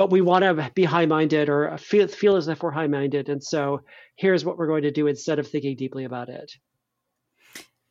But 0.00 0.10
we 0.10 0.22
want 0.22 0.44
to 0.44 0.70
be 0.74 0.84
high-minded 0.84 1.50
or 1.50 1.76
feel 1.76 2.08
feel 2.08 2.36
as 2.36 2.48
if 2.48 2.62
we're 2.62 2.70
high-minded, 2.70 3.28
and 3.28 3.44
so 3.44 3.82
here's 4.16 4.46
what 4.46 4.56
we're 4.56 4.66
going 4.66 4.84
to 4.84 4.90
do 4.90 5.08
instead 5.08 5.38
of 5.38 5.46
thinking 5.46 5.76
deeply 5.76 6.04
about 6.04 6.30
it. 6.30 6.50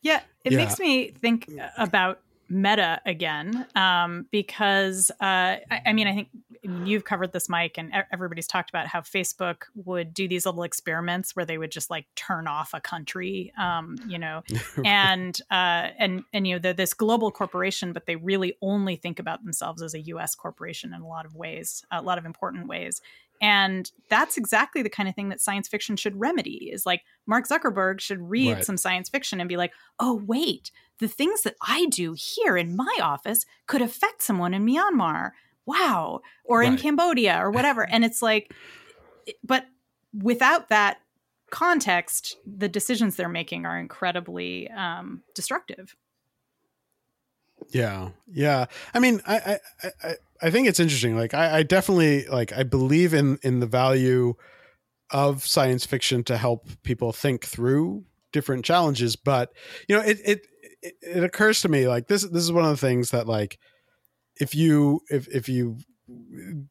Yeah, 0.01 0.21
it 0.43 0.53
Yeah. 0.53 0.57
makes 0.57 0.79
me 0.79 1.11
think 1.11 1.47
about 1.77 2.19
meta 2.49 2.99
again 3.05 3.65
um, 3.75 4.25
because 4.31 5.11
uh, 5.21 5.57
I, 5.71 5.81
I 5.87 5.93
mean, 5.93 6.07
I 6.07 6.13
think 6.13 6.29
you've 6.63 7.05
covered 7.05 7.31
this, 7.31 7.47
Mike, 7.47 7.77
and 7.77 7.91
everybody's 8.11 8.47
talked 8.47 8.69
about 8.69 8.87
how 8.87 9.01
Facebook 9.01 9.63
would 9.75 10.13
do 10.13 10.27
these 10.27 10.45
little 10.45 10.63
experiments 10.63 11.35
where 11.35 11.45
they 11.45 11.57
would 11.57 11.71
just 11.71 11.89
like 11.89 12.05
turn 12.15 12.47
off 12.47 12.73
a 12.73 12.81
country, 12.81 13.53
um, 13.57 13.97
you 14.07 14.19
know, 14.19 14.43
and 14.85 15.39
uh, 15.51 15.89
and 15.97 16.23
and 16.33 16.47
you 16.47 16.55
know 16.55 16.59
they're 16.59 16.73
this 16.73 16.93
global 16.93 17.31
corporation, 17.31 17.93
but 17.93 18.05
they 18.05 18.15
really 18.15 18.55
only 18.61 18.95
think 18.95 19.19
about 19.19 19.43
themselves 19.43 19.81
as 19.81 19.93
a 19.93 20.01
U.S. 20.01 20.35
corporation 20.35 20.93
in 20.93 21.01
a 21.01 21.07
lot 21.07 21.25
of 21.25 21.35
ways, 21.35 21.83
a 21.91 22.01
lot 22.01 22.17
of 22.17 22.25
important 22.25 22.67
ways. 22.67 23.01
And 23.41 23.89
that's 24.09 24.37
exactly 24.37 24.81
the 24.81 24.89
kind 24.89 25.07
of 25.07 25.15
thing 25.15 25.29
that 25.29 25.41
science 25.41 25.67
fiction 25.67 25.95
should 25.95 26.19
remedy 26.19 26.69
is 26.71 26.85
like 26.85 27.03
Mark 27.25 27.47
Zuckerberg 27.47 27.99
should 28.01 28.29
read 28.29 28.53
right. 28.53 28.65
some 28.65 28.77
science 28.77 29.09
fiction 29.09 29.39
and 29.39 29.47
be 29.47 29.57
like, 29.57 29.71
oh, 29.99 30.21
wait, 30.25 30.71
the 30.99 31.07
things 31.07 31.43
that 31.43 31.55
I 31.61 31.85
do 31.85 32.15
here 32.17 32.57
in 32.57 32.75
my 32.75 32.97
office 33.01 33.45
could 33.67 33.81
affect 33.81 34.21
someone 34.21 34.53
in 34.53 34.65
Myanmar. 34.65 35.31
Wow. 35.65 36.21
Or 36.43 36.59
right. 36.59 36.67
in 36.67 36.77
Cambodia 36.77 37.37
or 37.41 37.51
whatever. 37.51 37.83
and 37.89 38.03
it's 38.03 38.21
like, 38.21 38.53
but 39.43 39.65
without 40.13 40.69
that 40.69 40.99
context, 41.49 42.37
the 42.45 42.69
decisions 42.69 43.15
they're 43.15 43.29
making 43.29 43.65
are 43.65 43.79
incredibly 43.79 44.69
um, 44.71 45.23
destructive. 45.33 45.95
Yeah, 47.69 48.09
yeah. 48.31 48.65
I 48.93 48.99
mean, 48.99 49.21
I, 49.27 49.59
I, 49.83 49.89
I, 50.03 50.15
I 50.41 50.49
think 50.51 50.67
it's 50.67 50.79
interesting. 50.79 51.17
Like, 51.17 51.33
I, 51.33 51.59
I 51.59 51.63
definitely 51.63 52.25
like. 52.25 52.53
I 52.53 52.63
believe 52.63 53.13
in 53.13 53.39
in 53.43 53.59
the 53.59 53.67
value 53.67 54.35
of 55.11 55.45
science 55.45 55.85
fiction 55.85 56.23
to 56.25 56.37
help 56.37 56.67
people 56.83 57.11
think 57.11 57.45
through 57.45 58.05
different 58.31 58.63
challenges. 58.63 59.15
But 59.15 59.51
you 59.87 59.95
know, 59.95 60.01
it 60.01 60.19
it 60.23 60.47
it, 60.81 60.93
it 61.01 61.23
occurs 61.23 61.61
to 61.61 61.69
me 61.69 61.87
like 61.87 62.07
this. 62.07 62.23
This 62.23 62.43
is 62.43 62.51
one 62.51 62.63
of 62.63 62.71
the 62.71 62.77
things 62.77 63.11
that 63.11 63.27
like, 63.27 63.59
if 64.39 64.55
you 64.55 65.01
if 65.09 65.27
if 65.27 65.49
you 65.49 65.77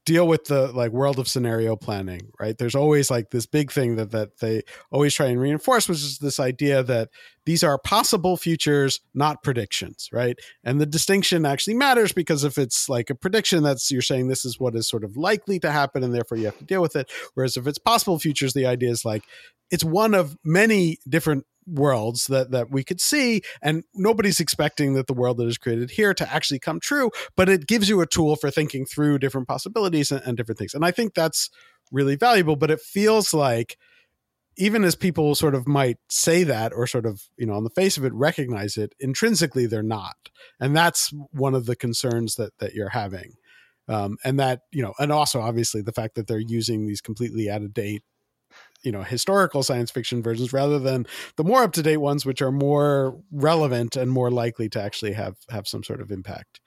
deal 0.05 0.27
with 0.27 0.45
the 0.45 0.69
like 0.73 0.93
world 0.93 1.19
of 1.19 1.29
scenario 1.29 1.77
planning 1.77 2.31
right? 2.41 2.57
There's 2.57 2.75
always 2.75 3.11
like 3.11 3.31
this 3.31 3.47
big 3.47 3.71
thing 3.71 3.97
that 3.97 4.11
that 4.11 4.39
they 4.39 4.63
always 4.91 5.15
try 5.15 5.27
and 5.27 5.41
reinforce 5.41 5.89
which 5.89 5.99
is 5.99 6.19
this 6.19 6.41
idea 6.41 6.83
that 6.83 7.11
these 7.45 7.63
are 7.63 7.79
possible 7.79 8.37
futures 8.37 9.01
not 9.15 9.43
predictions 9.43 10.09
right? 10.13 10.39
And 10.65 10.81
the 10.81 10.87
distinction 10.87 11.45
actually 11.45 11.75
matters 11.75 12.13
because 12.13 12.45
if 12.45 12.59
it's 12.59 12.89
like 12.89 13.11
a 13.11 13.15
prediction 13.15 13.63
that's 13.63 13.91
you're 13.91 14.03
saying 14.03 14.29
this 14.29 14.45
is 14.45 14.59
what 14.59 14.75
is 14.75 14.89
sort 14.89 15.05
of 15.05 15.17
likely 15.17 15.59
to 15.61 15.71
happen 15.71 16.03
and 16.03 16.15
therefore 16.15 16.39
you 16.39 16.47
have 16.47 16.59
to 16.59 16.65
deal 16.65 16.83
with 16.83 16.97
it. 16.97 17.11
Whereas 17.35 17.57
if 17.57 17.67
it's 17.67 17.79
possible 17.79 18.19
futures 18.19 18.55
the 18.55 18.67
idea 18.67 18.91
is 18.91 19.05
like 19.05 19.25
it's 19.71 19.85
one 19.85 20.15
of 20.15 20.37
many 20.45 20.99
different 21.09 21.45
worlds 21.69 22.27
that 22.27 22.51
that 22.51 22.71
we 22.71 22.83
could 22.83 23.01
see 23.01 23.43
and 23.63 23.85
nobody's 23.95 24.41
expecting 24.41 24.95
that 24.95 25.07
the 25.07 25.13
world 25.13 25.37
that 25.37 25.47
is 25.47 25.59
created 25.59 25.91
here 25.91 26.15
to 26.15 26.33
actually 26.33 26.59
come 26.59 26.81
true 26.81 27.11
but 27.37 27.49
it 27.49 27.67
gives 27.67 27.89
you 27.89 28.01
a 28.01 28.07
tool 28.07 28.37
for 28.37 28.51
thinking 28.51 28.87
through 28.87 29.19
different 29.19 29.47
possibilities 29.47 30.11
and, 30.11 30.23
and 30.25 30.37
different 30.37 30.59
things. 30.59 30.75
And 30.75 30.85
i 30.85 30.91
think 30.91 31.15
that's 31.15 31.51
really 31.93 32.17
valuable 32.17 32.57
but 32.57 32.71
it 32.71 32.81
feels 32.81 33.33
like 33.33 33.77
even 34.59 34.83
as 34.83 34.97
people 34.97 35.37
sort 35.37 35.55
of 35.55 35.69
might 35.69 35.99
say 36.11 36.43
that 36.43 36.73
or 36.75 36.87
sort 36.87 37.07
of 37.07 37.23
you 37.39 37.47
know 37.47 37.55
on 37.55 37.65
the 37.65 37.71
face 37.71 37.97
of 37.97 38.05
it 38.05 38.13
recognize 38.13 38.77
it 38.77 38.93
intrinsically 39.01 39.67
they're 39.67 39.83
not. 39.83 40.17
And 40.61 40.77
that's 40.77 41.13
one 41.31 41.55
of 41.55 41.67
the 41.67 41.77
concerns 41.77 42.35
that 42.35 42.59
that 42.59 42.75
you're 42.75 42.91
having. 42.91 43.35
Um, 43.87 44.19
and 44.23 44.39
that 44.39 44.61
you 44.73 44.83
know 44.83 44.93
and 44.99 45.11
also 45.11 45.41
obviously 45.41 45.81
the 45.81 45.93
fact 45.93 46.17
that 46.17 46.27
they're 46.27 46.39
using 46.39 46.87
these 46.87 47.01
completely 47.01 47.49
out 47.49 47.63
of 47.63 47.73
date 47.73 48.03
you 48.89 48.93
know 48.93 49.03
historical 49.03 49.63
science 49.63 49.91
fiction 49.91 50.23
versions 50.23 50.51
rather 50.51 50.79
than 50.79 51.07
the 51.37 51.45
more 51.45 51.63
up 51.63 51.73
to 51.73 51.83
date 51.83 51.99
ones 51.99 52.25
which 52.25 52.41
are 52.41 52.51
more 52.51 53.21
relevant 53.31 53.97
and 53.97 54.11
more 54.11 54.31
likely 54.31 54.67
to 54.67 54.81
actually 54.83 55.13
have 55.13 55.37
have 55.51 55.69
some 55.69 55.85
sort 55.85 56.01
of 56.01 56.11
impact 56.11 56.61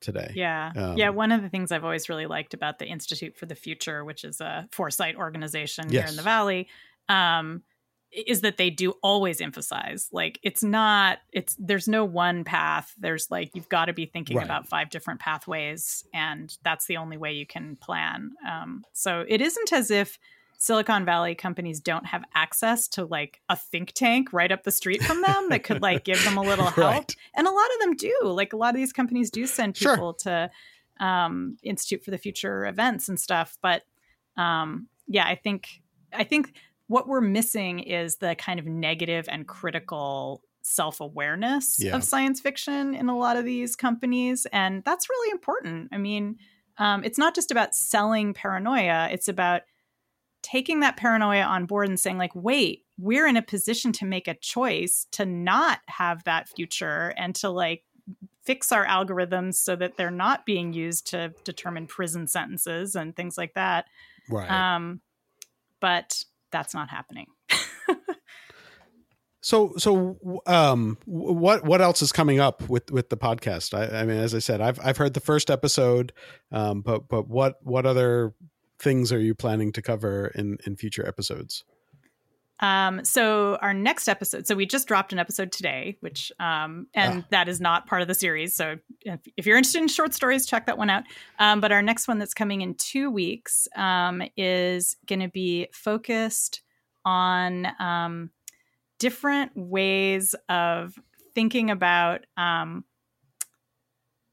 today. 0.00 0.32
Yeah. 0.34 0.72
Um, 0.74 0.96
yeah, 0.96 1.10
one 1.10 1.30
of 1.30 1.42
the 1.42 1.48
things 1.48 1.70
I've 1.70 1.84
always 1.84 2.08
really 2.08 2.26
liked 2.26 2.54
about 2.54 2.80
the 2.80 2.86
Institute 2.86 3.36
for 3.36 3.46
the 3.46 3.54
Future, 3.54 4.04
which 4.04 4.24
is 4.24 4.40
a 4.40 4.66
foresight 4.72 5.14
organization 5.14 5.84
yes. 5.90 6.02
here 6.02 6.10
in 6.10 6.16
the 6.16 6.22
valley, 6.22 6.66
um, 7.08 7.62
is 8.10 8.40
that 8.40 8.56
they 8.56 8.70
do 8.70 8.94
always 9.04 9.40
emphasize 9.40 10.08
like 10.10 10.40
it's 10.42 10.64
not 10.64 11.18
it's 11.32 11.54
there's 11.60 11.86
no 11.86 12.04
one 12.04 12.42
path 12.42 12.92
there's 12.98 13.30
like 13.30 13.52
you've 13.54 13.68
got 13.68 13.84
to 13.84 13.92
be 13.92 14.06
thinking 14.06 14.36
right. 14.36 14.44
about 14.44 14.66
five 14.66 14.90
different 14.90 15.20
pathways 15.20 16.02
and 16.12 16.58
that's 16.64 16.86
the 16.86 16.96
only 16.96 17.16
way 17.16 17.32
you 17.32 17.46
can 17.46 17.76
plan 17.76 18.32
um, 18.50 18.82
so 18.92 19.24
it 19.28 19.40
isn't 19.40 19.72
as 19.72 19.92
if 19.92 20.18
Silicon 20.60 21.06
Valley 21.06 21.34
companies 21.34 21.80
don't 21.80 22.04
have 22.04 22.22
access 22.34 22.86
to 22.88 23.06
like 23.06 23.40
a 23.48 23.56
think 23.56 23.92
tank 23.92 24.30
right 24.30 24.52
up 24.52 24.62
the 24.62 24.70
street 24.70 25.02
from 25.02 25.22
them 25.22 25.48
that 25.48 25.64
could 25.64 25.80
like 25.80 26.04
give 26.04 26.22
them 26.22 26.36
a 26.36 26.42
little 26.42 26.66
help. 26.66 26.76
Right. 26.76 27.16
And 27.34 27.46
a 27.46 27.50
lot 27.50 27.66
of 27.74 27.80
them 27.80 27.96
do. 27.96 28.14
Like 28.24 28.52
a 28.52 28.58
lot 28.58 28.68
of 28.68 28.76
these 28.76 28.92
companies 28.92 29.30
do 29.30 29.46
send 29.46 29.74
people 29.74 30.14
sure. 30.22 30.50
to 30.98 31.04
um, 31.04 31.56
Institute 31.62 32.04
for 32.04 32.10
the 32.10 32.18
Future 32.18 32.66
events 32.66 33.08
and 33.08 33.18
stuff. 33.18 33.56
But 33.62 33.84
um, 34.36 34.88
yeah, 35.08 35.24
I 35.24 35.34
think 35.34 35.80
I 36.12 36.24
think 36.24 36.52
what 36.88 37.08
we're 37.08 37.22
missing 37.22 37.78
is 37.78 38.16
the 38.16 38.34
kind 38.34 38.60
of 38.60 38.66
negative 38.66 39.30
and 39.30 39.48
critical 39.48 40.42
self-awareness 40.60 41.82
yeah. 41.82 41.96
of 41.96 42.04
science 42.04 42.38
fiction 42.38 42.94
in 42.94 43.08
a 43.08 43.16
lot 43.16 43.38
of 43.38 43.46
these 43.46 43.76
companies 43.76 44.46
and 44.52 44.84
that's 44.84 45.08
really 45.08 45.30
important 45.30 45.88
i 45.90 45.96
mean 45.96 46.36
um, 46.76 47.02
it's 47.02 47.16
not 47.16 47.34
just 47.34 47.50
about 47.50 47.74
selling 47.74 48.34
paranoia 48.34 49.08
it's 49.10 49.26
about 49.26 49.62
taking 50.42 50.80
that 50.80 50.96
paranoia 50.96 51.42
on 51.42 51.66
board 51.66 51.88
and 51.88 52.00
saying 52.00 52.18
like 52.18 52.34
wait 52.34 52.84
we're 52.98 53.26
in 53.26 53.36
a 53.36 53.42
position 53.42 53.92
to 53.92 54.04
make 54.04 54.28
a 54.28 54.34
choice 54.34 55.06
to 55.10 55.24
not 55.24 55.80
have 55.86 56.22
that 56.24 56.48
future 56.48 57.14
and 57.16 57.34
to 57.34 57.48
like 57.48 57.82
fix 58.42 58.72
our 58.72 58.84
algorithms 58.86 59.54
so 59.54 59.76
that 59.76 59.96
they're 59.96 60.10
not 60.10 60.44
being 60.44 60.72
used 60.72 61.06
to 61.06 61.32
determine 61.44 61.86
prison 61.86 62.26
sentences 62.26 62.94
and 62.94 63.14
things 63.16 63.38
like 63.38 63.54
that. 63.54 63.86
Right. 64.28 64.50
Um 64.50 65.00
but 65.80 66.24
that's 66.50 66.74
not 66.74 66.90
happening. 66.90 67.26
So 69.42 69.72
so 69.78 70.42
um 70.46 70.98
what 71.06 71.64
what 71.64 71.80
else 71.80 72.02
is 72.02 72.12
coming 72.12 72.40
up 72.40 72.68
with 72.68 72.90
with 72.90 73.08
the 73.08 73.16
podcast? 73.16 73.72
I, 73.72 74.00
I 74.00 74.04
mean 74.04 74.18
as 74.18 74.34
i 74.34 74.38
said 74.38 74.60
i've 74.60 74.78
i've 74.84 74.98
heard 74.98 75.14
the 75.14 75.20
first 75.20 75.50
episode 75.50 76.12
um 76.52 76.82
but 76.82 77.08
but 77.08 77.26
what 77.26 77.56
what 77.62 77.86
other 77.86 78.34
things 78.80 79.12
are 79.12 79.20
you 79.20 79.34
planning 79.34 79.72
to 79.72 79.82
cover 79.82 80.28
in 80.34 80.58
in 80.66 80.76
future 80.76 81.06
episodes? 81.06 81.64
Um, 82.60 83.04
so 83.04 83.56
our 83.62 83.72
next 83.72 84.06
episode, 84.06 84.46
so 84.46 84.54
we 84.54 84.66
just 84.66 84.86
dropped 84.86 85.14
an 85.14 85.18
episode 85.18 85.50
today, 85.50 85.96
which 86.00 86.30
um, 86.38 86.88
and 86.94 87.22
ah. 87.22 87.26
that 87.30 87.48
is 87.48 87.58
not 87.58 87.86
part 87.86 88.02
of 88.02 88.08
the 88.08 88.14
series. 88.14 88.54
So 88.54 88.76
if, 89.00 89.20
if, 89.36 89.46
you're 89.46 89.56
interested 89.56 89.80
in 89.80 89.88
short 89.88 90.12
stories, 90.12 90.46
check 90.46 90.66
that 90.66 90.76
one 90.76 90.90
out. 90.90 91.04
Um, 91.38 91.60
but 91.60 91.72
our 91.72 91.80
next 91.80 92.06
one 92.06 92.18
that's 92.18 92.34
coming 92.34 92.60
in 92.60 92.74
two 92.74 93.10
weeks 93.10 93.66
um, 93.76 94.22
is 94.36 94.96
going 95.06 95.20
to 95.20 95.28
be 95.28 95.68
focused 95.72 96.60
on 97.06 97.66
um, 97.80 98.30
different 98.98 99.52
ways 99.56 100.34
of 100.50 100.98
thinking 101.34 101.70
about 101.70 102.26
um, 102.36 102.84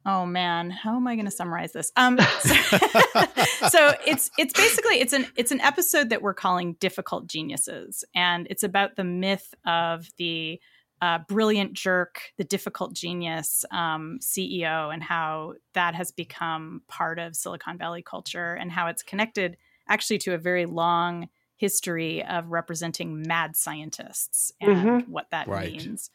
oh 0.08 0.26
man 0.26 0.72
how 0.72 0.96
am 0.96 1.06
i 1.06 1.16
going 1.16 1.26
to 1.26 1.32
summarize 1.32 1.74
this 1.74 1.92
um 1.98 2.18
so, 2.40 2.56
so, 3.70 3.94
it's 4.06 4.32
it's 4.38 4.54
basically 4.54 5.00
it's 5.00 5.14
an 5.14 5.28
it's 5.36 5.52
an 5.52 5.62
episode 5.62 6.10
that 6.10 6.22
we're 6.22 6.34
calling 6.34 6.74
difficult 6.80 7.28
geniuses 7.28 8.04
and 8.16 8.48
it's 8.50 8.64
about 8.64 8.96
the 8.96 9.04
myth 9.04 9.54
of 9.66 10.10
the 10.18 10.60
uh, 11.00 11.20
brilliant 11.28 11.74
jerk 11.74 12.22
the 12.38 12.44
difficult 12.44 12.94
genius 12.94 13.66
um, 13.72 14.18
ceo 14.22 14.92
and 14.92 15.04
how 15.04 15.54
that 15.74 15.94
has 15.94 16.12
become 16.12 16.82
part 16.88 17.20
of 17.20 17.36
silicon 17.36 17.78
valley 17.78 18.02
culture 18.02 18.54
and 18.54 18.72
how 18.72 18.88
it's 18.88 19.04
connected 19.04 19.58
actually 19.88 20.18
to 20.18 20.34
a 20.34 20.38
very 20.38 20.66
long 20.66 21.28
history 21.58 22.24
of 22.24 22.50
representing 22.50 23.22
mad 23.28 23.56
scientists 23.56 24.52
and 24.62 24.76
mm-hmm. 24.76 25.12
what 25.12 25.30
that 25.32 25.48
right. 25.48 25.72
means 25.72 26.10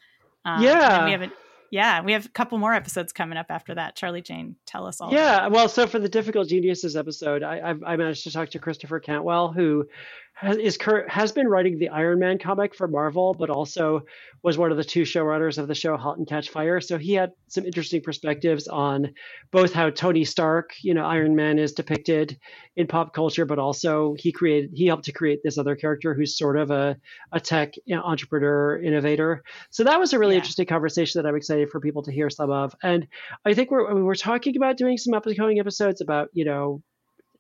um, 0.45 0.63
yeah 0.63 1.05
we 1.05 1.13
have 1.13 1.23
a 1.23 1.31
yeah, 1.73 2.03
we 2.03 2.13
have 2.13 2.27
a 2.27 2.29
couple 2.29 2.59
more 2.59 2.75
episodes 2.75 3.15
coming 3.15 3.39
up 3.39 3.47
after 3.49 3.75
that. 3.75 3.97
Charlie 3.97 4.21
Jane, 4.21 4.57
tell 4.67 4.87
us 4.87 5.01
all. 5.01 5.11
Yeah, 5.11 5.47
well, 5.47 5.71
so 5.71 5.87
for 5.87 5.99
the 5.99 6.09
Difficult 6.09 6.47
Geniuses 6.47 6.97
episode, 6.97 7.43
I, 7.43 7.71
I, 7.71 7.93
I 7.93 7.97
managed 7.97 8.25
to 8.25 8.31
talk 8.31 8.51
to 8.51 8.59
Christopher 8.59 9.01
Cantwell, 9.01 9.51
who 9.51 9.89
has, 10.35 10.57
is 10.57 10.79
has 11.09 11.33
been 11.33 11.47
writing 11.47 11.79
the 11.79 11.91
Iron 11.91 12.19
Man 12.19 12.39
comic 12.39 12.75
for 12.75 12.89
Marvel, 12.89 13.35
but 13.35 13.51
also 13.51 14.03
was 14.43 14.59
one 14.59 14.71
of 14.71 14.77
the 14.77 14.85
two 14.85 15.03
showrunners 15.03 15.59
of 15.59 15.69
the 15.69 15.75
show 15.75 15.97
*Halt 15.97 16.19
and 16.19 16.27
Catch 16.27 16.51
Fire*. 16.51 16.81
So 16.81 16.99
he 16.99 17.13
had 17.13 17.33
some 17.49 17.65
interesting 17.65 18.01
perspectives 18.01 18.67
on 18.67 19.15
both 19.51 19.73
how 19.73 19.91
Tony 19.91 20.25
Stark, 20.25 20.73
you 20.83 20.95
know, 20.95 21.05
Iron 21.05 21.37
Man, 21.37 21.59
is 21.59 21.73
depicted 21.73 22.39
in 22.77 22.87
pop 22.87 23.15
culture, 23.15 23.45
but 23.45 23.59
also 23.59 24.15
he 24.19 24.33
created 24.33 24.71
he 24.75 24.87
helped 24.87 25.05
to 25.05 25.13
create 25.13 25.41
this 25.45 25.59
other 25.59 25.77
character 25.77 26.15
who's 26.15 26.37
sort 26.37 26.57
of 26.57 26.71
a 26.71 26.97
a 27.33 27.39
tech 27.39 27.75
you 27.85 27.95
know, 27.95 28.03
entrepreneur 28.03 28.81
innovator. 28.83 29.43
So 29.71 29.85
that 29.85 30.01
was 30.01 30.13
a 30.13 30.19
really 30.19 30.35
yeah. 30.35 30.41
interesting 30.41 30.67
conversation 30.67 31.23
that 31.23 31.29
I'm 31.29 31.37
excited 31.37 31.71
for 31.71 31.81
people 31.81 32.03
to 32.03 32.13
hear 32.13 32.31
some 32.31 32.51
of. 32.51 32.75
And 32.83 33.07
I 33.45 33.55
think 33.55 33.71
we're 33.71 33.89
I 33.89 33.95
mean, 33.95 34.05
we're 34.05 34.15
talking 34.15 34.57
about 34.57 34.77
doing 34.77 34.99
some 34.99 35.15
upcoming 35.15 35.61
episodes 35.61 36.01
about 36.01 36.31
you 36.33 36.45
know 36.45 36.83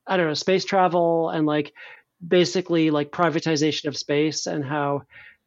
I 0.06 0.16
don't 0.16 0.26
know 0.26 0.34
space 0.34 0.64
travel 0.64 1.30
and 1.30 1.46
like 1.46 1.72
basically 2.26 2.90
like 2.90 3.10
privatization 3.10 3.86
of 3.86 3.96
space 3.96 4.46
and 4.46 4.64
how 4.64 5.02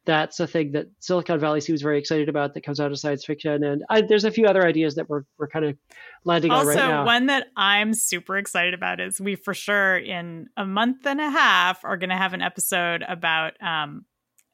that's 0.06 0.38
a 0.38 0.46
thing 0.46 0.72
that 0.72 0.86
Silicon 1.00 1.40
Valley 1.40 1.60
seems 1.60 1.82
very 1.82 1.98
excited 1.98 2.28
about 2.28 2.54
that 2.54 2.62
comes 2.62 2.78
out 2.78 2.92
of 2.92 2.98
science 2.98 3.24
fiction. 3.24 3.64
And 3.64 3.82
I, 3.90 4.02
there's 4.02 4.24
a 4.24 4.30
few 4.30 4.46
other 4.46 4.64
ideas 4.64 4.94
that 4.94 5.08
we're 5.08 5.22
we're 5.36 5.48
kind 5.48 5.64
of 5.64 5.76
landing 6.24 6.52
also, 6.52 6.70
on 6.70 6.76
right 6.76 6.76
now. 6.76 6.98
Also, 7.00 7.06
one 7.06 7.26
that 7.26 7.48
I'm 7.56 7.92
super 7.92 8.38
excited 8.38 8.72
about 8.72 9.00
is 9.00 9.20
we 9.20 9.34
for 9.34 9.52
sure 9.52 9.96
in 9.96 10.46
a 10.56 10.64
month 10.64 11.06
and 11.06 11.20
a 11.20 11.28
half 11.28 11.84
are 11.84 11.96
going 11.96 12.10
to 12.10 12.16
have 12.16 12.34
an 12.34 12.40
episode 12.42 13.04
about 13.06 13.54
um, 13.60 14.04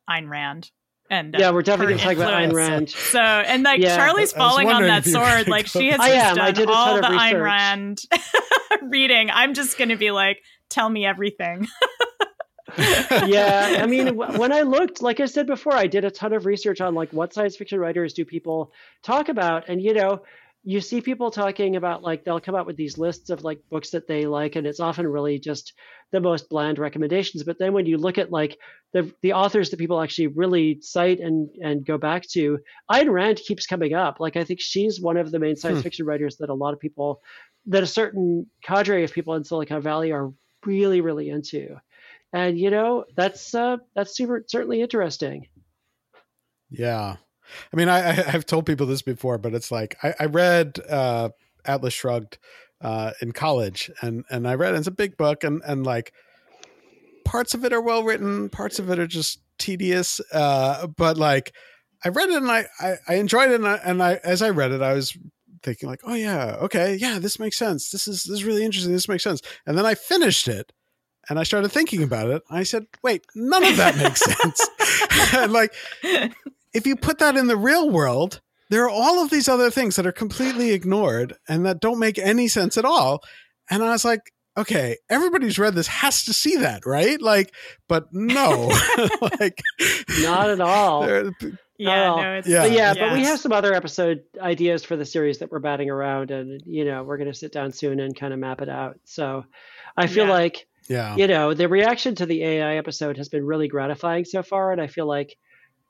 Ayn 0.09 0.29
Rand. 0.29 0.71
And, 1.11 1.37
uh, 1.37 1.39
yeah, 1.39 1.51
we're 1.51 1.61
definitely 1.61 1.99
her 1.99 1.99
going 1.99 2.17
to 2.17 2.23
talk 2.23 2.31
about 2.31 2.43
Ayn. 2.43 2.55
Rand. 2.55 2.89
So, 2.89 3.21
and 3.21 3.63
like 3.63 3.83
Yeah. 3.83 3.97
Charlie's 3.97 4.33
I 4.33 4.39
was 4.39 4.51
falling 4.51 4.69
on 4.69 4.83
that 4.85 5.07
if 5.07 5.13
you 5.13 5.19
were 5.19 5.27
sword. 5.27 5.49
Like 5.49 5.67
she 5.67 5.91
has 5.91 6.01
I 6.01 6.09
just 6.09 6.27
am. 6.27 6.41
I 6.41 6.53
done 6.53 6.55
did 6.55 6.69
all 6.71 6.95
the 6.95 7.07
of 7.07 7.13
Ayn. 7.13 7.43
Rand 7.43 8.01
reading. 8.83 9.29
I'm 9.31 9.53
just 9.53 9.77
going 9.77 9.91
to 9.91 9.97
be 9.97 10.11
like, 10.11 10.39
tell 10.71 10.89
me 10.89 11.05
everything. 11.05 11.69
yeah, 13.27 13.79
I 13.83 13.87
mean, 13.87 14.07
w- 14.17 14.39
when 14.39 14.53
I 14.53 14.63
looked, 14.63 15.03
like 15.03 15.21
I 15.21 15.27
said 15.27 15.47
before, 15.47 15.75
I 15.75 15.87
did 15.87 16.05
a 16.05 16.11
ton 16.11 16.33
of 16.33 16.47
research 16.47 16.81
on 16.81 16.95
like 16.95 17.13
what 17.13 17.33
science 17.35 17.57
fiction 17.57 17.79
writers 17.79 18.13
do 18.15 18.25
people 18.25 18.73
talk 19.03 19.29
about, 19.29 19.69
and 19.69 19.81
you 19.83 19.95
know, 19.95 20.23
you 20.65 20.81
see 20.81 21.01
people 21.01 21.31
talking 21.33 21.75
about 21.77 22.03
like 22.03 22.25
they'll 22.25 22.41
come 22.41 22.55
out 22.55 22.67
with 22.67 22.77
these 22.77 22.97
lists 22.97 23.31
of 23.31 23.43
like 23.43 23.61
books 23.71 23.91
that 23.91 24.07
they 24.07 24.27
like, 24.27 24.57
and 24.57 24.67
it's 24.67 24.81
often 24.81 25.07
really 25.07 25.39
just 25.39 25.73
the 26.13 26.21
most 26.21 26.49
bland 26.49 26.79
recommendations. 26.79 27.43
But 27.43 27.59
then 27.59 27.73
when 27.73 27.87
you 27.87 27.99
look 27.99 28.17
at 28.19 28.31
like 28.31 28.59
the 28.93 29.13
the 29.23 29.33
authors 29.33 29.71
that 29.71 29.79
people 29.79 30.01
actually 30.01 30.29
really 30.29 30.79
cite 30.81 31.19
and 31.21 31.49
and 31.63 31.85
go 31.85 31.99
back 31.99 32.27
to, 32.29 32.59
Ayn 32.91 33.11
Rand 33.11 33.39
keeps 33.39 33.67
coming 33.67 33.93
up. 33.95 34.21
Like 34.21 34.37
I 34.37 34.45
think 34.45 34.61
she's 34.61 35.01
one 35.01 35.17
of 35.17 35.31
the 35.31 35.39
main 35.41 35.57
science 35.57 35.79
Hmm. 35.79 35.83
fiction 35.83 36.07
writers 36.07 36.37
that 36.37 36.49
a 36.49 36.55
lot 36.55 36.75
of 36.75 36.81
people, 36.81 37.23
that 37.67 37.83
a 37.83 37.87
certain 37.87 38.47
cadre 38.63 39.03
of 39.05 39.13
people 39.13 39.35
in 39.35 39.45
Silicon 39.45 39.83
Valley 39.83 40.13
are 40.13 40.33
really 40.65 41.01
really 41.01 41.29
into 41.29 41.77
and 42.33 42.59
you 42.59 42.71
know 42.71 43.05
that's 43.17 43.55
uh 43.55 43.77
that's 43.95 44.17
super 44.17 44.45
certainly 44.47 44.81
interesting 44.81 45.47
Yeah. 46.73 47.17
I 47.73 47.77
mean, 47.77 47.89
I, 47.89 48.33
I've 48.33 48.47
told 48.47 48.67
people 48.67 48.87
this 48.87 49.03
before, 49.03 49.39
but 49.39 49.55
it's 49.55 49.71
like 49.71 49.97
I, 50.03 50.15
I 50.21 50.25
read 50.27 50.79
uh, 50.89 51.31
Atlas 51.65 51.95
Shrugged 51.95 52.39
uh, 52.81 53.13
in 53.21 53.33
college, 53.33 53.91
and 54.01 54.25
and 54.31 54.49
I 54.49 54.55
read 54.55 54.75
it. 54.75 54.79
it's 54.79 54.87
a 54.87 54.93
big 54.93 55.17
book, 55.17 55.45
and 55.45 55.63
and 55.67 55.85
like 55.85 56.13
parts 57.25 57.55
of 57.55 57.65
it 57.65 57.73
are 57.73 57.81
well 57.81 58.03
written, 58.03 58.49
parts 58.49 58.79
of 58.79 58.91
it 58.91 58.99
are 58.99 59.07
just 59.07 59.41
tedious. 59.59 60.21
Uh, 60.33 60.87
but 60.87 61.17
like 61.17 61.53
I 62.05 62.09
read 62.09 62.31
it 62.31 62.37
and 62.37 62.51
I 62.51 62.67
I, 62.81 62.95
I 63.07 63.15
enjoyed 63.17 63.51
it, 63.51 63.57
and 63.57 63.69
I, 63.69 63.77
and 63.85 64.03
I 64.03 64.15
as 64.25 64.43
I 64.43 64.51
read 64.51 64.73
it, 64.73 64.83
I 64.83 64.95
was 64.95 65.17
thinking 65.63 65.89
like, 65.89 66.01
oh 66.05 66.15
yeah, 66.15 66.57
okay, 66.63 66.97
yeah, 66.97 67.19
this 67.19 67.39
makes 67.39 67.59
sense. 67.59 67.91
This 67.91 68.09
is 68.09 68.25
this 68.25 68.39
is 68.39 68.45
really 68.45 68.65
interesting. 68.65 68.93
This 68.93 69.09
makes 69.09 69.23
sense. 69.23 69.43
And 69.67 69.77
then 69.77 69.87
I 69.87 69.95
finished 69.95 70.49
it. 70.49 70.73
And 71.29 71.39
I 71.39 71.45
started 71.45 71.71
thinking 71.71 72.03
about 72.03 72.31
it. 72.31 72.43
I 72.51 72.63
said, 72.65 72.87
"Wait, 73.03 73.25
none 73.35 73.65
of 73.65 73.77
that 73.77 73.97
makes 73.97 74.21
sense." 74.21 75.49
like, 75.51 75.73
if 76.73 76.87
you 76.87 76.97
put 76.97 77.19
that 77.19 77.37
in 77.37 77.47
the 77.47 77.57
real 77.57 77.89
world, 77.91 78.41
there 78.71 78.85
are 78.85 78.91
all 78.91 79.23
of 79.23 79.31
these 79.31 79.49
other 79.49 79.71
things 79.71 79.97
that 79.97 80.07
are 80.07 80.13
completely 80.13 80.73
ignored 80.73 81.37
and 81.49 81.65
that 81.67 81.81
don't 81.81 81.99
make 81.99 82.19
any 82.19 82.49
sense 82.49 82.77
at 82.77 82.85
all. 82.85 83.23
And 83.71 83.83
I 83.83 83.91
was 83.91 84.05
like, 84.05 84.33
okay, 84.57 84.97
everybody's 85.09 85.59
read 85.59 85.75
this 85.75 85.87
has 85.87 86.25
to 86.25 86.33
see 86.33 86.57
that, 86.57 86.85
right? 86.85 87.21
Like, 87.21 87.55
but 87.89 88.07
no, 88.13 88.69
like, 89.41 89.63
not 90.21 90.51
at 90.51 90.61
all 90.61 91.31
yeah, 91.83 92.15
no, 92.15 92.33
it's 92.35 92.49
yeah. 92.49 92.63
but 92.63 92.73
yeah 92.73 92.95
but 92.95 93.13
we 93.13 93.25
have 93.25 93.41
some 93.41 93.53
other 93.53 93.75
episode 93.75 94.23
ideas 94.41 94.85
for 94.85 94.97
the 94.97 95.05
series 95.05 95.39
that 95.39 95.51
we're 95.51 95.59
batting 95.59 95.91
around 95.91 96.31
and 96.31 96.63
you 96.65 96.85
know 96.85 97.03
we're 97.03 97.17
going 97.17 97.31
to 97.31 97.37
sit 97.37 97.53
down 97.53 97.73
soon 97.73 98.01
and 98.01 98.15
kind 98.17 98.33
of 98.33 98.39
map 98.39 98.61
it 98.61 98.69
out 98.69 98.99
so 99.05 99.45
i 99.97 100.07
feel 100.07 100.27
Yeah. 100.27 100.33
like 100.33 100.67
yeah, 100.89 101.17
you 101.17 101.27
know 101.27 101.55
the 101.55 101.69
reaction 101.69 102.15
to 102.15 102.27
the 102.27 102.43
ai 102.45 102.77
episode 102.77 103.17
has 103.17 103.29
been 103.29 103.45
really 103.45 103.69
gratifying 103.69 104.25
so 104.25 104.43
far 104.43 104.73
and 104.73 104.81
i 104.81 104.87
feel 104.87 105.07
like 105.07 105.37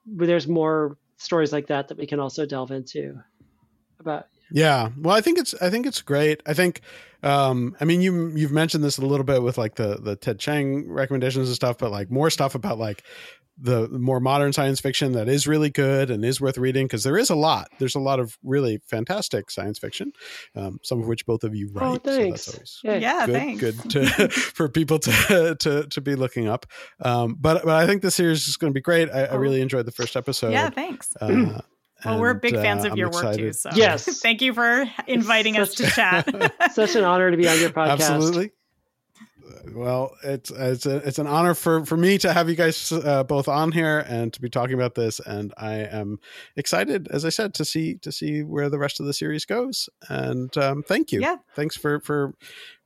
there's 0.07 0.49
more 0.49 0.97
stories 1.17 1.53
like 1.53 1.69
that 1.69 1.89
that 1.89 1.99
we 1.99 2.07
can 2.07 2.21
also 2.21 2.45
delve 2.47 2.71
into 2.73 3.19
about 4.01 4.27
Yeah. 4.51 4.91
Well, 4.99 5.17
I 5.17 5.21
think 5.21 5.39
it's 5.39 5.55
I 5.61 5.71
think 5.71 5.87
it's 5.87 6.03
great. 6.03 6.43
I 6.47 6.55
think 6.55 6.81
um 7.23 7.77
I 7.81 7.85
mean 7.85 8.03
you 8.03 8.29
you've 8.35 8.53
mentioned 8.53 8.85
this 8.85 8.99
a 8.99 9.07
little 9.07 9.25
bit 9.25 9.43
with 9.43 9.57
like 9.57 9.77
the 9.77 9.97
the 9.97 10.17
Ted 10.17 10.39
Chiang 10.39 10.89
recommendations 10.91 11.49
and 11.49 11.57
stuff, 11.57 11.79
but 11.79 11.91
like 11.91 12.11
more 12.11 12.31
stuff 12.31 12.55
about 12.55 12.79
like 12.79 13.03
the 13.59 13.87
more 13.89 14.19
modern 14.19 14.53
science 14.53 14.81
fiction 14.81 15.13
that 15.13 15.29
is 15.29 15.47
really 15.47 15.69
good 15.71 16.11
and 16.11 16.25
is 16.25 16.41
worth 16.41 16.57
reading 16.59 16.87
because 16.87 17.05
there 17.05 17.19
is 17.19 17.29
a 17.31 17.35
lot. 17.35 17.69
There's 17.79 17.95
a 17.95 18.01
lot 18.01 18.19
of 18.19 18.39
really 18.43 18.79
fantastic 18.87 19.51
science 19.51 19.79
fiction, 19.79 20.13
um, 20.57 20.79
some 20.83 21.01
of 21.01 21.07
which 21.07 21.27
both 21.27 21.45
of 21.45 21.55
you 21.55 21.71
write. 21.73 21.87
oh 21.87 21.97
thanks 21.97 22.43
So 22.45 22.53
that's 22.53 22.55
always 22.55 22.81
yeah. 22.83 22.97
yeah, 22.97 23.27
good, 23.27 23.33
thanks. 23.35 23.61
good 23.61 23.91
to, 23.91 24.29
for 24.31 24.69
people 24.69 24.99
to, 25.01 25.57
to 25.61 25.87
to 25.87 26.01
be 26.01 26.15
looking 26.15 26.49
up. 26.49 26.67
Um, 27.01 27.37
but 27.39 27.65
but 27.65 27.75
I 27.75 27.87
think 27.87 28.03
the 28.03 28.11
series 28.11 28.49
is 28.49 28.57
going 28.57 28.73
to 28.73 28.75
be 28.75 28.81
great. 28.83 29.11
I, 29.11 29.25
I 29.25 29.29
Oh. 29.33 29.37
really 29.39 29.61
enjoyed 29.61 29.87
the 29.87 29.93
first 29.93 30.17
episode. 30.17 30.53
yeah, 30.53 30.71
thanks. 30.71 31.15
Uh, 31.21 31.61
well, 32.05 32.21
we're 32.21 32.35
big 32.35 32.55
fans 32.55 32.85
uh, 32.85 32.87
of 32.89 32.93
I'm 32.93 32.99
your 32.99 33.11
work 33.11 33.37
too. 33.37 33.53
So 33.53 33.71
Yes. 33.75 34.05
thank 34.23 34.41
you 34.43 34.55
for 34.55 34.85
inviting 35.07 35.59
us 35.59 35.75
to 35.75 35.87
chat. 35.87 36.27
such 36.73 36.97
an 36.97 37.05
honor 37.05 37.31
to 37.31 37.37
be 37.37 37.47
on 37.49 37.61
your 37.61 37.71
podcast 37.71 37.91
Absolutely. 38.11 38.51
Well, 39.75 40.15
it's 40.25 40.51
it's 40.51 40.87
a, 40.87 40.97
it's 40.99 41.19
an 41.19 41.27
honor 41.27 41.55
for 41.55 41.85
for 41.87 41.97
me 41.97 42.19
to 42.19 42.33
have 42.33 42.49
you 42.49 42.55
guys 42.57 42.91
uh, 42.93 43.25
both 43.25 43.49
on 43.49 43.73
here 43.73 44.01
and 44.09 44.33
to 44.33 44.41
be 44.41 44.49
talking 44.51 44.75
about 44.75 44.95
this, 44.95 45.21
and 45.21 45.53
I 45.57 45.75
am 45.77 46.19
excited, 46.57 47.09
as 47.09 47.25
I 47.25 47.29
said, 47.31 47.55
to 47.55 47.65
see 47.65 47.95
to 47.99 48.13
see 48.13 48.43
where 48.43 48.69
the 48.69 48.79
rest 48.79 49.01
of 49.01 49.07
the 49.07 49.15
series 49.15 49.45
goes. 49.45 49.89
And 50.09 50.57
um, 50.59 50.83
thank 50.83 51.13
you, 51.13 51.21
Yeah. 51.21 51.37
thanks 51.55 51.77
for 51.77 52.01
for 52.01 52.35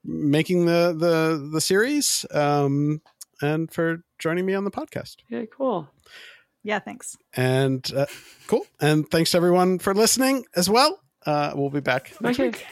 making 0.04 0.66
the 0.66 0.94
the 0.98 1.50
the 1.52 1.60
series, 1.60 2.24
um, 2.32 3.00
and 3.42 3.70
for 3.72 4.02
joining 4.18 4.46
me 4.46 4.54
on 4.54 4.64
the 4.64 4.70
podcast. 4.70 5.16
yeah 5.28 5.44
cool 5.46 5.88
yeah, 6.62 6.80
thanks. 6.80 7.16
And 7.36 7.88
uh, 7.94 8.06
cool, 8.48 8.66
and 8.80 9.08
thanks 9.08 9.30
to 9.30 9.36
everyone 9.36 9.78
for 9.78 9.94
listening 9.94 10.44
as 10.56 10.68
well. 10.68 11.00
Uh, 11.24 11.52
we'll 11.54 11.70
be 11.70 11.78
back 11.80 12.12
next 12.20 12.40
okay 12.40 12.48
week. 12.48 12.66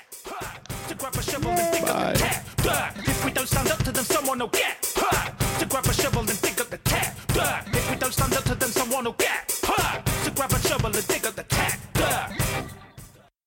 To 0.89 0.95
grab 0.97 1.15
a 1.15 1.23
shovel 1.23 1.51
and 1.53 1.73
dig 1.73 1.85
up 1.89 2.15
Bye. 2.19 2.41
The 2.65 2.71
tap. 2.71 2.99
If 2.99 3.25
we 3.25 3.31
don't 3.31 3.47
stand 3.47 3.71
up 3.71 3.79
to 3.85 3.93
them, 3.93 4.05
someone 4.05 4.39
will 4.39 4.49
get. 4.49 4.93
Huh. 4.97 5.31
To 5.59 5.67
grab 5.67 5.87
a 5.87 5.93
shovel 5.93 6.21
and 6.21 6.41
dig 6.41 6.61
up 6.61 6.71
the 6.71 6.79
tap. 6.79 7.17
If 7.73 7.91
we 7.91 7.97
don't 7.97 8.13
stand 8.13 8.35
up 8.35 8.45
to 8.45 8.55
them, 8.55 8.71
someone 8.71 9.05
will 9.05 9.13
get. 9.13 9.61
Huh. 9.63 10.01
To 10.25 10.31
grab 10.31 10.53
a 10.53 10.59
shovel 10.61 10.87
and 10.87 11.07
dig 11.07 11.25